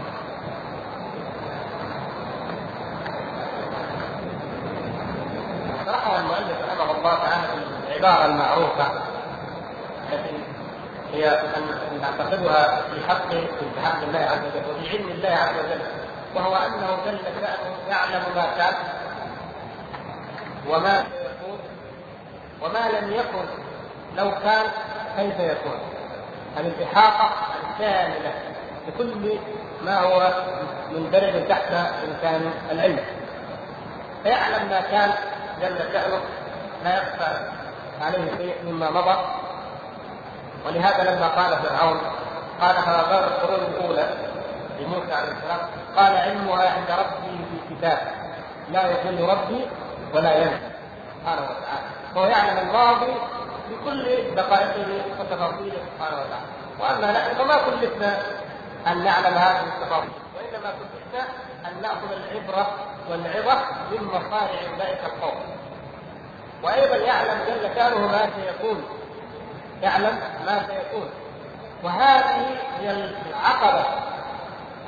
شرحها 5.86 6.20
المؤلف 6.20 6.56
رحمه 6.68 6.98
الله 6.98 7.14
تعالى 7.14 7.46
العبارة 7.88 8.26
المعروفة 8.26 8.86
التي 10.12 10.34
هي 11.12 11.28
أن 11.30 11.62
نعتقدها 12.00 12.82
في 12.82 13.08
حق 13.08 13.28
في 13.30 13.80
حق 13.84 14.02
الله 14.02 14.18
عز 14.18 14.38
وجل 14.38 14.70
وفي 14.70 14.88
علم 14.90 15.08
الله 15.08 15.28
عز 15.28 15.54
وجل 15.64 15.80
وهو 16.34 16.56
أنه 16.56 16.98
جل 17.06 17.18
شانه 17.18 17.76
يعلم 17.90 18.22
ما 18.36 18.46
كان 18.58 18.74
وما 20.68 21.04
وما 22.62 22.88
لم 23.00 23.12
يكن 23.12 23.46
لو 24.16 24.30
كان 24.30 24.66
كيف 25.16 25.40
يكون؟ 25.40 25.78
الانتحاقة 26.56 27.30
الكاملة 27.70 28.32
بكل 28.86 29.38
ما 29.84 29.98
هو 30.00 30.32
مندرج 30.92 31.48
تحت 31.48 31.72
إمكان 32.08 32.52
العلم. 32.70 33.00
فيعلم 34.22 34.68
ما 34.70 34.80
كان 34.80 35.12
جل 35.60 35.78
شأنه 35.92 36.20
لا 36.84 36.96
يخفى 36.96 37.50
عليه 38.02 38.36
شيء 38.36 38.54
مما 38.64 38.90
مضى. 38.90 39.16
ولهذا 40.66 41.14
لما 41.14 41.28
قال 41.28 41.58
فرعون 41.62 42.00
قال 42.60 42.76
هذا 42.76 43.26
القرون 43.26 43.60
الأولى 43.64 44.08
لموسى 44.80 45.12
عليه 45.12 45.32
السلام 45.32 45.58
قال 45.96 46.16
علمها 46.16 46.70
عند 46.70 46.90
ربي 46.90 47.38
في 47.50 47.74
كتاب 47.74 47.98
لا 48.72 48.90
يضل 48.90 49.28
ربي 49.28 49.66
ولا 50.16 50.38
ينسى 50.38 50.70
سبحانه 51.20 51.42
وتعالى. 51.42 51.86
وهو 52.14 52.26
يعلم 52.26 52.58
الماضي 52.58 53.14
بكل 53.70 54.34
دقائقه 54.36 55.04
وتفاصيله 55.20 55.78
سبحانه 55.96 56.16
وتعالى. 56.16 56.46
وأما 56.80 57.12
نحن 57.12 57.34
فما 57.34 57.56
كلفنا 57.56 58.18
أن 58.86 59.04
نعلم 59.04 59.34
هذه 59.34 59.64
التفاصيل 59.66 60.10
وإنما 60.36 60.70
كلفنا 60.78 61.24
أن 61.66 61.82
نأخذ 61.82 62.12
العبرة 62.12 62.74
والعظة 63.10 63.64
من 63.90 64.04
مصارع 64.04 64.60
أولئك 64.74 65.00
القوم. 65.04 65.42
وأيضا 66.62 66.96
يعلم 66.96 67.38
جل 67.46 67.74
شأنه 67.74 67.98
ما 67.98 68.30
سيكون. 68.36 68.84
يعلم 69.82 70.18
ما 70.46 70.66
سيكون. 70.66 71.10
وهذه 71.82 72.56
هي 72.80 72.90
العقبة 72.90 73.84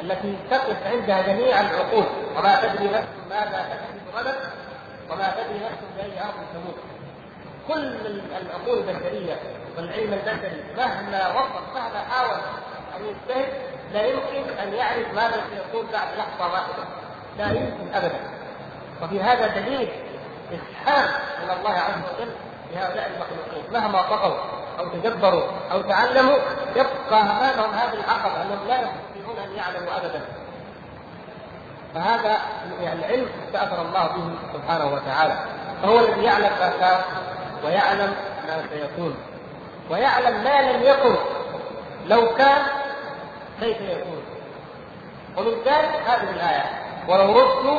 التي 0.01 0.37
تقف 0.51 0.87
عندها 0.87 1.23
جميع 1.23 1.61
العقول. 1.61 2.05
وما 2.37 2.61
تدري 2.63 2.89
نفس 2.89 3.09
ماذا 3.31 3.69
تكسب 3.71 4.17
غدا 4.17 4.35
وما 5.11 5.31
تدري 5.31 5.59
نفس 5.59 5.83
باي 5.97 6.21
ارض 6.21 6.35
تموت. 6.55 6.79
كل 7.69 8.07
العقول 8.37 8.79
البشرية 8.79 9.37
والعلم 9.77 10.13
البشري 10.13 10.63
مهما 10.77 11.29
وصل 11.29 11.75
مهما 11.75 11.99
حاول 12.11 12.37
أن 12.97 13.05
يجتهد 13.05 13.49
لا 13.93 14.07
يمكن 14.07 14.59
أن 14.63 14.75
يعرف 14.75 15.15
ماذا 15.15 15.43
سيكون 15.51 15.87
بعد 15.93 16.09
لحظة 16.19 16.53
واحدة. 16.53 16.85
لا 17.39 17.47
يمكن 17.47 17.95
ابدا. 17.95 18.21
وفي 19.03 19.21
هذا 19.21 19.47
دليل 19.47 19.89
إسحاق 20.53 21.21
من 21.43 21.51
الله 21.51 21.71
عز 21.71 22.03
وجل 22.15 22.33
لهؤلاء 22.73 23.11
المخلوقين. 23.11 23.73
مهما 23.73 24.03
طغوا 24.03 24.39
أو 24.79 24.89
تجبروا 24.89 25.43
أو 25.73 25.83
تعلموا 25.83 26.39
يبقى 26.77 27.21
امامهم 27.21 27.75
هذه 27.75 27.95
العقبة 27.95 28.43
أنهم 28.43 28.69
لا 28.69 28.75
يستطيعون 28.75 29.39
أن 29.39 29.57
يعلموا 29.57 29.97
ابدا. 29.97 30.21
فهذا 31.99 32.39
يعني 32.83 33.07
العلم 33.07 33.27
استأثر 33.47 33.83
الله 33.83 34.07
به 34.07 34.31
سبحانه 34.55 34.87
وتعالى. 34.95 35.35
فهو 35.83 35.99
الذي 35.99 36.25
يعلم 36.25 36.51
ما 36.61 36.73
كان 36.81 37.01
ويعلم 37.65 38.15
ما 38.49 38.63
سيكون. 38.71 39.17
ويعلم 39.91 40.45
ما 40.45 40.73
لم 40.73 40.83
يكن. 40.83 41.17
لو 42.07 42.35
كان 42.35 42.63
كيف 43.61 43.81
يكون. 43.81 44.23
ومن 45.37 45.53
ذلك 45.65 46.03
هذه 46.07 46.31
الآية. 46.31 46.65
ولو 47.09 47.41
ردوا 47.41 47.79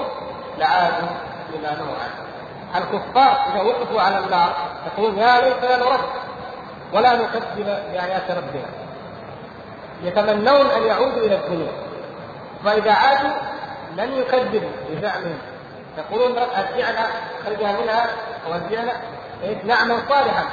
لعادوا 0.58 1.10
لما 1.54 1.76
نهوا 1.76 1.96
عنه 2.04 2.30
الكفار 2.76 3.52
إذا 3.52 3.62
وقفوا 3.62 4.02
على 4.02 4.18
النار 4.18 4.54
يقولون 4.86 5.18
يا 5.18 5.42
ليتنا 5.42 5.78
نرد. 5.78 6.00
ولا 6.94 7.16
نكذب 7.16 7.66
بآيات 7.66 8.32
ربنا. 8.32 8.70
يتمنون 10.04 10.66
أن 10.66 10.84
يعودوا 10.84 11.26
إلى 11.26 11.36
الدنيا 11.36 11.72
فإذا 12.66 12.92
عادوا 12.92 13.49
لن 13.98 14.14
يكذبوا 14.14 14.70
بزعمهم 14.90 15.38
يقولون 15.98 16.38
أرجعنا 16.38 17.08
خرجنا 17.46 17.82
منها 17.82 18.06
ورجعنا 18.50 18.94
نعمل 19.64 19.98
صالحا. 20.10 20.44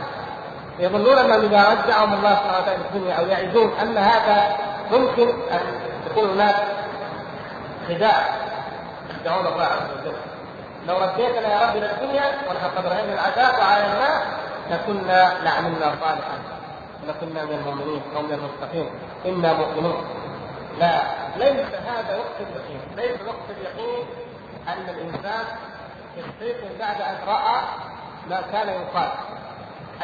يظنون 0.79 1.19
أنهم 1.19 1.41
إذا 1.41 1.69
رجعهم 1.69 2.15
الله 2.15 2.35
سبحانه 2.35 2.59
وتعالى 2.59 2.77
الدنيا 2.77 3.15
أو 3.15 3.27
يعدون 3.27 3.73
أن 3.83 3.99
هذا 3.99 4.57
ممكن 4.91 5.29
أن 5.29 5.61
يكون 6.11 6.31
هناك 6.31 6.55
خداع. 7.89 8.29
يخدعون 9.11 9.47
الله 9.47 9.65
عز 9.65 9.91
وجل. 10.01 10.17
لو 10.87 10.99
رديتنا 10.99 11.49
يا 11.49 11.67
رب 11.67 11.77
إلى 11.77 11.91
الدنيا 11.91 12.25
ولقد 12.49 12.87
رأينا 12.87 13.15
العذاب 13.15 13.59
وعايناه 13.59 14.23
لكنا 14.71 15.33
لعملنا 15.45 15.95
صالحا. 16.01 16.39
لكنا 17.09 17.45
من 17.45 17.53
المؤمنين 17.53 18.03
ومن 18.17 18.33
المتقين. 18.33 18.91
إنا 19.27 19.53
مؤمنون. 19.53 20.05
لا. 20.81 21.03
ليس 21.39 21.75
هذا 21.75 22.17
وقت 22.17 22.41
اليقين. 22.41 22.81
ليس 22.97 23.21
وقت 23.21 23.51
اليقين 23.51 24.07
أن 24.69 24.89
الإنسان 24.89 25.45
يستيقظ 26.17 26.79
بعد 26.79 27.01
أن 27.01 27.19
رأى 27.27 27.63
ما 28.31 28.41
كان 28.53 28.69
يقال. 28.69 29.13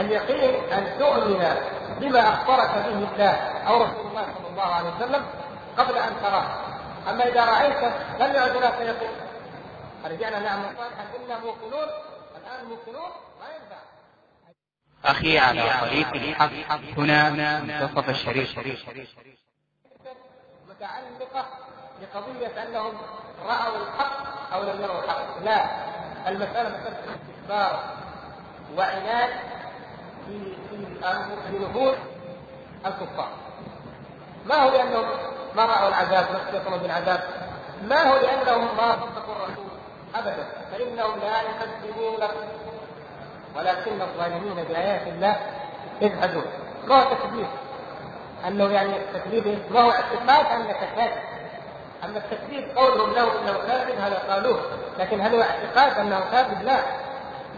اليقين 0.00 0.72
أن 0.72 0.98
تؤمن 0.98 1.56
بما 2.00 2.20
أخبرك 2.20 2.70
به 2.70 3.08
الله 3.14 3.34
أو 3.68 3.82
رسول 3.82 4.06
الله 4.06 4.26
صلى 4.38 4.48
الله 4.50 4.62
عليه 4.62 4.90
وسلم 4.96 5.26
قبل 5.78 5.98
أن 5.98 6.12
تراه. 6.22 6.46
أما 7.10 7.28
إذا 7.28 7.44
رايته 7.44 7.92
لم 8.18 8.34
يعد 8.34 8.56
هناك 8.56 8.80
يقين. 8.80 9.16
رجعنا 10.04 10.38
نعمل 10.38 10.64
صالحا 10.76 11.04
أنا 11.26 11.38
موقنون 11.38 11.88
الآن 12.36 12.64
موقنون 12.68 13.10
ما 13.40 13.46
ينفع. 13.54 13.82
أخي 15.04 15.38
على 15.38 15.62
طريق 15.80 16.08
الحق 16.14 16.98
هنا 16.98 17.30
منتصف 17.30 18.08
الشريف. 18.08 18.58
متعلقة 20.82 21.46
بقضية 22.00 22.62
أنهم 22.62 22.92
رأوا 23.46 23.76
الحق 23.76 24.52
أو 24.54 24.62
لم 24.62 24.82
يروا 24.82 25.04
الحق. 25.04 25.42
لا 25.44 25.66
المسألة 26.28 26.68
مسألة 26.68 26.96
استكبار 26.98 27.80
وعناد 28.76 29.30
في 30.26 30.56
في 31.50 31.58
نفوس 31.58 31.96
الكفار. 32.86 33.28
ما 34.46 34.54
هو 34.54 34.70
لأنهم 34.70 35.04
ما 35.56 35.66
رأوا 35.66 35.88
العذاب 35.88 36.26
واستيقنوا 36.34 36.78
بالعذاب؟ 36.78 37.20
ما 37.82 38.02
هو 38.02 38.16
لأنهم 38.16 38.76
ما 38.76 38.92
صدقوا 38.92 39.34
الرسول؟ 39.36 39.70
ابدا. 40.14 40.46
فإنهم 40.72 41.20
لا 41.20 41.42
يكذبونك 41.42 42.30
ولكن 43.56 44.02
الظالمين 44.02 44.54
بآيات 44.54 45.06
الله 45.06 45.36
يجحدون. 46.00 46.44
ما 46.86 47.02
هو 47.02 47.14
تكذيب 47.14 47.46
أنه 48.46 48.72
يعني 48.72 48.96
التكذيب 48.96 49.58
ما 49.70 49.80
هو 49.80 49.90
اعتقاد 49.90 50.46
انك 50.46 50.76
كاذب 50.96 51.22
أما 52.04 52.18
التكذيب 52.18 52.76
قولهم 52.76 53.14
له 53.14 53.22
انه 53.22 53.58
كاذب 53.66 53.98
هذا 53.98 54.18
قالوه 54.28 54.60
لكن 54.98 55.20
هل 55.20 55.34
هو 55.34 55.42
اعتقاد 55.42 55.98
أنه 55.98 56.20
كاذب؟ 56.32 56.62
لا. 56.62 56.78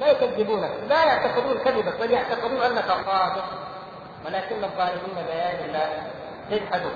لا 0.01 0.11
يكذبونك 0.11 0.71
لا 0.89 1.05
يعتقدون 1.05 1.59
كذبك 1.59 2.01
بل 2.01 2.11
يعتقدون 2.11 2.63
أنك 2.63 2.89
صادق 3.07 3.45
ولكن 4.27 4.65
الظالمين 4.65 5.27
بايات 5.27 5.61
الله 5.65 5.89
يجحدون 6.51 6.93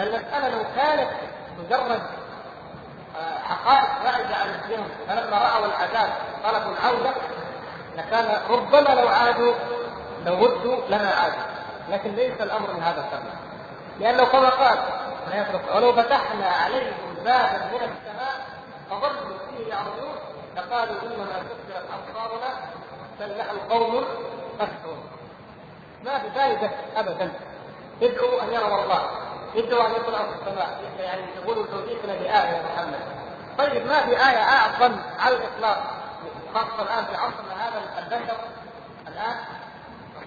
المسألة 0.00 0.48
لو 0.48 0.64
كانت 0.76 1.08
مجرد 1.58 2.02
آه، 3.16 3.38
حقائق 3.38 3.88
بعيده 4.04 4.36
عن 4.36 4.48
الذهن 4.48 4.88
فلما 5.08 5.38
رأوا 5.38 5.66
العذاب 5.66 6.10
طلبوا 6.44 6.72
العوده 6.72 7.10
لكان 7.96 8.40
ربما 8.50 9.00
لو 9.00 9.08
عادوا 9.08 9.54
لو 10.26 10.44
ردوا 10.44 10.76
لما 10.88 11.10
عادوا. 11.10 11.49
لكن 11.90 12.14
ليس 12.14 12.40
الأمر 12.40 12.72
من 12.72 12.82
هذا 12.82 13.00
القبيل 13.00 13.32
لأنه 14.00 14.24
كما 14.24 14.48
قال 14.48 14.78
ولو 15.74 15.92
فتحنا 15.92 16.46
عليهم 16.46 17.14
بابا 17.24 17.70
من 17.72 17.74
السماء 17.74 18.46
فظلوا 18.90 19.38
فيه 19.50 19.68
يعرضون 19.68 20.14
لقالوا 20.56 20.94
إنما 21.02 21.26
كسرت 21.26 21.84
أبصارنا 21.92 22.54
بل 23.20 23.38
نحن 23.38 23.56
قوم 23.70 24.04
مسحورون 24.54 25.10
ما 26.04 26.18
في 26.18 26.30
فائده 26.30 26.70
ابدا. 26.96 27.32
ادعوا 28.02 28.42
أن 28.42 28.52
يروا 28.52 28.82
الله 28.82 29.10
ادعوا 29.56 29.86
أن 29.86 29.92
يطلعوا 29.92 30.26
في 30.26 30.40
السماء 30.40 30.80
يعني 30.98 31.22
يقولوا 31.42 31.66
توفيقنا 31.66 32.12
بآية 32.14 32.56
يا 32.56 32.62
محمد. 32.62 33.00
طيب 33.58 33.86
ما 33.86 34.00
في 34.00 34.10
آية 34.10 34.42
أعظم 34.42 34.96
على 35.18 35.36
الإطلاق 35.36 35.82
خاصة 36.54 36.82
الآن 36.82 37.04
في 37.04 37.16
عصرنا 37.16 37.68
هذا 37.68 37.82
البشر؟ 37.98 38.36
الآن 39.08 39.36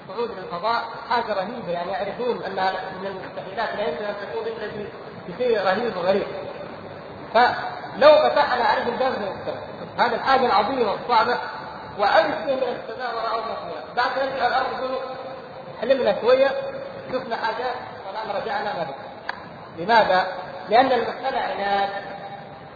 الصعود 0.09 0.31
إلى 0.31 0.39
الفضاء 0.39 0.83
حاجة 1.09 1.33
رهيبة 1.33 1.71
يعني 1.71 1.91
يعرفون 1.91 2.43
انها 2.43 2.71
من 2.71 3.07
المستحيلات 3.07 3.75
لا 3.75 3.87
يمكن 3.87 4.05
أن 4.05 4.15
تكون 4.21 4.47
إلا 4.47 4.87
بشيء 5.27 5.63
رهيب 5.63 5.97
وغريب. 5.97 6.27
فلو 7.33 8.29
فتحنا 8.29 8.63
عليهم 8.63 8.95
باب 8.97 9.11
من 9.11 9.27
السماء 9.27 9.63
هذه 9.97 10.15
الحاجة 10.15 10.45
العظيمة 10.45 10.91
والصعبة 10.91 11.37
وعرف 11.99 12.45
به 12.45 12.55
من 12.55 12.79
السماء 12.79 13.15
ورأوا 13.15 13.41
فيها 13.41 13.83
بعد 13.95 14.19
ذلك 14.19 14.33
الأرض 14.33 14.99
حلمنا 15.81 16.21
شوية 16.21 16.51
شفنا 17.11 17.35
حاجات 17.35 17.75
والان 18.07 18.41
رجعنا 18.41 18.73
ما 18.73 18.87
لماذا؟ 19.77 20.27
لأن 20.69 20.91
المساله 20.91 21.39
عناد. 21.39 21.89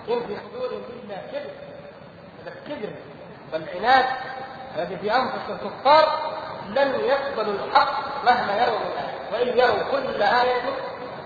ان 0.09 0.19
في 0.27 0.37
صدورهم 0.49 0.81
إلا 1.03 1.15
كذب؟ 1.31 1.67
والعناد 3.53 4.05
الذي 4.77 4.97
في 4.97 5.15
انفس 5.15 5.49
الكفار 5.49 6.19
لن 6.75 6.99
يقبلوا 6.99 7.53
الحق 7.65 8.23
مهما 8.25 8.63
يروا 8.63 8.79
من 8.79 8.91
آية. 8.97 9.17
وإن 9.33 9.57
يروا 9.57 9.91
كل 9.91 10.21
آية 10.23 10.61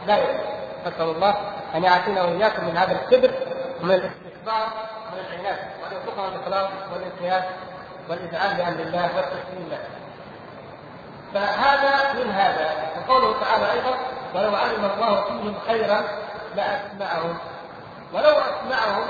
لا 0.08 0.18
يؤمنون 0.18 0.62
نسأل 0.88 1.10
الله 1.10 1.36
أن 1.76 1.84
يعافينا 1.84 2.24
وإياكم 2.24 2.66
من 2.66 2.78
هذا 2.78 2.92
الكبر 2.92 3.32
ومن 3.82 3.92
الاستكبار 3.92 4.68
ومن 5.12 5.20
العناد 5.30 5.58
وأن 5.84 5.94
يرزقنا 5.94 6.28
الإخلاص 6.28 6.70
والانقياد 6.94 7.44
والإذعان 8.10 8.58
بأمر 8.58 8.80
الله 8.80 9.10
والتسليم 9.16 9.70
له. 9.72 9.80
فهذا 11.34 12.14
من 12.14 12.32
هذا. 12.32 12.70
وقوله 12.98 13.40
تعالى 13.42 13.72
أيضا 13.72 13.98
ولو 14.36 14.56
علم 14.56 14.86
الله 14.86 15.24
فيهم 15.24 15.56
خيرا 15.68 16.04
لأسمعهم. 16.56 17.38
ولو 18.14 18.30
أسمعهم 18.30 19.08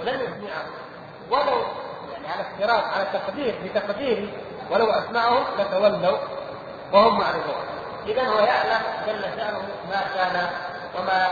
ولم 0.00 0.20
يسمعهم. 0.20 0.70
ولو 1.30 1.62
يعني 2.12 2.26
على 2.28 2.42
افتراض 2.42 2.84
على 2.94 3.06
تقدير 3.12 3.54
بتقدير 3.64 4.28
ولو 4.70 4.90
أسمعهم 4.90 5.44
لتولوا 5.58 6.18
وهم 6.92 7.18
معرضون. 7.18 7.54
اذا 8.06 8.22
هو 8.22 8.38
يعلم 8.38 8.82
جل 9.06 9.22
شأنه 9.22 9.62
ما 9.90 10.00
كان 10.14 10.46
وما 10.98 11.28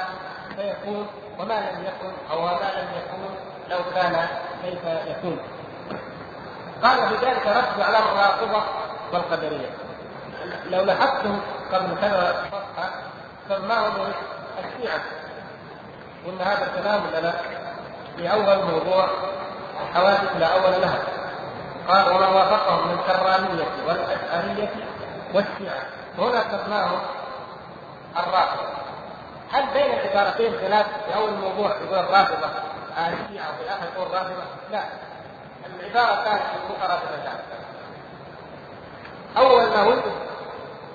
سيكون 0.57 1.07
وما 1.39 1.55
لم 1.55 1.85
يكن 1.85 2.13
أو 2.31 2.43
ما 2.43 2.51
لم 2.51 2.89
يكون 2.97 3.37
لو 3.71 3.79
كان 3.95 4.29
كيف 4.63 4.85
يكون. 5.07 5.39
قال 6.83 7.09
في 7.09 7.27
ذلك 7.27 7.47
رد 7.47 7.81
على 7.81 7.99
الرافضة 7.99 8.63
والقدرية. 9.13 9.71
لو 10.71 10.85
لاحظتم 10.85 11.41
قبل 11.73 12.01
كذا 12.01 12.45
صفحة 12.53 12.91
سماهم 13.49 14.13
الشيعة. 14.59 15.01
وان 16.27 16.39
هذا 16.41 16.67
الكلام 16.67 17.03
لنا 17.15 17.35
في 18.17 18.33
أول 18.33 18.65
موضوع 18.65 19.09
الحوادث 19.83 20.37
لا 20.37 20.47
أول 20.47 20.81
لها. 20.83 20.99
قال 21.89 22.09
وما 22.09 22.29
وافقهم 22.29 22.89
من 22.89 22.99
الكرامية 22.99 23.65
والأشعرية 23.89 24.71
والشيعة. 25.35 25.87
هنا 26.19 26.65
سماهم 26.67 26.99
الرافضة 28.17 28.69
هل 29.53 29.67
بين 29.73 29.93
العبارتين 29.93 30.53
خلاف 30.61 30.87
في 31.07 31.15
أول 31.15 31.29
الموضوع 31.29 31.77
يقول 31.77 31.99
الرافضة؟ 31.99 32.47
آه 32.97 33.09
الشيعة 33.09 33.51
وفي 33.51 33.63
الآخر 33.63 33.87
يقول 33.95 34.07
الرافضة؟ 34.07 34.43
لا. 34.71 34.83
العبارة 35.67 36.25
كانت 36.25 36.43
مترادفتان 36.71 37.39
أول 39.37 39.71
ما 39.71 39.83
وجد 39.83 40.13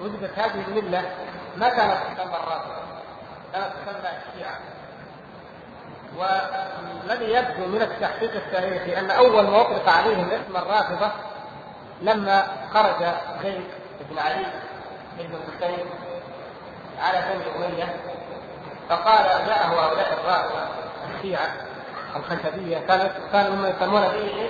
وجدت 0.02 0.40
هذه 0.40 0.64
الملة 0.68 1.12
ما 1.58 1.70
كانت 1.70 1.98
تسمى 2.18 2.36
الرافضة. 2.36 2.76
كانت 3.54 3.66
تسمى 3.86 4.10
الشيعة. 4.10 4.60
والذي 6.18 7.26
يبدو 7.26 7.66
من 7.68 7.82
التحقيق 7.82 8.32
التاريخي 8.34 9.00
أن 9.00 9.12
أول 9.12 9.44
ما 9.48 9.62
اطلق 9.62 9.90
عليهم 9.90 10.30
اسم 10.30 10.58
الرافضة 10.58 11.12
لما 12.02 12.48
خرج 12.74 13.06
زيد 13.44 13.64
بن 14.10 14.20
علي 14.20 14.46
بن 15.20 15.36
الحسين 15.36 15.86
على 17.02 17.22
بني 17.34 17.66
أمية 17.66 17.96
فقال 18.90 19.24
جاءه 19.48 19.68
هؤلاء 19.68 20.14
الرافضة 20.14 20.68
الشيعة 21.16 21.48
الخشبية 22.16 22.78
كانت 22.78 23.12
كانوا 23.32 23.56
مما 23.56 23.70
يسمون 23.70 24.02
به 24.02 24.14
إيه؟ 24.14 24.50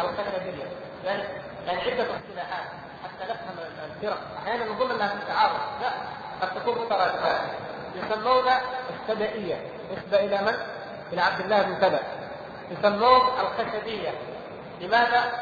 الخشبية. 0.00 0.64
يعني 1.04 1.22
يعني 1.66 1.80
عده 1.80 2.02
اصطلاحات 2.02 2.66
حتى 3.04 3.24
نفهم 3.24 3.56
الفرق. 3.96 4.18
أحيانا 4.42 4.64
نظن 4.64 4.90
أنها 4.90 5.08
في 5.08 5.26
تعارض 5.28 5.58
لا 5.82 5.90
قد 6.42 6.54
تكون 6.54 6.84
مترادفات. 6.84 7.40
يسمون 7.94 8.44
السبائيه 9.00 9.56
نسبه 9.92 10.18
إلى 10.20 10.38
من؟ 10.38 10.54
بن 11.12 11.18
عبد 11.18 11.40
الله 11.40 11.62
بن 11.62 11.76
سبأ 11.80 12.00
يسمون 12.70 13.20
الخشبية. 13.40 14.10
لماذا؟ 14.80 15.32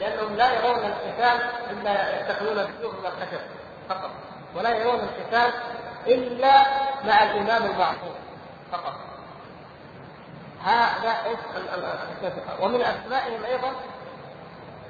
لأنهم 0.00 0.36
لا 0.36 0.52
يرون 0.52 0.84
القتال 0.84 1.50
إلا 1.70 2.20
يتخذون 2.20 2.58
السيوف 2.58 2.94
من 2.94 3.06
الخشب 3.06 3.40
فقط. 3.88 4.10
ولا 4.56 4.70
يرون 4.70 5.00
القتال 5.00 5.52
إلا 6.06 6.62
مع 7.04 7.22
الإمام 7.22 7.64
المعصوم 7.64 8.14
فقط. 8.72 8.94
هذا 10.64 11.16
ومن 12.60 12.82
أسمائهم 12.82 13.44
أيضا 13.44 13.72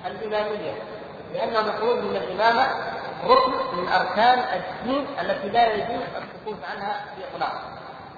الإمامية. 0.06 0.74
لأنهم 1.34 1.66
يقولون 1.66 1.98
أن 1.98 2.16
الإمامة 2.16 2.68
ركن 3.24 3.76
من 3.76 3.88
أركان 3.88 4.38
الدين 4.38 5.06
التي 5.20 5.48
لا 5.48 5.74
يجوز 5.74 6.02
السكوت 6.16 6.64
عنها 6.64 7.04
بإطلاق 7.18 7.73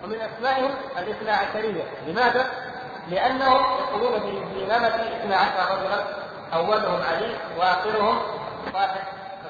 ومن 0.06 0.20
أسمائهم 0.20 0.74
الاثنا 0.98 1.32
عشرية. 1.32 1.84
لماذا؟ 2.06 2.50
لأنهم 3.08 3.64
يقولون 3.78 4.20
بإمامة 4.54 4.86
اثنا 4.86 5.36
عشر 5.36 5.78
رجلا 5.78 6.04
أولهم 6.54 7.02
علي 7.02 7.36
وآخرهم 7.58 8.18
صاحب 8.72 9.00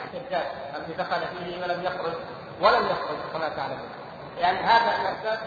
السجاد. 0.04 0.46
الذي 0.76 0.92
دخل 0.98 1.20
فيه 1.20 1.62
ولم 1.62 1.84
يخرج 1.84 2.12
ولم 2.60 2.86
يخرج 2.86 3.16
كما 3.32 3.48
تعلمون. 3.48 3.88
يعني 4.38 4.58
هذا 4.58 4.98
من 4.98 5.06
أسباب 5.06 5.38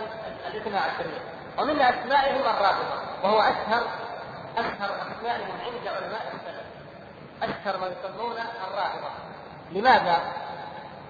الاثنا 0.48 0.80
عشرية. 0.80 1.22
ومن 1.58 1.82
أسمائهم 1.82 2.42
الرافضة 2.42 3.02
وهو 3.24 3.40
أشهر 3.40 3.84
أشهر 4.58 4.90
أسمائهم 4.90 5.56
عند 5.66 5.88
علماء 5.88 6.34
السلف. 6.34 6.70
أشهر 7.44 7.78
ما 7.78 7.88
يسمون 7.88 8.36
الرافضة 8.68 9.10
لماذا؟ 9.72 10.20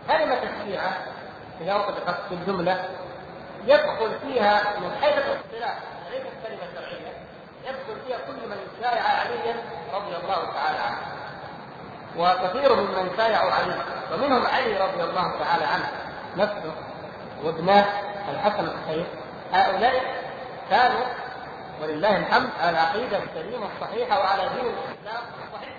كلمة 0.08 0.40
الشيعة 0.44 0.98
إذا 1.62 1.76
أطلقت 1.76 2.20
في 2.30 2.36
الجملة 2.36 2.90
يدخل 3.70 4.20
فيها 4.20 4.80
من 4.80 4.98
حيث 5.02 5.14
الاصطلاح 5.14 5.78
ليست 6.12 6.34
كلمة 6.48 6.74
شرعية 6.76 7.14
يدخل 7.64 8.02
فيها 8.08 8.18
كل 8.18 8.50
من 8.50 8.58
شايع 8.82 9.04
عليا 9.04 9.56
رضي 9.94 10.16
الله 10.16 10.54
تعالى 10.54 10.78
عنه. 10.78 10.98
وكثير 12.18 12.76
ممن 12.76 13.12
شايعوا 13.18 13.52
علي 13.52 13.76
ومنهم 14.14 14.46
علي 14.46 14.78
رضي 14.78 15.04
الله 15.04 15.40
تعالى 15.40 15.66
عنه. 15.66 15.92
نفسه 16.38 16.74
وابناه 17.44 17.86
الحسن 18.30 18.66
الحسين 18.66 19.06
هؤلاء 19.54 20.24
كانوا 20.70 21.06
ولله 21.82 22.18
الحمد 22.18 22.50
على 22.62 22.70
العقيده 22.70 23.18
السليمه 23.18 23.68
الصحيحة 23.76 24.20
وعلى 24.20 24.42
دين 24.42 24.66
الإسلام 24.66 25.24
الصحيح. 25.48 25.76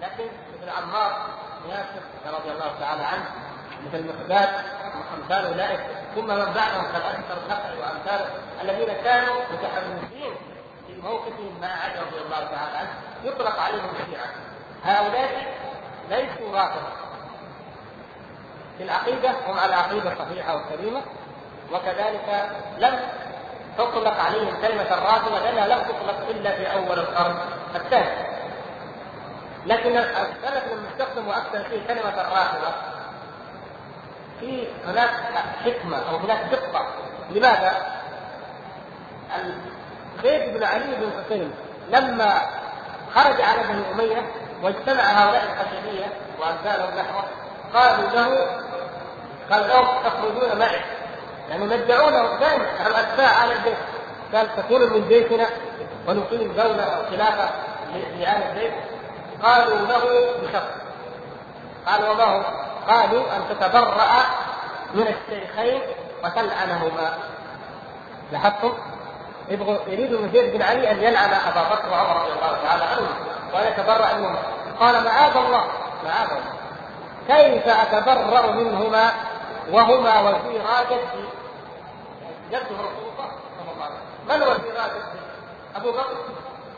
لكن 0.00 0.24
مثل 0.24 0.70
عمار 0.70 1.26
ياسر 1.68 2.36
رضي 2.38 2.50
الله 2.50 2.72
تعالى 2.80 3.02
عنه 3.02 3.24
مثل 3.86 4.06
مقداد 4.06 4.48
امثال 5.18 5.46
أولئك 5.46 5.80
ثم 6.14 6.26
من 6.26 6.52
بعدهم 6.54 6.92
كالاسكر 6.92 7.36
النخعي 7.44 7.78
وأمثاله 7.78 8.30
الذين 8.62 9.02
كانوا 9.04 9.34
متحمسين 9.52 10.34
في 10.86 10.94
موقفهم 11.02 11.60
مع 11.60 11.68
علي 11.68 12.00
رضي 12.00 12.20
الله 12.24 12.36
تعالى 12.36 12.78
عنه. 12.78 12.90
يطلق 13.24 13.60
عليهم 13.60 13.90
الشيعة. 14.00 14.26
هؤلاء 14.84 15.54
ليسوا 16.10 16.58
رافضه 16.58 16.92
في 18.78 18.84
العقيدة 18.84 19.30
هم 19.46 19.58
على 19.58 19.74
عقيدة 19.74 20.14
صحيحة 20.18 20.56
وسليمه 20.56 21.02
وكذلك 21.72 22.50
لم 22.78 23.00
تطلق 23.78 24.20
عليهم 24.20 24.60
كلمة 24.62 24.94
الرافضة 24.94 25.38
لأنها 25.38 25.66
لم 25.66 25.82
تطلق 25.82 26.28
إلا 26.28 26.50
في 26.56 26.72
أول 26.72 26.98
القرن 26.98 27.36
الثاني. 27.74 28.32
لكن 29.66 29.96
السلف 29.96 30.72
لما 30.72 30.88
استخدموا 30.92 31.36
أكثر 31.36 31.64
فيه 31.64 31.86
كلمة 31.86 32.20
الرافضة 32.20 32.91
في 34.42 34.66
هناك 34.86 35.10
حكمة 35.64 35.96
أو 36.10 36.16
هناك 36.16 36.40
دقة. 36.50 36.86
لماذا؟ 37.30 37.72
زيد 40.22 40.54
بن 40.54 40.64
علي 40.64 40.96
بن 40.96 41.10
حسين 41.24 41.52
لما 41.90 42.40
خرج 43.14 43.40
على 43.40 43.62
بني 43.68 43.92
أمية 43.92 44.30
واجتمع 44.62 45.02
هؤلاء 45.02 45.42
الحشدية 45.44 46.06
وأمثالهم 46.40 46.98
نحوه 46.98 47.24
قالوا 47.74 48.10
له 48.10 48.46
قال 49.50 49.68
لهم 49.68 49.86
تخرجون 50.04 50.58
معي. 50.58 50.80
يعني 51.50 51.64
مدعونه 51.64 52.38
دائما 52.40 52.86
الاتباع 52.86 53.28
على 53.28 53.52
البيت. 53.52 53.78
قال 54.34 54.56
تكون 54.56 54.92
من 54.92 55.00
بيتنا 55.00 55.46
ونقيم 56.08 56.52
دولة 56.52 56.82
أو 56.82 57.04
خلافة 57.10 57.50
لآل 57.94 58.42
البيت. 58.50 58.72
قالوا 59.42 59.86
له 59.86 60.32
بشرط. 60.42 60.70
قال 61.86 62.10
وما 62.10 62.24
هو؟ 62.24 62.61
قالوا 62.88 63.36
أن 63.36 63.42
تتبرأ 63.48 64.10
من 64.94 65.06
الشيخين 65.06 65.82
وتلعنهما. 66.24 67.18
لاحظتم؟ 68.32 68.72
يبغوا 69.48 69.76
يريدوا 69.86 70.20
من 70.20 70.30
زيد 70.32 70.52
بن 70.54 70.62
علي 70.62 70.90
أن 70.90 71.02
يلعن 71.02 71.32
أبا 71.32 71.62
بكر 71.74 71.88
وعمر 71.92 72.22
رضي 72.22 72.32
الله 72.32 72.58
تعالى 72.62 72.84
عنهم 72.84 73.14
وأن 73.54 73.66
يتبرأ 73.72 74.14
منهما. 74.14 74.42
قال 74.80 75.04
معاذ 75.04 75.36
الله 75.36 75.64
معاذ 76.04 76.28
الله. 76.30 76.52
كيف 77.28 77.68
أتبرأ 77.68 78.52
منهما 78.52 79.10
وهما 79.70 80.20
وزيرا 80.20 80.82
جدي 80.90 81.24
جده 82.50 82.60
رسول 82.60 83.08
الله 83.12 83.28
صلى 83.58 83.72
الله 83.74 83.84
عليه 83.84 83.94
وسلم. 83.94 84.28
من 84.28 84.42
وزيرا 84.42 84.86
جده؟ 84.86 85.22
أبو 85.76 85.92
بكر 85.92 86.16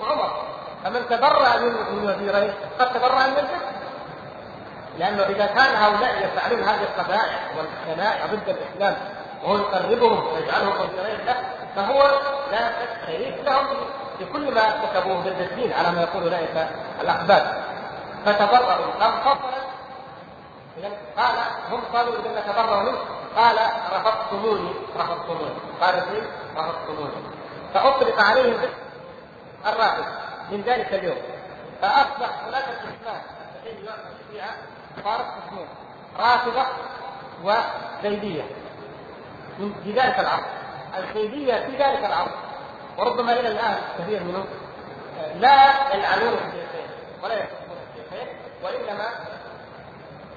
وعمر. 0.00 0.42
فمن 0.84 1.08
تبرأ 1.10 1.56
من 1.56 2.08
وزيرين 2.08 2.54
قد 2.78 2.92
تبرأ 2.92 3.26
من 3.26 3.38
الجد. 3.38 3.73
لأنه 4.98 5.22
إذا 5.22 5.46
كان 5.46 5.74
هؤلاء 5.76 6.24
يفعلون 6.24 6.62
هذه 6.62 6.82
القبائح 6.82 7.50
والشنائع 7.56 8.26
ضد 8.26 8.48
الإسلام 8.48 8.96
وهو 9.44 9.56
يقربهم 9.56 10.34
ويجعلهم 10.34 10.72
وزيرين 10.72 11.26
له 11.26 11.36
فهو 11.76 12.20
لا 12.52 12.72
شريك 13.06 13.34
لهم 13.44 13.66
في 14.18 14.24
كل 14.24 14.54
ما 14.54 14.60
ارتكبوه 14.60 15.20
ضد 15.20 15.40
الدين 15.40 15.72
على 15.72 15.90
ما 15.90 16.02
يقول 16.02 16.22
أولئك 16.22 16.68
الأحباب. 17.00 17.64
فتبرأوا. 18.24 18.84
انفصلت 19.02 19.64
اذا 20.78 20.88
قال 21.16 21.36
هم 21.70 21.80
قالوا 21.94 22.14
اذا 22.14 22.40
نتبرأ 22.40 22.82
منه. 22.82 22.98
قال 23.36 23.56
رفضتموني 23.92 24.72
رفضتموني. 24.96 25.54
قال 25.80 25.94
اثنين 25.94 26.24
رفضتموني. 26.56 27.12
فأطلق 27.74 28.20
عليهم 28.20 28.60
الرافض 29.66 30.04
من 30.50 30.62
ذلك 30.66 30.94
اليوم. 30.94 31.18
فأصبح 31.82 32.30
هناك 32.46 32.64
قسمان 32.64 33.20
الشيعه 33.64 34.54
صارت 35.04 35.24
قسمين 35.24 35.66
رافضة 36.18 36.66
وزيديه 37.44 38.42
في 39.84 39.92
ذلك 39.92 40.18
العصر 40.18 40.46
الزيديه 40.98 41.54
في 41.54 41.72
ذلك 41.76 42.04
العصر 42.04 42.30
وربما 42.98 43.32
إلى 43.32 43.48
الآن 43.48 43.76
كثير 43.98 44.22
منهم 44.22 44.44
لا 45.34 45.94
يلعنون 45.94 46.32
الشيخين 46.32 46.88
ولا 47.22 47.34
يكفرون 47.34 47.78
الشيخين 47.90 48.28
وإنما 48.62 49.08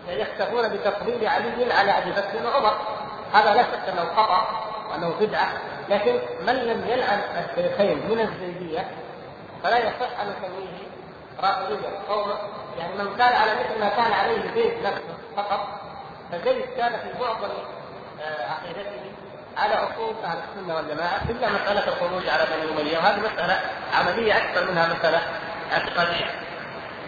يكتفون 0.07 0.67
بتفضيل 0.67 1.27
علي 1.27 1.73
على 1.73 1.91
أبي 1.91 2.11
بكر 2.11 2.45
وعمر 2.45 2.77
هذا 3.33 3.53
لا 3.53 3.63
شك 3.63 3.89
أنه 3.89 4.05
خطأ 4.15 4.47
وأنه 4.89 5.09
بدعة 5.19 5.47
لكن 5.89 6.19
من 6.47 6.55
لم 6.55 6.87
يلعن 6.87 7.19
الشيخين 7.19 8.09
من 8.09 8.19
الزيديه 8.19 8.87
فلا 9.63 9.77
يصح 9.77 10.19
أن 10.21 10.27
نسميه 10.29 10.87
رافضيا 11.43 11.91
أو 12.09 12.25
يعني 12.77 12.93
من 12.93 13.17
كان 13.17 13.33
على 13.33 13.51
مثل 13.51 13.79
ما 13.79 13.89
كان 13.89 14.11
عليه 14.13 14.41
زيد 14.55 14.83
نفسه 14.83 15.17
فقط 15.37 15.67
فزيد 16.31 16.65
كان 16.77 16.91
في 16.91 17.23
معظم 17.23 17.49
آه، 18.21 18.51
عقيدته 18.51 19.11
على 19.57 19.73
أصول 19.73 20.15
أهل 20.23 20.37
السنة 20.37 20.75
والجماعة 20.75 21.21
إلا 21.29 21.49
مسألة 21.49 21.87
الخروج 21.87 22.29
على 22.29 22.45
بني 22.45 22.81
أمية 22.81 22.97
وهذه 22.97 23.19
مسألة 23.19 23.61
عملية 23.93 24.37
أكثر 24.37 24.71
منها 24.71 24.87
مسألة 24.87 25.21
اعتقاديه 25.73 26.25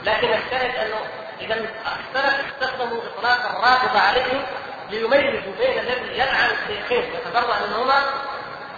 لكن 0.03 0.27
الشاهد 0.27 0.75
أنه 0.75 0.99
إذا 1.41 1.55
السلف 1.55 2.53
استخدموا 2.53 3.01
إطلاق 3.03 3.57
الرافضه 3.57 3.99
عليهم 3.99 4.41
ليميزوا 4.89 5.53
بين 5.57 5.79
الذي 5.79 6.13
يلعن 6.13 6.49
الشيخين 6.49 7.03
يتبرع 7.13 7.55
منهما 7.67 8.03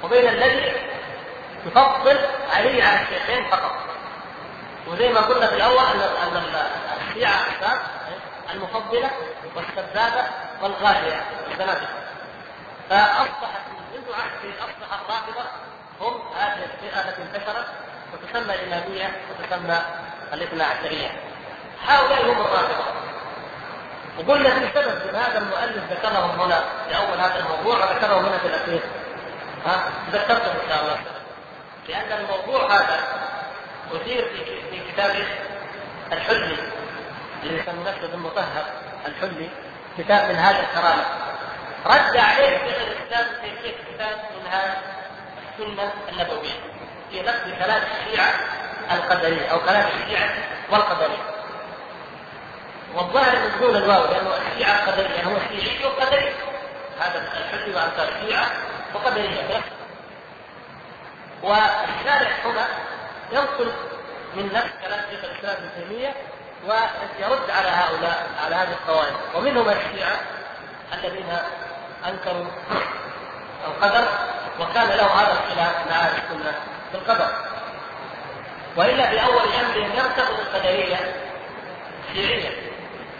وبين 0.04 0.30
الذي 0.30 0.74
يفضل 1.66 2.20
علي 2.54 2.82
على 2.82 3.02
الشيخين 3.02 3.46
فقط. 3.50 3.76
وزي 4.88 5.10
ما 5.10 5.22
قلنا 5.22 5.48
في 5.48 5.56
الأول 5.56 5.78
أن 5.78 6.02
أن 6.02 6.54
الشيعه 7.12 7.36
اقسام 7.36 7.80
المفضلة 8.53 9.12
والسبابه 9.55 10.28
والغالية 10.62 11.24
الزنادقه 11.51 11.88
فأصبحت 12.89 13.62
منذ 13.93 14.14
عهد 14.14 14.53
اصبح 14.59 14.99
الرافضة 15.01 15.49
هم 16.01 16.22
هذه 16.38 16.64
الفئة 16.64 17.09
التي 17.09 17.22
انتشرت 17.22 17.66
وتسمى 18.14 18.55
الإمامية 18.55 19.22
وتسمى 19.30 19.82
الاثنا 20.34 20.66
عشرية. 20.66 21.09
هؤلاء 21.88 22.32
هم 22.32 22.41
الرافضة. 22.41 22.84
وقلنا 24.18 24.49
في 24.49 24.68
سبب 24.74 25.16
هذا 25.16 25.38
المؤلف 25.38 25.91
ذكرهم 25.91 26.41
هنا 26.41 26.64
في 26.89 26.97
أول 26.97 27.20
هذا 27.20 27.39
الموضوع 27.39 27.76
وذكره 27.76 28.20
هنا 28.20 28.38
في 28.38 28.47
الأخير. 28.47 28.82
ها؟ 29.66 29.84
ذكرته 30.12 30.51
إن 30.51 30.70
شاء 30.70 30.82
الله. 30.82 30.97
لأن 31.89 32.20
الموضوع 32.20 32.76
هذا 32.76 32.99
أثير 33.93 34.30
في 34.30 34.45
في 34.45 34.91
كتاب 34.91 35.16
الحلي 36.12 36.57
اللي 37.44 37.60
يسمى 37.60 37.84
نفسه 37.84 38.08
بالمطهر 38.08 38.66
الحلي 39.06 39.50
كتاب 39.98 40.30
من 40.30 40.36
هذا 40.36 40.60
الكرامه 40.60 41.06
رد 41.86 42.18
عليه 42.18 42.58
شيخ 42.58 42.78
الإسلام 42.88 43.26
في 43.42 43.72
كتاب 43.94 44.18
منهاج 44.42 44.72
السنة 45.60 45.94
النبوية 46.12 46.60
في 47.12 47.22
نقد 47.22 47.56
كلام 47.64 47.82
الشيعة 47.84 48.34
القدرية 48.92 49.48
أو 49.48 49.60
كلام 49.60 49.88
الشيعة 49.88 50.30
والقدرية 50.72 51.18
والظاهر 52.96 53.36
من 53.36 53.60
دون 53.60 53.76
الواو 53.76 54.06
لأنه 54.06 54.30
الشيعة 54.38 54.74
القدرية 54.84 55.24
هو 55.24 55.38
شيعي 55.50 55.86
وقدري. 55.86 56.34
هذا 57.00 57.32
الحلي 57.38 57.76
وأمثال 57.76 58.10
الشيعة 58.10 58.46
وقدرية. 58.94 59.62
والشارع 61.44 62.32
هنا 62.46 62.68
ينقل 63.32 63.72
من 64.36 64.54
نفس 64.54 64.70
كلام 64.86 65.00
شيخ 65.12 65.24
الإسلام 65.24 65.56
ابن 65.56 65.70
تيمية 65.89 66.14
ويرد 66.66 67.49
على 67.49 67.70
هؤلاء 67.70 68.28
على 68.45 68.55
هذه 68.55 68.72
القواعد 68.72 69.14
ومنهم 69.36 69.70
الشيعه 69.70 70.20
الذين 70.93 71.38
أنكروا 72.07 72.45
القدر 73.68 74.07
وكان 74.59 74.88
له 74.88 75.05
هذا 75.05 75.32
الخلاف 75.32 75.88
مع 75.89 75.95
أهل 75.95 76.14
السنة 76.18 76.53
بالقدر. 76.93 77.28
وإلا 78.76 79.09
في 79.09 79.24
اول 79.24 79.41
امرهم 79.41 79.91
يرتبط 79.95 80.39
القدريه 80.39 81.16
شيعيا 82.14 82.51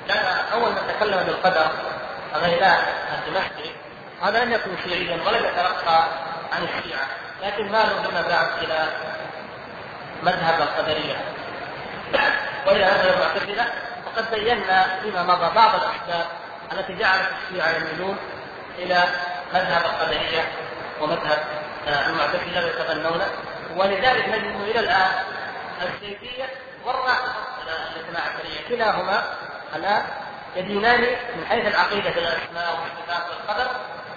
كان 0.08 0.26
أول 0.54 0.72
من 0.72 0.82
تكلم 0.88 1.24
بالقدر 1.24 1.72
غيلان 2.36 2.84
الدمشقي 3.14 3.72
هذا 4.22 4.46
لم 4.46 4.52
يكن 4.52 4.72
شيعيا 4.84 5.22
ولم 5.28 5.46
يتلقى 5.46 6.08
عن 6.54 6.64
الشيعة 6.64 7.08
لكن 7.44 7.72
مالوا 7.72 8.04
فيما 8.04 8.22
بعد 8.22 8.48
إلى 8.64 8.88
مذهب 10.24 10.62
القدرية. 10.62 11.16
والى 12.68 12.86
مذهب 12.86 13.14
المعتزله 13.14 13.66
وقد 14.06 14.32
بينا 14.32 15.00
فيما 15.02 15.24
مضى 15.24 15.56
بعض 15.56 15.72
الاسباب 15.76 16.26
التي 16.72 16.94
جعلت 16.94 17.30
الشيعة 17.44 17.70
يميلون 17.70 18.18
إلى 18.78 19.04
مذهب 19.54 19.86
القدريه 19.86 20.52
ومذهب 21.02 21.40
المعتزلة 21.88 22.66
ويتبنونه 22.66 23.28
ولذلك 23.76 24.30
نجد 24.30 24.62
إلى 24.62 24.80
الآن 24.80 25.12
الزيديه 25.82 26.46
والرافضة 26.86 27.32
الاثنا 27.96 28.20
عشريه 28.20 28.68
كلاهما 28.70 29.24
الان 29.76 30.04
يدينان 30.56 31.02
من 31.36 31.46
حيث 31.50 31.68
العقيدة 31.68 32.12
في 32.12 32.20
الاسماء 32.20 32.80
والصفات 32.80 33.30
والقدر 33.30 33.72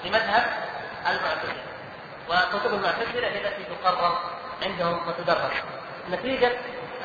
لمذهب 0.05 0.45
المعتزلة. 1.07 1.63
وكتب 2.29 2.75
المعتزلة 2.75 3.29
هي 3.29 3.39
التي 3.39 3.65
تقرر 3.65 4.19
عندهم 4.63 5.09
وتدرس. 5.09 5.53
نتيجة 6.11 6.53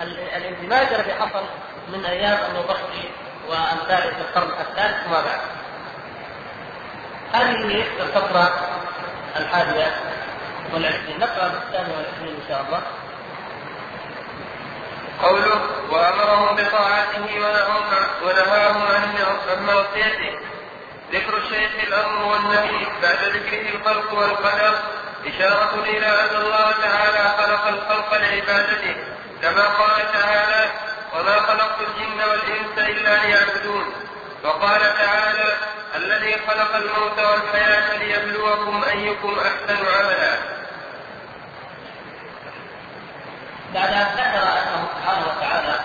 الاندماج 0.01 0.87
الذي 0.93 1.13
حصل 1.13 1.43
من 1.87 2.05
أيام 2.05 2.39
النوبختي 2.49 3.09
وامثاله 3.49 4.09
في 4.09 4.21
القرن 4.21 4.51
الثالث 4.61 5.07
وما 5.07 5.21
بعد. 5.21 5.39
هذه 7.33 7.85
الفترة 7.99 8.53
الحادية 9.35 9.91
والعشرين. 10.73 11.19
نقرأ 11.19 11.47
بالثانية 11.47 11.95
والعشرين 11.97 12.35
إن 12.35 12.47
شاء 12.47 12.65
الله. 12.67 12.81
قوله 15.23 15.61
وأمرهم 15.89 16.55
بطاعته 16.55 17.27
ونهاهم 18.23 18.81
عن 18.87 19.65
معصيته 19.65 20.39
ذكر 21.11 21.37
الشيخ 21.37 21.71
الأمر 21.87 22.25
والنهي 22.25 22.85
بعد 23.01 23.23
ذكره 23.23 23.69
الخلق 23.75 24.13
والقدر. 24.13 24.75
إشارة 25.25 25.83
إلى 25.83 26.07
أن 26.07 26.35
الله 26.41 26.71
تعالى 26.71 27.23
خلق 27.37 27.67
الخلق 27.67 28.13
لعبادته. 28.13 28.95
كما 29.41 29.65
قال 29.67 30.11
تعالى 30.13 30.71
وما 31.13 31.39
خلقت 31.39 31.81
الجن 31.81 32.29
والإنس 32.29 32.77
إلا 32.77 33.25
ليعبدون 33.25 33.85
وقال 34.43 34.81
تعالى 34.81 35.53
الذي 35.95 36.37
خلق 36.47 36.75
الموت 36.75 37.19
والحياة 37.19 37.97
ليبلوكم 37.97 38.83
أيكم 38.83 39.37
أحسن 39.39 39.85
عملا 39.87 40.37
بعد 43.73 43.93
أن 43.93 44.07
ذكر 44.13 44.43
أنه 44.43 44.87
سبحانه 44.95 45.25
وتعالى 45.27 45.79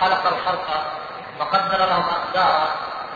خلق 0.00 0.26
الخلق 0.26 0.92
وقدر 1.40 1.78
لهم 1.86 2.04
أقدارا 2.08 2.68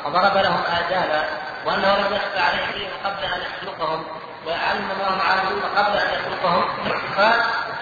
وضرب 0.05 0.37
لهم 0.37 0.63
آجالا 0.79 1.25
وأنه 1.65 1.97
لم 1.97 2.15
يخفى 2.15 2.39
عليه 2.39 2.89
قبل 3.05 3.25
أن 3.25 3.41
يخلقهم 3.41 4.05
وعلم 4.47 4.89
ما 4.99 5.09
هم 5.09 5.21
عاملون 5.21 5.63
قبل 5.77 5.97
أن 5.99 6.09
يخلقهم 6.15 6.65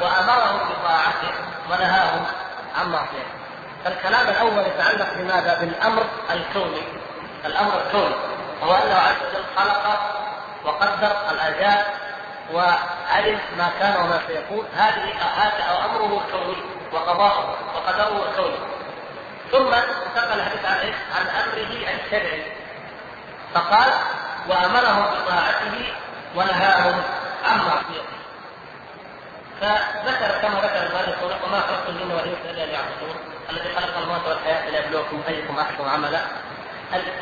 وامرهم 0.00 0.58
بطاعته 0.58 1.32
ونهاهم 1.70 2.24
عن 2.78 2.92
معصيته. 2.92 3.38
فالكلام 3.84 4.28
الأول 4.28 4.66
يتعلق 4.66 5.14
بماذا؟ 5.16 5.58
بالأمر 5.60 6.06
الكوني. 6.30 6.82
الأمر 7.44 7.82
الكوني. 7.86 8.14
هو 8.62 8.74
انه 8.74 8.94
عز 8.94 9.16
وجل 9.28 9.44
خلق 9.56 10.00
وقدر 10.64 11.16
الاجال 11.30 11.84
وعلم 12.52 13.40
ما 13.58 13.70
كان 13.80 13.96
وما 13.96 14.20
سيكون. 14.26 14.66
هذه 14.76 15.12
هذا 15.36 15.84
أمره 15.84 16.22
الكوني 16.24 16.56
وقضاؤه 16.92 17.56
وقدره 17.74 18.28
الكوني. 18.28 18.58
ثم 19.52 19.74
انتقل 19.74 20.40
الحديث 20.40 20.64
عن 20.64 20.76
إيش؟ 20.76 20.96
عن 21.16 21.26
أمره 21.26 21.94
الشرعي. 22.04 22.42
فقال 23.54 23.92
وامرهم 24.48 25.04
بطاعته 25.04 25.92
ونهاهم 26.36 27.02
عن 27.44 27.58
معصيته. 27.58 28.17
فذكر 29.60 30.40
كما 30.42 30.60
ذكر 30.60 30.86
المؤلف 30.86 31.44
وما 31.44 31.60
خلقت 31.60 31.88
الجن 31.88 32.12
والإنس 32.12 32.38
إلا 32.50 32.66
ليعبدون. 32.66 33.16
الذي 33.50 33.74
خلق 33.74 33.98
الموت 33.98 34.26
والحياة 34.28 34.70
ليبلوكم 34.70 35.22
أيكم 35.28 35.58
أحسن 35.58 35.88
عملا. 35.88 36.20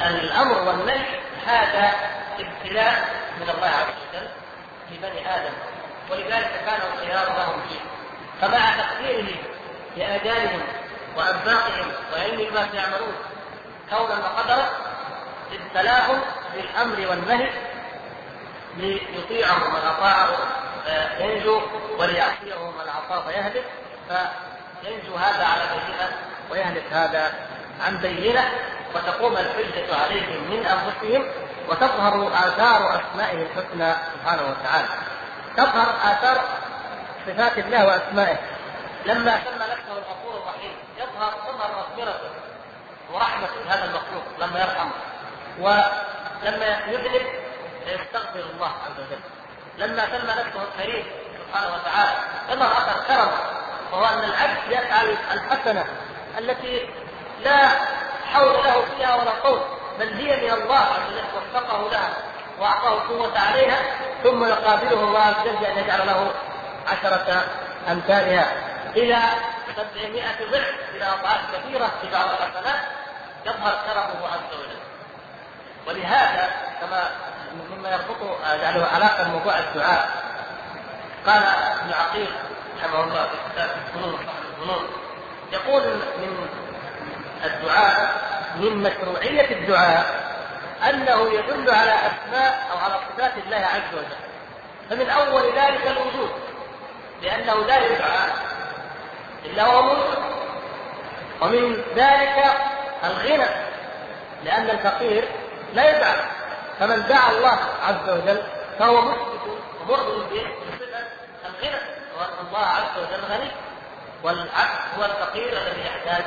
الأمر 0.00 0.62
والنهي 0.62 1.20
هذا 1.46 1.92
ابتلاء 2.38 3.08
من 3.40 3.50
الله 3.50 3.68
عز 3.68 3.94
وجل 4.14 4.28
لبني 4.90 5.34
آدم. 5.36 5.52
ولذلك 6.10 6.50
كان 6.66 6.80
الخيار 6.92 7.26
لهم 7.26 7.62
فيه. 7.68 7.80
فمع 8.40 8.76
تقديره 8.76 9.34
لاجالهم 9.96 10.62
وانفاقهم 11.16 11.92
وعلم 12.12 12.54
ما 12.54 12.68
سيعملون 12.72 13.14
كونا 13.90 14.14
وقدرا 14.14 14.68
ابتلاهم 15.52 16.20
بالأمر 16.54 17.10
والنهي 17.10 17.50
ليطيعه 18.76 19.58
من 19.58 19.80
اطاعه 19.86 20.36
ينجو 21.18 21.60
وليعصيه 21.98 22.70
من 22.70 22.88
عصاه 22.88 23.28
فيهلك 23.28 23.64
فينجو 24.82 25.16
هذا 25.16 25.44
على 25.44 25.62
بينه 25.62 26.16
ويهلك 26.50 26.92
هذا 26.92 27.32
عن 27.86 27.96
بينه 27.96 28.50
وتقوم 28.94 29.36
الحجة 29.36 29.96
عليهم 30.02 30.50
من 30.50 30.66
أنفسهم 30.66 31.26
وتظهر 31.68 32.28
آثار 32.28 33.00
أسمائه 33.00 33.42
الحسنى 33.42 33.94
سبحانه 34.14 34.42
وتعالى. 34.42 34.88
تظهر 35.56 35.94
آثار 36.12 36.44
صفات 37.26 37.58
الله 37.58 37.86
وأسمائه. 37.86 38.36
لما 39.06 39.40
سمى 39.44 39.64
نفسه 39.72 39.92
الغفور 39.92 40.42
الرحيم 40.42 40.72
يظهر 40.98 41.32
تظهر 41.32 41.70
مغفرته 41.76 42.30
ورحمة 43.12 43.48
هذا 43.68 43.84
المخلوق 43.84 44.24
لما 44.38 44.60
يرحمه 44.60 44.92
ولما 45.60 46.80
يذنب 46.88 47.26
فيستغفر 47.84 48.40
الله 48.54 48.68
عز 48.68 48.98
وجل. 48.98 49.35
لما 49.78 50.06
سمى 50.06 50.32
نفسه 50.32 50.62
الكريم 50.62 51.04
سبحانه 51.46 51.74
وتعالى 51.74 52.18
ظهر 52.50 52.72
اثر 52.72 53.02
كرم 53.08 53.30
وهو 53.92 54.04
أن 54.04 54.24
العبد 54.24 54.70
يفعل 54.70 55.16
الحسنة 55.32 55.84
التي 56.38 56.88
لا 57.44 57.68
حول 58.32 58.54
له 58.54 58.84
فيها 58.96 59.14
ولا 59.16 59.30
قوه 59.30 59.64
بل 59.98 60.08
هي 60.08 60.36
من 60.36 60.62
الله 60.62 60.76
عز 60.76 61.22
وفقه 61.36 61.90
لها 61.90 62.10
وأعطاه 62.60 62.94
القوة 62.94 63.38
عليها 63.38 63.78
ثم 64.22 64.44
يقابله 64.44 64.92
الله 65.04 65.20
عز 65.20 65.40
وجل 65.40 65.56
بأن 65.56 65.78
يجعل 65.78 66.06
له 66.06 66.30
عشرة 66.86 67.44
أمثالها. 67.88 68.52
إلى 68.96 69.18
سبعمائة 69.76 70.50
ضعف 70.50 70.74
إلى 70.94 71.04
أضعاف 71.04 71.40
كثيرة 71.56 71.90
في 72.02 72.10
بعض 72.12 72.28
الحسنات 72.28 72.80
يظهر 73.46 73.78
كرمه 73.86 74.26
عز 74.28 74.58
وجل. 74.58 74.78
ولهذا 75.86 76.50
كما 76.80 77.10
مما 77.70 77.90
يربط 77.90 78.40
يعني 78.46 78.82
علاقة 78.84 79.22
بموضوع 79.24 79.58
الدعاء. 79.58 80.10
قال 81.26 81.42
ابن 81.82 81.92
عقيل 81.92 82.28
رحمه 82.84 83.04
الله 83.04 83.22
في 83.22 83.36
كتاب 83.52 83.70
الفنون 83.86 84.18
الفنون 84.52 84.88
يقول 85.52 85.82
من 85.92 86.48
الدعاء 87.44 88.10
من 88.56 88.76
مشروعية 88.76 89.50
الدعاء 89.50 90.26
أنه 90.88 91.32
يدل 91.32 91.70
على 91.70 91.92
أسماء 91.92 92.66
أو 92.72 92.78
على 92.78 92.94
صفات 92.94 93.32
الله 93.46 93.56
عز 93.56 93.94
وجل. 93.94 94.16
فمن 94.90 95.10
أول 95.10 95.42
ذلك 95.42 95.86
الوجود 95.86 96.30
لأنه 97.22 97.54
لا 97.66 97.86
يدعى 97.86 98.30
إلا 99.44 99.64
هو 99.64 99.82
موجود. 99.82 100.18
ومن 101.40 101.82
ذلك 101.96 102.44
الغنى 103.04 103.48
لأن 104.44 104.70
الفقير 104.70 105.28
لا 105.74 105.96
يدعى. 105.96 106.16
فمن 106.80 107.06
دعا 107.08 107.30
الله 107.30 107.58
عز 107.82 108.08
وجل 108.08 108.42
فهو 108.78 109.00
مثبت 109.00 109.40
ومؤمن 109.80 110.26
بصفه 110.26 111.06
الغنى. 111.46 111.80
وأن 112.18 112.46
الله 112.48 112.66
عز 112.66 112.98
وجل 112.98 113.24
غني. 113.24 113.50
والعبد 114.22 114.78
هو 114.98 115.04
الفقير 115.04 115.48
الذي 115.48 115.80
يحتاج 115.80 116.24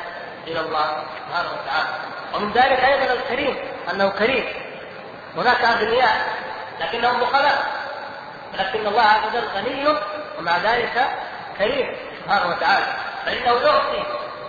إلى 0.48 0.60
الله 0.60 1.04
سبحانه 1.28 1.50
وتعالى. 1.50 1.88
ومن 2.34 2.52
ذلك 2.52 2.80
أيضا 2.80 3.14
الكريم. 3.14 3.58
أنه 3.92 4.10
كريم. 4.10 4.46
هناك 5.36 5.62
أغنياء 5.62 6.34
لكنهم 6.80 7.20
بخلاء 7.20 7.66
لكن 8.54 8.88
الله 8.88 9.02
عز 9.02 9.36
وجل 9.36 9.48
غني 9.48 10.00
ومع 10.40 10.58
ذلك 10.58 11.10
كريم 11.58 11.98
سبحانه 12.24 12.48
وتعالى. 12.48 12.86
فإنه 13.26 13.54
يعطي 13.62 14.04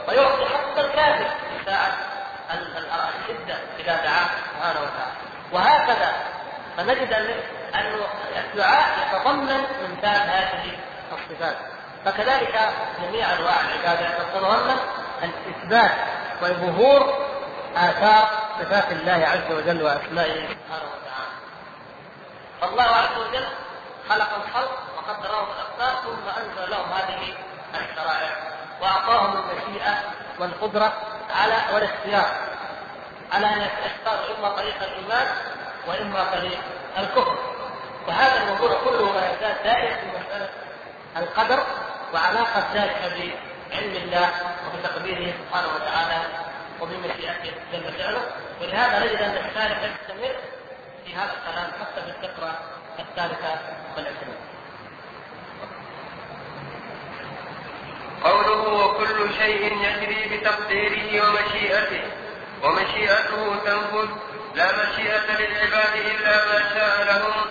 ويعطي 0.08 0.44
حتى 0.44 0.80
الكافر 0.80 1.24
في 1.24 1.64
ساعة 1.66 1.92
الشدة 2.50 3.56
إذا 3.78 3.96
دعاه 4.04 4.28
سبحانه 4.54 4.80
وتعالى. 4.80 5.29
وهكذا. 5.52 6.12
فنجد 6.76 7.12
أن 7.12 7.94
الدعاء 8.36 8.88
يتضمن 8.98 9.64
إمثال 9.90 10.30
هذه 10.30 10.78
الصفات. 11.12 11.56
فكذلك 12.04 12.70
جميع 13.02 13.32
أنواع 13.32 13.54
العبادة 13.60 14.08
تتضمن 14.18 14.76
الإثبات 15.22 15.92
وظهور 16.42 17.14
آثار 17.76 18.28
صفات 18.60 18.92
الله 18.92 19.26
عز 19.26 19.52
وجل 19.52 19.82
وأسمائه 19.82 20.48
سبحانه 20.48 20.88
وتعالى. 20.94 21.30
فالله 22.60 22.96
عز 22.96 23.18
وجل 23.18 23.46
خلق 24.08 24.28
الخلق 24.46 24.78
وقدر 24.96 25.32
لهم 25.32 25.46
الأقدار 25.50 26.02
ثم 26.02 26.40
أنزل 26.42 26.70
لهم 26.70 26.92
هذه 26.92 27.34
الشرائع 27.74 28.36
وأعطاهم 28.80 29.36
المشيئة 29.38 29.94
والقدرة 30.38 30.92
على 31.30 31.74
والاختيار. 31.74 32.26
على 33.32 33.46
أن 33.46 33.60
يختاروا 33.60 34.38
إما 34.38 34.48
طريق 34.48 34.82
الإيمان 34.82 35.26
وإما 35.86 36.24
طريق 36.24 36.58
الكفر. 36.98 37.38
وهذا 38.08 38.42
الموضوع 38.42 38.80
كله 38.84 39.12
ما 39.12 39.30
يزال 39.30 39.56
دائر 39.64 39.94
في 39.94 40.06
مسألة 40.06 40.48
القدر 41.16 41.64
وعلاقة 42.14 42.64
ذلك 42.74 42.96
بعلم 43.70 43.96
الله 43.96 44.30
وبتقديره 44.66 45.32
سبحانه 45.32 45.68
وتعالى 45.74 46.22
وبمشيئته 46.80 47.52
جل 47.72 47.92
فعله 47.92 48.22
ولهذا 48.60 48.98
نجد 49.04 49.22
أن 49.22 49.36
الشارع 49.48 49.76
يستمر 49.76 50.34
في 51.04 51.14
هذا 51.14 51.32
الكلام 51.32 51.70
حتى 51.80 52.00
في 52.02 52.08
الفقرة 52.08 52.58
الثالثة 52.98 53.58
والعشرين. 53.96 54.36
قوله 58.24 58.84
وكل 58.84 59.34
شيء 59.34 59.62
يجري 59.82 60.38
بتقديره 60.38 61.28
ومشيئته. 61.28 62.02
ومشيئته 62.62 63.56
تنفذ. 63.64 64.08
لا 64.54 64.66
مشيئة 64.72 65.38
للعباد 65.38 65.94
إلا 65.94 66.46
ما 66.46 66.58
شاء 66.74 67.04
لهم. 67.04 67.46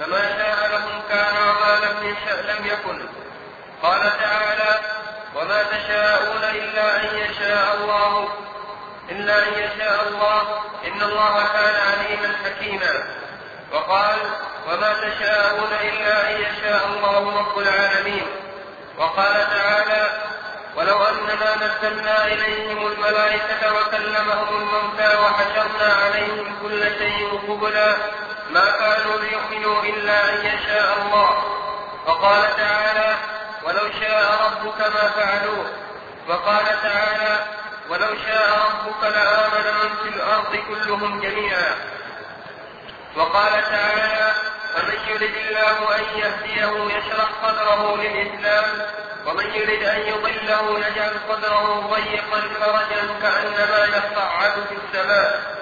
فما 0.00 0.22
شاء 0.22 0.68
لهم 0.70 1.02
كان 1.08 1.36
وما 1.48 1.78
لم 1.86 2.06
يشأ 2.06 2.42
لم 2.42 2.66
يكن. 2.66 3.08
قال 3.82 4.00
تعالى 4.00 4.80
وما 5.34 5.62
تشاءون 5.62 6.44
إلا 6.44 6.96
أن 6.96 7.18
يشاء 7.18 7.74
الله. 7.74 8.28
إلا 9.10 9.48
أن 9.48 9.52
يشاء 9.52 10.08
الله. 10.08 10.42
إن 10.86 11.02
الله 11.02 11.46
كان 11.52 11.74
عليما 11.74 12.36
حكيما. 12.44 13.04
وقال 13.72 14.18
وما 14.68 14.92
تشاءون 14.92 15.72
إلا 15.80 16.30
أن 16.30 16.42
يشاء 16.42 16.86
الله 16.86 17.38
رب 17.38 17.58
العالمين. 17.58 18.26
وقال 18.98 19.34
تعالى 19.50 20.27
ولو 20.76 21.04
أننا 21.04 21.56
نزلنا 21.56 22.26
إليهم 22.26 22.86
الملائكة 22.86 23.74
وكلمهم 23.74 24.48
الموتى 24.56 25.16
وحشرنا 25.16 25.92
عليهم 26.04 26.56
كل 26.62 26.82
شيء 26.98 27.40
قبلا 27.48 27.96
ما 28.50 28.70
كانوا 28.70 29.16
ليؤمنوا 29.20 29.82
إلا 29.82 30.34
أن 30.34 30.46
يشاء 30.46 30.98
الله. 31.02 31.44
وقال 32.06 32.56
تعالى 32.56 33.16
ولو 33.64 33.90
شاء 34.00 34.38
ربك 34.46 34.80
ما 34.80 35.08
فعلوه. 35.08 35.66
وقال 36.28 36.64
تعالى 36.82 37.46
ولو 37.90 38.14
شاء 38.26 38.48
ربك 38.68 39.02
لآمن 39.02 39.66
من 39.74 39.96
في 40.02 40.08
الأرض 40.16 40.56
كلهم 40.68 41.20
جميعا. 41.20 41.74
وقال 43.16 43.52
تعالى 43.52 44.32
فمن 44.74 44.98
يرد 45.08 45.34
الله 45.36 45.96
أن 45.96 46.04
يهديه 46.16 46.96
يشرح 46.96 47.28
صدره 47.42 47.96
للإسلام 47.96 48.86
ومن 49.28 49.54
يرد 49.54 49.82
أن 49.82 50.00
يضله 50.00 50.86
يجعل 50.86 51.20
صدره 51.28 51.86
ضيقا 51.94 52.40
فرجا 52.60 53.02
كأنما 53.22 53.84
يصعد 53.84 54.52
في 54.68 54.74
السماء. 54.74 55.58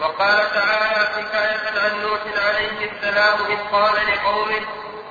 وقال 0.00 0.36
تعالى 0.54 1.08
حكاية 1.16 1.80
عن 1.80 2.02
نوح 2.02 2.20
عليه 2.46 2.90
السلام 2.92 3.38
إذ 3.50 3.58
قال 3.72 3.94
لقومه 3.94 4.60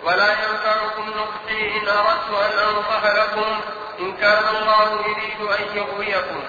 ولا 0.03 0.27
ينفعكم 0.31 1.09
نصحي 1.09 1.77
إن 1.77 1.87
أردت 1.87 2.29
أن 2.29 2.59
أنصح 2.59 3.05
لكم 3.05 3.61
إن 3.99 4.17
كان 4.17 4.43
الله 4.55 5.05
يريد 5.07 5.51
أن 5.51 5.77
يغويكم. 5.77 6.43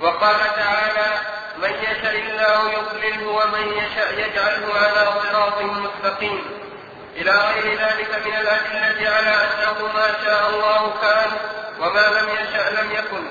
وقال 0.00 0.36
تعالى 0.56 1.18
من 1.58 1.70
يشاء 1.70 2.14
الله 2.14 2.72
يضلله 2.72 3.28
ومن 3.28 3.72
يشاء 3.72 4.12
يجعله 4.12 4.74
على 4.74 5.06
صراط 5.22 5.62
مستقيم. 5.62 6.59
إلى 7.20 7.32
غير 7.32 7.78
ذلك 7.78 8.26
من 8.26 8.36
الأدلة 8.36 9.10
على 9.10 9.30
أنه 9.30 9.92
ما 9.94 10.08
شاء 10.24 10.48
الله 10.50 10.94
كان 11.02 11.30
وما 11.80 12.20
لم 12.20 12.28
يشاء 12.28 12.72
لم 12.72 12.92
يكن. 12.92 13.24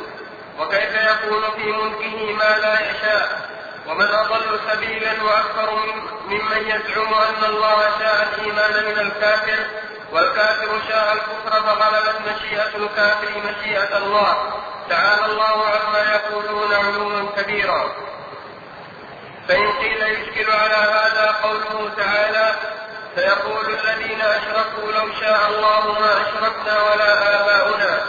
وكيف 0.60 0.96
يكون 0.96 1.44
في 1.58 1.72
ملكه 1.72 2.34
ما 2.34 2.58
لا 2.58 2.74
يشاء؟ 2.74 3.42
ومن 3.88 4.06
أضل 4.06 4.60
سبيلا 4.72 5.24
وأكثر 5.24 5.76
من 5.76 6.02
ممن 6.26 6.58
يزعم 6.58 7.14
أن 7.14 7.44
الله 7.50 8.00
شاء 8.00 8.28
الإيمان 8.34 8.86
من 8.86 9.00
الكافر 9.00 9.66
والكافر 10.12 10.82
شاء 10.90 11.14
الكفر 11.14 11.62
فغلبت 11.62 12.16
مشيئة 12.22 12.76
الكافر 12.76 13.28
مشيئة 13.46 13.98
الله. 13.98 14.54
تعالى 14.90 15.26
الله 15.26 15.66
عما 15.66 16.00
يقولون 16.14 16.74
علوا 16.74 17.30
كبيرا. 17.38 17.92
فإن 19.48 19.72
قيل 19.72 20.02
يشكل 20.02 20.52
على 20.52 20.76
هذا 20.76 21.36
قوله 21.44 21.92
تعالى 21.98 22.56
سيقول 23.16 23.66
الذين 23.66 24.22
أشركوا 24.22 24.92
لو 24.92 25.14
شاء 25.22 25.50
الله 25.50 26.00
ما 26.00 26.12
أشركنا 26.22 26.84
ولا 26.84 27.42
آباؤنا. 27.42 28.00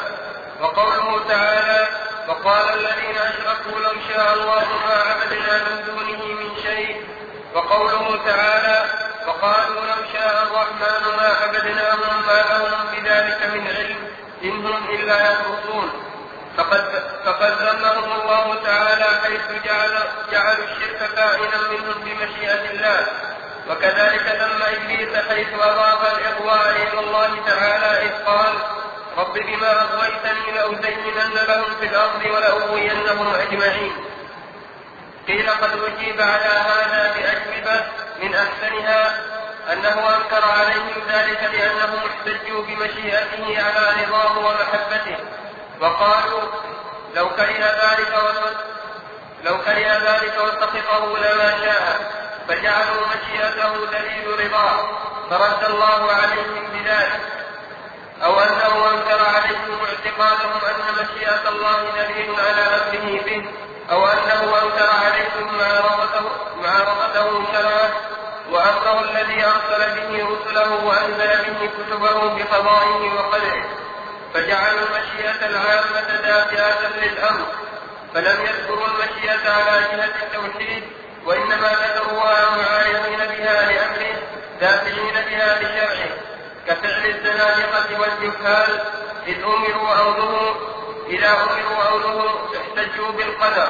وقوله 0.61 1.29
تعالى 1.29 1.89
وقال 2.29 2.65
الذين 2.75 3.17
أشركوا 3.19 3.81
لو 3.81 3.93
شاء 4.09 4.35
الله 4.35 4.65
ما 4.87 5.03
عبدنا 5.11 5.59
من 5.59 5.85
دونه 5.87 6.25
من 6.25 6.63
شيء. 6.63 7.07
وقوله 7.55 8.25
تعالى 8.27 8.85
وقالوا 9.27 9.81
لو 9.81 10.03
شاء 10.13 10.43
الرحمن 10.43 11.17
ما 11.17 11.29
عبدناهم 11.43 12.27
ما 12.27 12.45
لهم 12.51 12.87
بذلك 12.93 13.41
من 13.55 13.67
علم 13.77 13.99
إن 14.45 14.67
هم 14.67 14.89
إلا 14.95 15.33
يخرصون 15.33 15.93
فقد 16.57 17.03
فقد 17.25 17.53
ذمهم 17.53 18.21
الله 18.21 18.55
تعالى 18.65 19.05
حيث 19.25 19.65
جعل 19.65 20.03
جعلوا 20.33 20.65
الشرك 20.65 21.15
كائنا 21.15 21.69
منهم 21.71 21.95
بمشيئة 22.05 22.71
الله. 22.71 23.07
وكذلك 23.71 24.27
ذم 24.41 24.62
إبليس 24.62 25.16
حيث 25.29 25.49
أضاف 25.55 26.18
الإغواء 26.18 26.71
إلى 26.71 27.01
الله 27.01 27.45
تعالى 27.47 28.07
إذ 28.07 28.25
قال 28.25 28.53
رب 29.16 29.33
بما 29.33 29.83
أغويتني 29.83 30.53
لازينن 30.55 31.35
لهم 31.49 31.77
في 31.81 31.87
الأرض 31.87 32.25
ولأغوينهم 32.25 33.35
أجمعين. 33.35 33.93
قيل 35.29 35.51
قد 35.51 35.83
أجيب 35.83 36.21
على 36.21 36.55
هذا 36.71 37.14
بأجوبة 37.14 37.85
من 38.23 38.35
أحسنها 38.35 39.16
أنه 39.73 40.16
أنكر 40.16 40.45
عليهم 40.45 41.03
ذلك 41.09 41.51
لانهم 41.53 42.01
احتجوا 42.07 42.62
بمشيئته 42.62 43.62
على 43.62 44.05
رضاه 44.05 44.39
ومحبته. 44.39 45.16
وقالوا 45.81 46.43
لو 47.16 47.29
كره 47.29 47.64
ذلك 47.83 48.14
لو 49.45 49.59
كره 49.59 50.12
ذلك 50.12 50.35
وسخطه 50.39 51.18
لما 51.18 51.64
شاء. 51.64 52.20
فجعلوا 52.51 53.07
مشيئته 53.07 53.87
دليل 53.87 54.41
رضاه. 54.41 54.89
فرد 55.31 55.65
الله 55.65 56.13
عليهم 56.13 56.69
بذلك. 56.73 57.21
أو 58.25 58.41
أنه 58.41 58.91
أنكر 58.91 59.25
عليهم 59.25 59.79
اعتقادهم 59.85 60.61
أن 60.71 61.05
مشيئة 61.05 61.49
الله 61.49 61.91
دليل 61.97 62.35
على 62.41 62.63
أمره 62.63 63.23
به. 63.23 63.51
أو 63.91 64.07
أنه 64.07 64.43
أنكر 64.63 64.91
عليهم 65.05 65.59
معارضته 65.59 66.31
معارضته 66.63 67.53
شرعه 67.53 67.91
وأمره 68.51 69.01
الذي 69.11 69.45
أرسل 69.45 69.95
به 69.95 70.29
رسله 70.29 70.85
وأنزل 70.85 71.53
به 71.53 71.71
كتبه 71.79 72.35
بقضائه 72.35 73.15
وقدره. 73.15 73.65
فجعلوا 74.35 74.81
المشيئة 74.81 75.47
العامة 75.47 76.21
دافئة 76.23 76.89
للأمر. 76.97 77.47
فلم 78.15 78.47
يذكروا 78.47 78.87
المشيئة 78.87 79.51
على 79.51 79.81
جهة 79.81 80.15
التوحيد. 80.23 81.00
وإنما 81.27 81.68
ذكروها 81.68 82.51
معارضين 82.51 83.18
بها 83.18 83.73
لأمره 83.73 84.23
دافعين 84.61 85.14
بها 85.14 85.62
لشرعه 85.62 86.09
كفعل 86.66 87.07
الزنادقة 87.07 88.01
والجهال 88.01 88.81
إذ 89.27 89.43
أمروا 89.43 89.95
أو 89.95 90.14
إذا 91.07 91.29
أمروا 91.29 91.83
أو 91.89 92.29
احتجوا 92.57 93.12
بالقدر. 93.12 93.68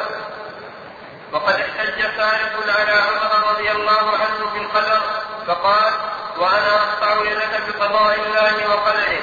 وقد 1.32 1.54
احتج 1.54 2.02
خالد 2.02 2.70
على 2.70 2.92
عمر 2.92 3.50
رضي 3.50 3.70
الله 3.70 4.10
عنه 4.10 4.50
بالقدر 4.54 5.00
فقال 5.46 5.92
وأنا 6.38 6.74
أقطع 6.74 7.24
يدك 7.24 7.60
بقضاء 7.68 8.14
الله 8.14 8.70
وقدره. 8.70 9.20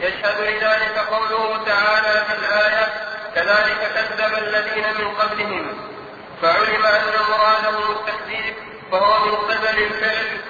يشهد 0.00 0.40
لذلك 0.40 0.98
قوله 0.98 1.64
تعالى 1.66 2.24
في 2.24 2.34
الآية 2.34 2.92
كذلك 3.34 3.92
كذب 3.94 4.38
الذين 4.38 4.84
من 4.98 5.14
قبلهم. 5.14 5.93
فعلم 6.42 6.86
أن 6.86 7.12
مراده 7.30 7.78
التكذيب 7.92 8.54
فهو 8.92 9.24
من 9.24 9.34
قبل 9.36 9.82
الفعل. 9.82 10.40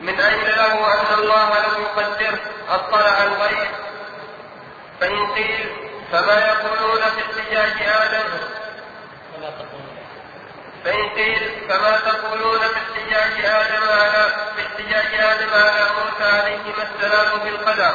من 0.00 0.20
أين 0.20 0.44
له 0.44 0.94
أن 0.94 1.18
الله 1.18 1.48
لم 1.58 1.82
يقدره 1.82 2.38
أطلع 2.68 3.22
الغيب. 3.22 3.70
فإن 5.00 5.26
قيل 5.26 5.70
فما 6.12 6.46
يقولون 6.46 7.00
في 7.00 7.20
احتجاج 7.20 7.88
آدم؟ 7.88 8.28
فإن 10.84 11.08
قيل 11.08 11.50
فما 11.68 11.96
تقولون 11.96 12.58
في 12.58 12.76
احتجاج 12.76 13.44
آدم 13.44 13.88
على 13.88 14.32
في 14.56 14.66
احتجاج 14.66 15.14
آدم 15.20 15.54
على 15.54 15.86
موسى 15.98 16.24
عليهما 16.24 16.88
السلام 16.94 17.38
بالقدر؟ 17.38 17.94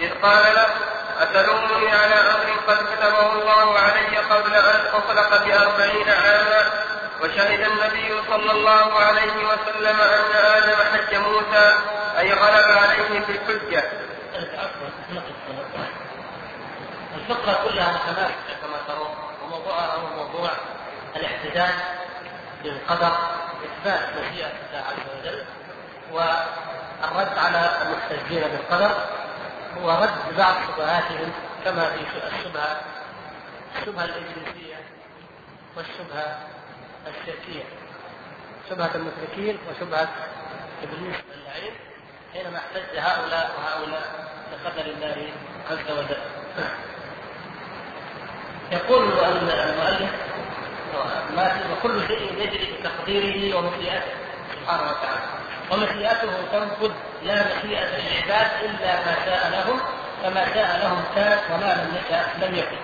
إذ 0.00 0.10
قال 0.22 0.54
له 0.54 0.66
أتلومني 1.20 1.92
على 1.92 2.14
أمر 2.14 2.50
قد 2.68 2.76
كتبه 2.76 3.32
الله 3.32 3.78
علي 3.78 4.18
قبل 4.18 4.54
أن 4.54 4.80
أخلق 4.86 5.44
بأربعين 5.44 6.08
عاما 6.10 6.70
وشهد 7.22 7.60
النبي 7.60 8.22
صلى 8.30 8.50
الله 8.50 8.98
عليه 8.98 9.32
وسلم 9.46 10.00
أن 10.00 10.36
آدم 10.36 10.76
حج 10.92 11.14
موسى 11.14 11.78
أي 12.18 12.32
غلب 12.32 12.78
عليه 12.78 13.20
في 13.20 13.32
الحجة. 13.32 13.84
الفقرة 17.16 17.68
كلها 17.68 17.92
متماسكة 17.92 18.54
كما 18.62 18.78
ترون 18.88 19.14
وموضوعها 19.42 19.94
هو 19.96 20.24
موضوع 20.24 20.50
الاحتجاج 21.16 21.74
بالقدر 22.62 23.12
إثبات 23.64 24.08
مشيئة 24.08 24.46
الله 24.46 24.84
عز 24.88 25.20
وجل 25.20 25.44
والرد 26.12 27.38
على 27.38 27.70
المحتجين 27.82 28.42
بالقدر. 28.42 28.90
ورد 29.80 30.36
بعض 30.38 30.54
شبهاتهم 30.68 31.32
كما 31.64 31.90
في 31.90 32.00
الشبهة 32.36 32.80
الشبهة 33.80 34.04
الإبليسية 34.04 34.76
والشبهة 35.76 36.38
الشركية. 37.06 37.64
شبهة 38.70 38.90
المشركين 38.94 39.58
وشبهة 39.70 40.08
إبليس 40.82 41.16
اللعين 41.34 41.72
حينما 42.32 42.58
احتج 42.58 42.98
هؤلاء 42.98 43.50
وهؤلاء 43.58 44.28
بقدر 44.52 44.86
الله 44.90 45.28
عز 45.70 45.90
وجل. 45.90 46.18
يقول 48.72 49.02
المؤلف 51.30 51.70
وكل 51.72 52.06
شيء 52.06 52.32
يجري 52.38 52.72
بتقديره 52.80 53.56
ومشيئته 53.56 54.12
سبحانه 54.54 54.82
وتعالى. 54.82 55.41
ومشيئته 55.72 56.32
تنفذ 56.52 56.92
لا 57.22 57.44
مشيئة 57.44 57.86
للعباد 57.86 58.50
إلا 58.64 58.94
ما 58.94 59.14
شاء 59.24 59.50
لهم 59.50 59.80
فما 60.22 60.44
شاء 60.54 60.80
لهم 60.82 61.04
كان 61.14 61.38
وما 61.52 61.74
لم 61.74 61.96
يشاء 61.96 62.28
لم 62.42 62.54
يكن. 62.54 62.76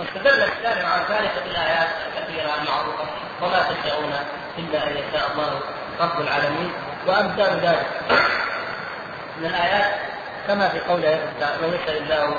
واستدل 0.00 0.42
الشارع 0.42 0.88
على 0.88 1.04
ذلك 1.10 1.32
بالآيات 1.44 1.88
الكثيرة 2.06 2.54
المعروفة 2.62 3.04
وما 3.42 3.58
تشاءون 3.62 4.14
إلا 4.58 4.86
أن 4.86 4.96
يشاء 4.96 5.30
الله 5.32 5.60
رب 6.00 6.20
العالمين. 6.20 6.72
وأمثال 7.06 7.60
ذلك 7.60 7.86
من 9.38 9.46
الآيات 9.46 9.94
كما 10.46 10.68
في 10.68 10.80
قوله 10.80 11.18
من 11.62 11.78
يشاء 11.82 12.02
الله. 12.02 12.34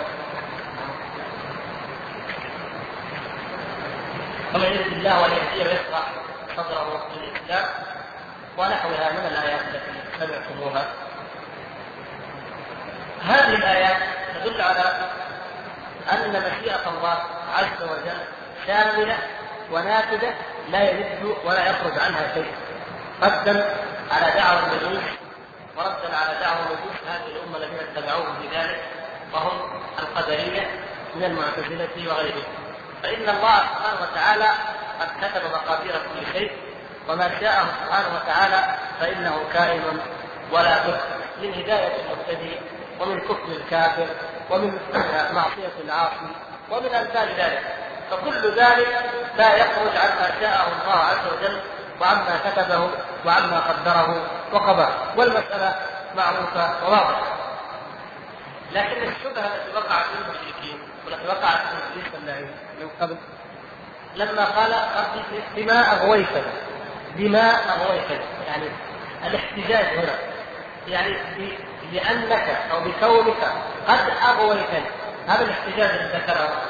ومن 4.55 4.63
يرد 4.65 4.93
الله 4.93 5.25
أن 5.25 5.31
يهديه 5.31 5.63
ويشرح 5.63 6.05
صدره 6.57 7.07
للاسلام 7.15 7.94
ونحوها 8.57 9.11
من 9.11 9.25
الايات 9.31 9.61
التي 9.61 9.91
سمعتموها. 10.19 10.85
هذه 13.25 13.55
الآيات 13.55 13.97
تدل 14.35 14.61
على 14.61 15.09
أن 16.11 16.29
مشيئة 16.31 16.89
الله 16.89 17.17
عز 17.55 17.83
وجل 17.83 18.19
شاملة 18.67 19.17
ونافذة 19.71 20.33
لا 20.69 20.91
يرد 20.91 21.35
ولا 21.45 21.69
يخرج 21.69 21.99
عنها 21.99 22.33
شيء. 22.33 22.53
ردا 23.21 23.75
على 24.11 24.31
دعوى 24.35 24.59
المجوس 24.59 25.03
وردا 25.77 26.15
على 26.15 26.39
دعوى 26.41 26.65
مجوس 26.65 26.97
هذه 27.07 27.27
الأمة 27.27 27.57
الذين 27.57 27.79
اتبعوه 27.79 28.25
في 28.41 28.57
ذلك 28.57 28.79
وهم 29.33 29.81
القدرية 29.99 30.69
من 31.15 31.23
المعتزلة 31.23 32.09
وغيرهم. 32.09 32.43
فإن 33.03 33.29
الله 33.29 33.57
سبحانه 33.57 34.01
وتعالى 34.01 34.49
قد 34.99 35.07
كتب 35.21 35.45
مقادير 35.45 35.91
كل 35.91 36.33
شيء 36.33 36.51
وما 37.09 37.39
شاءه 37.39 37.65
سبحانه 37.85 38.07
وتعالى 38.15 38.75
فإنه 38.99 39.39
كائن 39.53 39.99
ولا 40.51 40.87
بد 40.87 40.99
من 41.41 41.53
هداية 41.53 41.91
المبتدئ 42.01 42.59
ومن 42.99 43.19
كفر 43.19 43.47
الكافر 43.47 44.07
ومن 44.49 44.79
معصية 45.33 45.83
العاصي 45.85 46.27
ومن 46.71 46.95
أمثال 46.95 47.29
ذلك. 47.37 47.63
فكل 48.11 48.55
ذلك 48.55 49.03
لا 49.37 49.55
يخرج 49.55 49.97
عما 49.97 50.31
شاءه 50.41 50.67
الله 50.67 50.95
عز 51.03 51.33
وجل 51.33 51.59
وعما 52.01 52.39
كتبه 52.45 52.89
وعما 53.25 53.59
قدره 53.59 54.27
وقضاه. 54.53 54.89
والمسألة 55.17 55.75
معروفة 56.15 56.85
وواضحة. 56.85 57.35
لكن 58.71 59.03
الشبهة 59.03 59.45
التي 59.55 59.75
وقعت 59.75 60.05
في 60.05 60.17
المشركين 60.21 60.79
والتي 61.05 61.27
وقعت 61.27 61.57
في 61.57 61.77
ابليس 61.91 62.45
من 62.79 62.89
قبل 63.01 63.17
لما 64.15 64.45
قال 64.45 64.71
ربي 64.71 65.43
بما 65.55 65.93
بما 67.15 67.51
اغويتني 67.73 68.25
يعني 68.47 68.69
الاحتجاج 69.27 69.97
هنا. 69.97 70.15
يعني 70.87 71.17
بأنك 71.91 72.57
أو 72.71 72.79
بكونك 72.79 73.53
قد 73.87 74.13
أغويتني. 74.29 74.85
هذا 75.27 75.43
الاحتجاج 75.45 75.89
الذي 75.89 76.17
ذكره. 76.17 76.61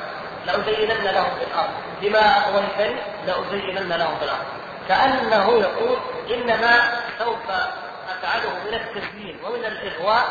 لأزينن 0.45 1.03
لهم 1.03 1.35
في 1.39 1.43
الأرض. 1.43 1.69
بما 2.01 2.47
أغويتني 2.47 3.01
لأزينن 3.25 3.93
لهم 3.93 4.17
في 4.17 4.23
الأرض. 4.23 4.45
كأنه 4.87 5.51
يقول 5.51 5.97
إنما 6.33 7.01
سوف 7.19 7.49
أفعله 8.09 8.49
من 8.65 8.73
التزيين 8.73 9.39
ومن 9.43 9.65
الإغواء 9.65 10.27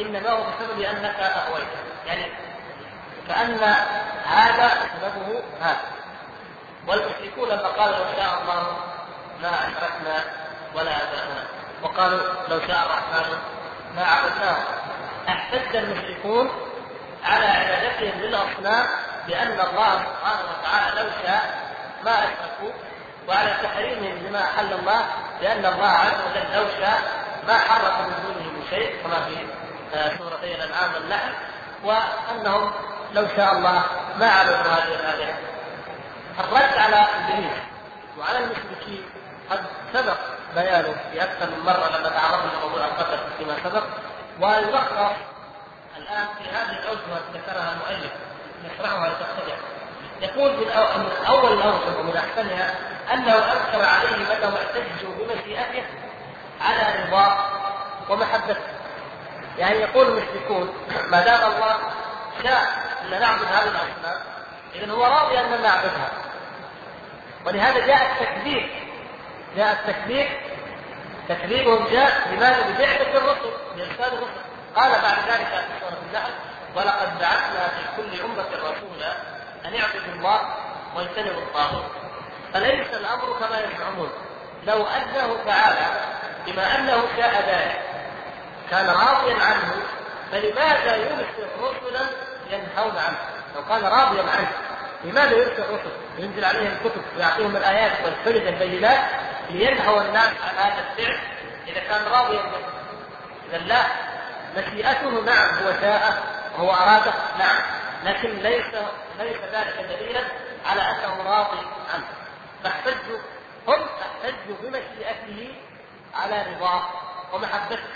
إنما 0.00 0.30
هو 0.30 0.42
بسبب 0.42 0.80
أنك 0.80 1.16
أغويتني. 1.20 1.88
يعني 2.06 2.32
كأن 3.28 3.60
هذا 4.24 4.70
سببه 4.70 5.42
هذا. 5.60 5.80
والمشركون 6.86 7.48
لما 7.48 7.68
قالوا 7.68 7.96
لو 7.96 8.04
شاء 8.16 8.42
الله 8.42 8.76
ما 9.42 9.48
أشركنا 9.48 10.24
ولا 10.74 10.90
أبانا 10.90 11.44
وقالوا 11.82 12.20
لو 12.48 12.60
شاء 12.66 12.86
الرحمن 12.86 13.38
ما 13.96 14.04
عبدناه 14.04 14.56
أحتج 15.28 15.76
المشركون 15.76 16.50
على 17.24 17.46
عبادتهم 17.46 18.20
للأصنام 18.20 18.86
بأن 19.26 19.60
الله 19.60 19.94
سبحانه 19.98 20.42
وتعالى 20.50 21.02
لو 21.02 21.10
شاء 21.26 21.68
ما 22.04 22.18
أشركوا 22.18 22.72
وعلى 23.28 23.54
تحريمهم 23.62 24.26
لما 24.26 24.40
أحل 24.40 24.72
الله 24.72 25.06
بأن 25.40 25.66
الله 25.66 25.88
عز 25.88 26.20
وجل 26.30 26.54
لو 26.54 26.66
شاء 26.80 27.02
ما 27.48 27.58
حرم 27.58 28.06
من 28.06 28.14
دونه 28.26 28.50
من 28.52 28.62
شيء 28.70 29.02
كما 29.02 29.24
في 29.24 29.36
آه، 29.94 30.16
سورتي 30.18 30.54
الأنعام 30.54 30.94
والنحل 30.94 31.32
وأنهم 31.84 32.70
لو 33.14 33.26
شاء 33.36 33.52
الله 33.52 33.82
ما 34.18 34.30
عبدوا 34.30 34.72
هذه 34.72 34.94
الآلهة. 34.94 35.38
الرد 36.38 36.78
على 36.78 36.96
إبليس 36.96 37.52
وعلى 38.18 38.38
المشركين 38.38 39.04
قد 39.50 39.64
سبق 39.92 40.16
بيانه 40.54 40.96
في 41.12 41.22
أكثر 41.22 41.46
من 41.46 41.64
مرة 41.66 41.98
لما 41.98 42.08
تعرضنا 42.08 42.50
لموضوع 42.58 42.84
القتل 42.84 43.18
فيما 43.38 43.56
سبق 43.64 43.84
ويلخص 44.40 45.16
الآن 45.96 46.26
في 46.38 46.44
هذه 46.50 46.78
الاوجه 46.78 47.00
التي 47.00 47.38
ذكرها 47.38 47.72
المؤلف 47.72 48.12
نشرحها 48.64 49.08
لتتضح 49.08 49.56
يقول 50.20 50.52
من 50.52 50.70
أول 51.28 51.52
الأوجه 51.52 51.98
ومن 51.98 52.16
أحسنها 52.16 52.74
أنه 53.12 53.34
أنكر 53.34 53.84
عليهم 53.84 54.26
انهم 54.30 54.54
احتجوا 54.54 55.14
بمشيئته 55.18 55.84
على 56.60 57.04
رضاه 57.04 57.38
ومحبته. 58.08 58.60
يعني 59.58 59.78
يقول 59.78 60.06
المشركون 60.06 60.74
ما 61.08 61.24
دام 61.24 61.52
الله 61.52 61.76
شاء 62.42 62.62
أن 63.02 63.20
نعبد 63.20 63.44
هذه 63.44 63.68
الأصنام 63.68 64.22
اذا 64.74 64.92
هو 64.92 65.04
راضي 65.04 65.40
أن 65.40 65.62
نعبدها. 65.62 66.10
ولهذا 67.46 67.86
جاء 67.86 68.12
التكذيب 68.12 68.87
جاء 69.58 69.72
التكذيب. 69.72 70.28
تكذيبهم 71.28 71.86
جاء 71.92 72.28
لماذا؟ 72.32 72.62
ببعثة 72.68 73.18
الرسل 73.18 73.50
بإرسال 73.76 74.12
الرسل. 74.18 74.40
قال 74.76 74.90
بعد 74.90 75.18
ذلك 75.28 75.46
في 75.46 75.80
سورة 75.80 75.98
النحل 76.08 76.32
ولقد 76.76 77.18
بعثنا 77.18 77.68
في 77.68 77.96
كل 77.96 78.20
أمة 78.24 78.48
رسولا 78.54 79.12
أن 79.64 79.74
اعبدوا 79.74 80.14
الله 80.14 80.40
واجتنبوا 80.96 81.42
الطاغوت. 81.42 81.84
فليس 82.54 82.86
الأمر 82.94 83.38
كما 83.38 83.58
يزعمون؟ 83.58 84.10
لو 84.66 84.86
أنه 84.86 85.36
تعالى 85.46 85.86
بما 86.46 86.78
أنه 86.78 87.02
شاء 87.16 87.32
ذلك 87.48 87.80
كان 88.70 88.86
راضيا 88.86 89.34
عنه 89.34 89.72
فلماذا 90.32 90.96
يرسل 90.96 91.48
رسلا 91.60 92.06
ينهون 92.50 92.96
عنه؟ 92.98 93.18
لو 93.56 93.64
كان 93.68 93.84
راضيا 93.84 94.22
عنه 94.22 94.48
لماذا 95.04 95.36
يرسل 95.36 95.62
الرسل 95.62 95.90
وينزل 96.18 96.44
عليهم 96.44 96.72
الكتب 96.72 97.02
ويعطيهم 97.16 97.56
الآيات 97.56 97.92
والحجج 98.04 98.46
البينات 98.46 99.00
لينهوا 99.50 100.02
الناس 100.02 100.32
عن 100.42 100.54
هذا 100.56 100.84
الفعل 100.90 101.18
إذا 101.68 101.80
كان 101.80 102.04
راضيا 102.04 102.42
به 102.42 102.66
اذا 103.48 103.58
لا 103.58 103.84
مشيئته 104.56 105.10
نعم 105.10 105.54
هو 105.54 105.72
شاء 105.80 106.22
وهو 106.58 106.70
اراده 106.70 107.12
نعم. 107.38 107.62
لكن 108.04 108.28
ليس 108.28 108.74
ليس 109.18 109.40
ذلك 109.52 109.86
دليلا 109.88 110.20
على 110.66 110.82
أنه 110.82 111.22
راضي 111.30 111.66
عنه. 111.94 112.06
فاحتجوا 112.64 113.18
هم 113.68 113.86
احتجوا 114.02 114.56
بمشيئته 114.62 115.54
على 116.14 116.42
رضاه 116.42 116.82
ومحبته. 117.32 117.88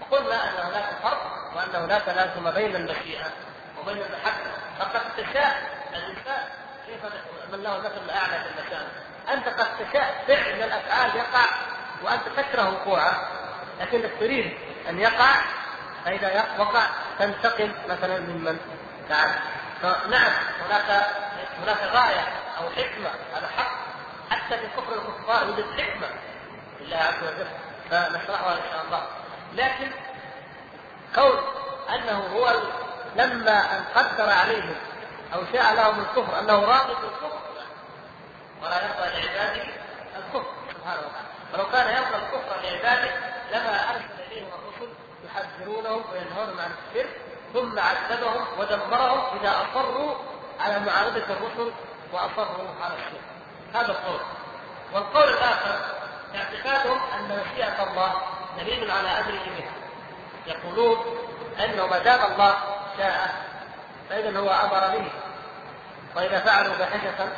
وقلنا 0.00 0.44
أن 0.44 0.66
هناك 0.66 0.84
فرق 1.02 1.52
وأن 1.56 1.82
هناك 1.82 2.08
لازم 2.08 2.50
بين 2.50 2.76
المشيئة 2.76 3.26
وبين 3.80 3.96
المحبة. 3.96 4.50
فقد 4.78 5.00
تشاء 5.16 5.62
الإنسان 5.92 6.44
كيف 6.86 7.04
من 7.52 7.62
له 7.62 7.76
المثل 7.76 8.04
الاعلى 8.04 8.44
في 8.44 8.60
المشاعر. 8.60 8.86
أنت 9.32 9.48
قد 9.48 9.66
تشاء 9.78 10.24
فعل 10.28 10.56
من 10.56 10.62
الأفعال 10.62 11.16
يقع 11.16 11.44
وأنت 12.02 12.22
تكره 12.36 12.70
وقوعه 12.70 13.28
لكنك 13.80 14.10
تريد 14.20 14.58
أن 14.88 15.00
يقع 15.00 15.34
فإذا 16.04 16.44
وقع 16.58 16.86
تنتقم 17.18 17.72
مثلا 17.88 18.18
ممن 18.20 18.58
فعل. 19.08 19.30
فنعم 19.82 20.32
هناك 20.66 21.06
هناك 21.62 21.78
غاية 21.82 22.28
أو 22.58 22.70
حكمة 22.70 23.10
هذا 23.36 23.48
حق 23.56 23.72
حتى 24.30 24.58
في 24.58 24.66
كفر 24.66 24.92
الكفار 24.92 25.46
يوجد 25.48 25.80
حكمة 25.80 26.06
لله 26.80 26.96
عز 26.96 27.22
وجل 27.22 27.46
فنشرحها 27.90 28.52
إن 28.52 28.62
شاء 28.72 28.84
الله. 28.86 29.06
لكن 29.54 29.90
كون 31.14 31.38
أنه 31.94 32.18
هو 32.18 32.52
لما 33.16 33.76
أن 33.76 33.84
قدر 33.94 34.30
عليهم 34.30 34.76
أو 35.34 35.40
شاء 35.52 35.74
لهم 35.74 36.00
الكفر 36.00 36.38
أنه 36.38 36.64
راغب 36.64 36.96
بالكفر 37.00 37.45
ولا 38.62 38.84
يرضى 38.84 39.20
لعباده 39.20 39.62
الكفر 40.16 40.52
سبحانه 40.74 41.00
وتعالى. 41.00 41.28
ولو 41.54 41.70
كان 41.70 41.86
يرضى 41.96 42.16
الكفر 42.16 42.60
لعباده 42.62 43.10
لما 43.52 43.90
أرسل 43.90 44.32
إليهم 44.32 44.48
الرسل 44.48 44.92
يحذرونهم 45.24 46.04
وينهونهم 46.12 46.60
عن 46.60 46.70
الشرك 46.88 47.08
ثم 47.52 47.78
عذبهم 47.78 48.46
ودمرهم 48.58 49.38
إذا 49.40 49.50
أصروا 49.50 50.14
على 50.60 50.80
معاندة 50.80 51.24
الرسل 51.24 51.72
وأصروا 52.12 52.68
على 52.82 52.94
الشرك. 52.94 53.20
هذا 53.74 53.92
القول. 53.92 54.20
والقول 54.94 55.28
الآخر 55.28 55.80
اعتقادهم 56.34 57.00
أن 57.18 57.42
مشيئة 57.44 57.82
الله 57.82 58.12
دليل 58.58 58.90
على 58.90 59.08
امره 59.08 59.44
به 59.44 59.68
يقولون 60.46 60.98
أنه 61.64 61.86
ما 61.86 61.98
دام 61.98 62.32
الله 62.32 62.54
شاء 62.98 63.44
فإذا 64.10 64.38
هو 64.38 64.50
أمر 64.50 64.98
به. 64.98 65.10
وإذا 66.16 66.40
فعلوا 66.40 66.74
فاحشه 66.74 67.28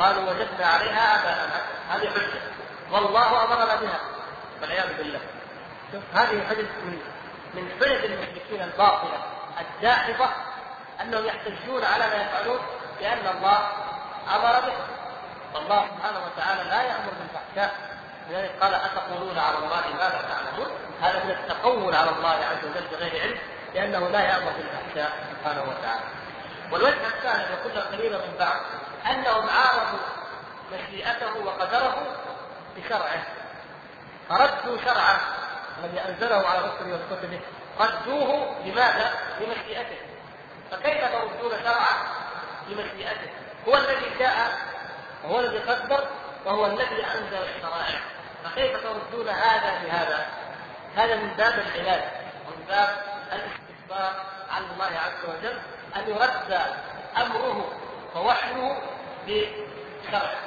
قالوا 0.00 0.30
وجدنا 0.30 0.66
عليها 0.66 1.20
اباءنا 1.20 1.60
هذه 1.90 2.10
حجة. 2.10 2.40
والله 2.90 3.44
أمرنا 3.44 3.74
بها. 3.74 4.00
والعياذ 4.60 4.96
بالله. 4.96 5.20
شوف 5.92 6.02
هذه 6.14 6.46
حجة 6.48 6.68
من 6.84 7.00
من 7.54 7.70
حجج 7.80 8.04
المشركين 8.04 8.62
الباطلة. 8.62 9.18
الداحضه 9.60 10.30
أنهم 11.00 11.24
يحتجون 11.26 11.84
على 11.84 12.06
ما 12.06 12.14
يفعلون 12.14 12.60
بأن 13.00 13.36
الله 13.36 13.58
أمر 14.36 14.60
به. 14.60 14.76
والله 15.54 15.86
سبحانه 15.96 16.20
وتعالى 16.26 16.70
لا 16.70 16.82
يأمر 16.82 17.12
بالفحشاء. 17.20 17.74
لذلك 18.30 18.50
قال 18.60 18.74
أتقولون 18.74 19.38
على 19.38 19.58
الله 19.58 19.82
ما 19.92 19.98
لا 19.98 20.22
تعلمون 20.22 20.70
هذا 21.02 21.24
من 21.24 21.30
التقول 21.30 21.94
على 21.94 22.10
الله 22.10 22.28
عز 22.28 22.64
وجل 22.64 22.86
بغير 22.92 23.22
علم 23.22 23.38
لأنه 23.74 24.08
لا 24.08 24.20
يأمر 24.20 24.52
بالفحشاء 24.52 25.12
سبحانه 25.30 25.62
وتعالى. 25.62 26.04
والوجه 26.72 27.06
الثاني 27.06 27.44
وكل 27.54 27.80
قريبا 27.80 28.16
من 28.16 28.36
بعض. 28.38 28.60
أنهم 29.06 29.48
عارضوا 29.50 29.98
مشيئته 30.72 31.46
وقدره 31.46 32.06
بشرعه 32.76 33.22
فردوا 34.28 34.78
شرعه 34.84 35.20
الذي 35.78 36.00
أنزله 36.00 36.48
على 36.48 36.58
رسله 36.58 36.94
وكتبه 36.94 37.40
ردوه 37.80 38.56
لماذا؟ 38.64 39.12
لمشيئته 39.40 39.96
فكيف 40.70 41.04
تردون 41.12 41.50
شرعه 41.64 42.06
لمشيئته؟ 42.68 43.30
هو 43.68 43.76
الذي 43.76 44.18
جاء 44.18 44.58
وهو 45.24 45.40
الذي 45.40 45.58
قدر 45.58 46.08
وهو 46.44 46.66
الذي 46.66 47.06
أنزل 47.06 47.42
الشرائع 47.56 48.00
فكيف 48.44 48.82
تردون 48.82 49.28
هذا 49.28 49.82
بهذا؟ 49.84 50.26
هذا 50.96 51.14
من 51.14 51.28
باب 51.28 51.54
العلاج 51.58 52.02
ومن 52.46 52.64
باب 52.68 52.88
الاستكبار 53.32 54.24
عن 54.50 54.62
الله 54.62 54.84
عز 54.86 55.24
وجل 55.28 55.58
أن 55.96 56.08
يرد 56.08 56.60
أمره 57.16 57.79
ووحيه 58.16 58.78
بشرعه. 59.26 60.38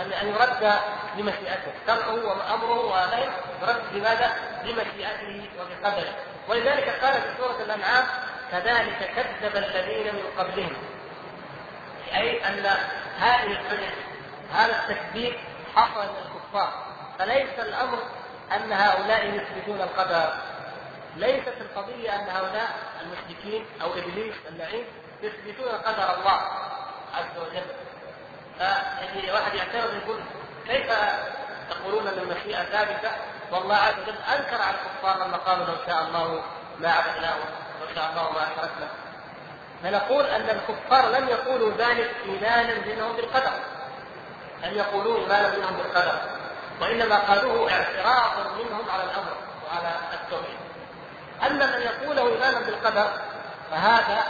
ان 0.00 0.12
أن 0.12 0.28
يرد 0.28 0.72
بمشيئته 1.16 1.72
شرعه 1.86 2.14
وأمره 2.14 2.84
ونهيه 2.84 3.30
يرد 3.62 3.82
بماذا؟ 3.92 4.36
بمشيئته 4.64 5.50
وبقدره. 5.60 6.14
ولذلك 6.48 6.88
قال 6.88 7.12
في 7.12 7.28
سورة 7.38 7.62
الأنعام 7.62 8.04
كذلك 8.50 9.10
كذب 9.16 9.56
الذين 9.56 10.14
من 10.14 10.22
قبلهم. 10.38 10.76
أي 12.14 12.48
أن 12.48 12.66
هذه 13.18 13.58
هذا 14.52 14.82
التكذيب 14.82 15.34
حصل 15.76 16.02
من 16.02 16.16
الكفار. 16.26 16.72
فليس 17.18 17.58
الأمر 17.58 17.98
أن 18.56 18.72
هؤلاء 18.72 19.26
يثبتون 19.26 19.80
القدر. 19.80 20.32
ليست 21.16 21.54
القضية 21.60 22.14
أن 22.14 22.28
هؤلاء 22.28 22.70
المشركين 23.02 23.66
أو 23.82 23.92
إبليس 23.92 24.34
اللعين 24.48 24.84
يثبتون 25.22 25.68
قدر 25.68 26.14
الله 26.18 26.40
عز 27.14 27.38
وجل. 27.38 27.66
فيعني 28.58 29.32
واحد 29.32 29.54
يعترض 29.54 29.94
يقول 29.94 30.20
كيف 30.66 30.92
تقولون 31.70 32.06
أن 32.06 32.18
المشيئة 32.18 32.62
ثابتة؟ 32.64 33.10
والله 33.52 33.76
عز 33.76 33.94
وجل 34.02 34.18
أنكر 34.36 34.62
على 34.62 34.76
الكفار 34.76 35.26
لما 35.26 35.36
قالوا 35.36 35.66
لو 35.66 35.74
شاء 35.86 36.02
الله 36.02 36.42
ما 36.78 36.92
عبدناه 36.92 37.34
ولو 37.80 37.94
شاء 37.94 38.10
الله 38.10 38.32
ما 38.32 38.42
أشركنا. 38.42 38.88
فنقول 39.82 40.24
أن 40.24 40.50
الكفار 40.50 41.10
لم 41.10 41.28
يقولوا 41.28 41.72
ذلك 41.78 42.14
إيمانا 42.24 42.74
منهم 42.86 43.16
بالقدر 43.16 43.52
لم 44.64 44.74
يقولوا 44.74 45.18
إيمانا 45.18 45.56
منهم 45.56 45.76
بالقدر 45.76 46.20
وإنما 46.80 47.18
قالوه 47.18 47.72
اعتراضا 47.72 48.50
منهم 48.52 48.90
على 48.90 49.04
الأمر 49.04 49.36
وعلى 49.66 49.94
التوحيد. 50.12 50.58
أما 51.46 51.76
من 51.76 51.82
يقوله 51.82 52.22
إيمانا 52.34 52.58
بالقدر 52.58 53.10
فهذا 53.70 54.22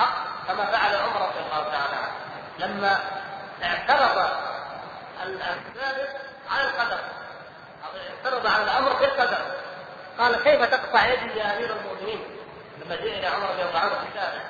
حق 0.00 0.46
كما 0.48 0.66
فعل 0.66 0.94
عمر 0.94 1.28
رضي 1.28 1.38
الله 1.38 1.62
تعالى 1.62 1.96
عنه. 1.96 2.12
لما 2.58 3.00
اعترض 3.62 4.30
السابق 5.22 6.08
على 6.50 6.68
القدر 6.68 6.98
اعترض 8.24 8.46
على 8.46 8.64
الأمر 8.64 8.92
بالقدر 8.92 9.38
قال 10.18 10.42
كيف 10.42 10.62
تقطع 10.62 11.06
يدي 11.06 11.38
يا 11.38 11.56
أمير 11.56 11.76
المؤمنين؟ 11.76 12.20
لما 12.84 12.96
جاء 12.96 13.18
إلى 13.18 13.26
عمر 13.26 13.50
رضي 13.50 13.62
الله 13.62 13.78
عنه 13.78 13.90
في 13.90 14.06
السابق 14.08 14.42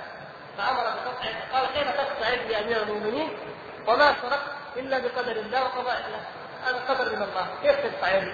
فأمر 0.58 0.82
بقطع 0.82 1.30
قال 1.52 1.66
كيف 1.74 1.88
تقطع 1.96 2.28
يدي 2.28 2.52
يا 2.52 2.60
أمير 2.60 2.82
المؤمنين؟ 2.82 3.38
وما 3.86 4.14
شركت 4.22 4.42
إلا 4.76 4.98
بقدر 4.98 5.32
الله 5.32 5.62
وقضاء 5.62 6.04
الله 6.06 6.20
هذا 6.66 6.94
قدر 6.94 7.16
من 7.16 7.22
الله 7.22 7.46
كيف 7.62 7.94
تقطع 7.94 8.08
يدي؟ 8.08 8.32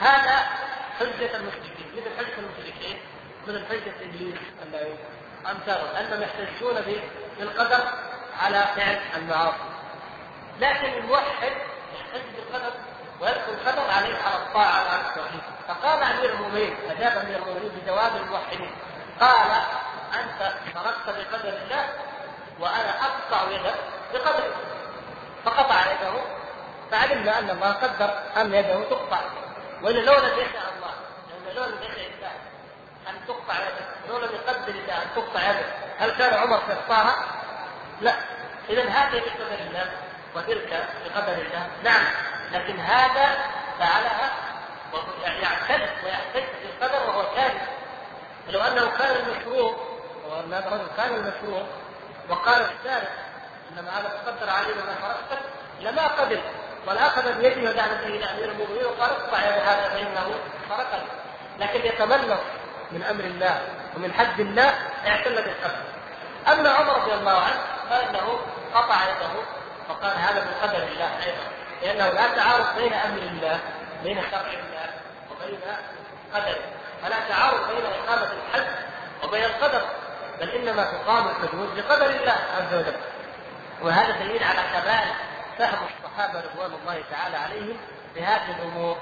هذا 0.00 0.36
حجة 0.98 1.36
المشركين 1.36 1.92
مثل 1.96 2.16
حجة 2.18 2.38
المشركين 2.38 2.98
مثل 3.48 3.66
حجة 3.66 3.94
إبليس 4.04 4.38
اللعين 4.62 4.98
امثالهم 5.46 5.96
أنهم 5.96 6.22
يحتجون 6.22 6.74
بالقدر 7.38 7.84
على 8.42 8.64
فعل 8.76 9.00
المعاصي. 9.16 9.70
لكن 10.60 10.92
الموحد 10.98 11.52
يحتج 11.94 12.22
بالقدر 12.36 12.72
ويدخل 13.20 13.52
القدر 13.52 13.90
عليه 13.90 14.14
على 14.14 14.36
الطاعة 14.46 14.84
وعلى 14.84 15.00
التوحيد. 15.08 15.40
فقال 15.68 16.02
أمير 16.02 16.34
المؤمنين 16.34 16.76
أجاب 16.90 17.24
أمير 17.24 17.36
المؤمنين 17.36 17.68
بجواب 17.68 18.16
الموحدين. 18.16 18.70
قال 19.20 19.50
أنت 20.14 20.52
شركت 20.74 21.06
بقدر 21.06 21.48
الله 21.48 21.88
وأنا 22.60 22.90
أقطع 23.02 23.50
يدك 23.50 23.74
بقدره. 24.12 24.54
فقطع 25.44 25.92
يده. 25.92 26.22
فعلمنا 26.90 27.38
أن 27.38 27.50
الله 27.50 27.72
قدر 27.72 28.18
أن 28.36 28.54
يده 28.54 28.84
تقطع. 28.90 29.20
والا 29.82 30.00
لو 30.00 30.14
لم 30.14 30.38
يشاء 30.38 30.72
الله 30.76 30.94
لأن 31.44 31.56
لو 31.56 31.64
لم 31.64 31.78
أن 33.10 33.26
تقطع 33.28 33.54
لو 34.08 34.18
لم 34.18 34.34
يقدر 34.34 34.68
الله 34.68 35.02
أن 35.02 35.08
تقطع 35.16 35.50
يدك. 35.50 35.66
هل 35.98 36.10
كان 36.10 36.34
عمر 36.34 36.60
سيقطعها؟ 36.68 37.14
لا. 38.00 38.14
اذا 38.68 38.82
هذه 38.82 39.20
بقدر 39.20 39.64
الله 39.66 39.90
وتلك 40.36 40.88
بقدر 41.04 41.32
الله. 41.32 41.68
نعم. 41.84 42.04
لكن 42.52 42.80
هذا 42.80 43.38
فعلها 43.78 44.30
يعتد 45.42 45.88
ويحتج 46.04 46.44
بالقدر 46.62 47.08
وهو 47.08 47.34
كاذب. 47.34 47.60
لو 48.48 48.60
أنه 48.60 48.90
كان 48.98 49.16
المشروع 49.16 49.76
وان 50.30 50.52
هذا 50.52 50.68
الرجل 50.68 50.86
كان 50.96 51.14
المشروع 51.14 51.62
وقال 52.28 52.62
السارق 52.62 53.10
إنما 53.72 53.90
هذا 53.90 54.08
تقدر 54.08 54.50
عليه 54.50 54.74
ما 54.74 54.94
فرقتك 55.02 55.42
لما 55.80 56.06
قبل 56.06 56.40
ولا 56.86 57.06
اخذ 57.06 57.32
بيده 57.32 57.70
ودعا 57.70 57.86
به 57.86 58.06
إلى 58.06 58.24
أمير 58.24 58.50
المؤمنين 58.50 58.84
وقال 58.84 59.10
اقطع 59.10 59.38
هذا 59.38 59.88
فإنه 59.88 60.34
سرقني 60.68 61.08
لكن 61.58 61.86
يتملق 61.86 62.40
من 62.92 63.02
أمر 63.02 63.24
الله 63.24 63.60
ومن 63.96 64.12
حد 64.12 64.40
الله 64.40 64.74
اعتل 65.06 65.34
بالقدر 65.34 65.84
أما 66.48 66.70
عمر 66.70 67.02
رضي 67.02 67.14
الله 67.14 67.40
عنه 67.40 67.60
فانه 67.90 68.38
قطع 68.74 69.04
يده 69.04 69.30
وقال 69.88 70.18
هذا 70.18 70.44
من 70.44 70.54
قدر 70.62 70.82
الله 70.82 71.10
أيضا 71.24 71.44
لأنه 71.82 72.08
لا 72.10 72.36
تعارض 72.36 72.66
بين 72.76 72.92
أمر 72.92 73.22
الله 73.22 73.58
بين 74.04 74.22
شرع 74.30 74.40
الله 74.40 74.90
وبين 75.30 75.58
قدره 76.34 76.56
فلا 77.02 77.16
تعارض 77.28 77.68
بين 77.68 77.84
إقامة 77.86 78.28
الحد 78.32 78.66
وبين 79.24 79.44
القدر 79.44 79.82
بل 80.40 80.48
إنما 80.50 80.84
تقام 80.84 81.28
الحدود 81.28 81.76
بقدر 81.76 82.06
الله 82.06 82.36
عز 82.58 82.74
وجل. 82.74 82.96
وهذا 83.82 84.10
دليل 84.24 84.44
على 84.44 84.60
كمال 84.72 85.08
فهم 85.58 85.78
الصحابة 85.86 86.40
رضوان 86.40 86.80
الله 86.80 87.02
تعالى 87.10 87.36
عليهم 87.36 87.76
بهذه 88.14 88.56
الأمور 88.58 88.96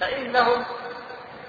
فإنهم 0.00 0.64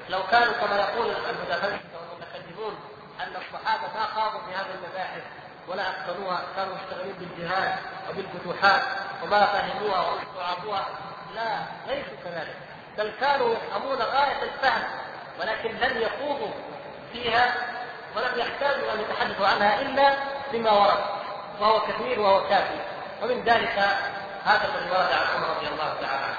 لو 0.09 0.23
كانوا 0.31 0.53
كما 0.53 0.79
يقول 0.79 1.07
المتفلسفه 1.29 1.99
والمتكلمون 2.09 2.75
أن 3.19 3.35
الصحابة 3.35 3.93
ما 3.95 4.05
خاضوا 4.05 4.39
في 4.39 4.55
هذه 4.55 4.75
المباحث 4.75 5.21
ولا 5.67 5.89
أتقنوها 5.89 6.41
كانوا 6.55 6.75
مشتغلين 6.75 7.13
بالجهاد 7.13 7.75
وبالفتوحات 8.09 8.81
وما 9.23 9.45
فهموها 9.45 10.01
واستوعبوها 10.01 10.87
لا 11.35 11.57
ليسوا 11.87 12.17
كذلك 12.23 12.55
بل 12.97 13.11
كانوا 13.21 13.53
يفهمون 13.53 13.97
غاية 13.97 14.43
الفهم 14.43 14.83
ولكن 15.39 15.69
لم 15.69 16.01
يخوضوا 16.01 16.51
فيها 17.13 17.53
ولم 18.15 18.39
يحتاجوا 18.39 18.93
أن 18.93 18.99
يتحدثوا 18.99 19.47
عنها 19.47 19.81
إلا 19.81 20.13
بما 20.53 20.71
ورد 20.71 21.03
وهو 21.59 21.81
كثير 21.81 22.19
وهو 22.19 22.47
كافي 22.49 22.79
ومن 23.23 23.43
ذلك 23.43 23.79
هذا 24.45 24.69
الذي 24.75 24.89
ورد 24.89 25.11
عن 25.11 25.27
عمر 25.35 25.57
رضي 25.57 25.67
الله 25.67 25.93
تعالى 26.01 26.25
عنه. 26.25 26.37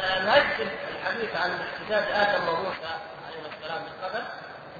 آه، 0.00 0.22
نؤجل 0.22 0.68
الحديث 1.08 1.36
عن 1.36 1.50
احتجاج 1.50 2.12
آدم 2.12 2.48
وموسى 2.48 2.92
عليهما 3.26 3.48
السلام 3.56 3.82
بالقدر 3.84 4.22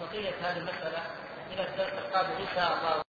بقيه 0.01 0.31
هذه 0.43 0.57
المسألة 0.57 1.03
إلى 1.53 1.63
الدرس 1.69 1.93
القادم 1.93 2.31
إن 2.31 2.47
شاء 2.55 2.79
الله. 2.79 3.08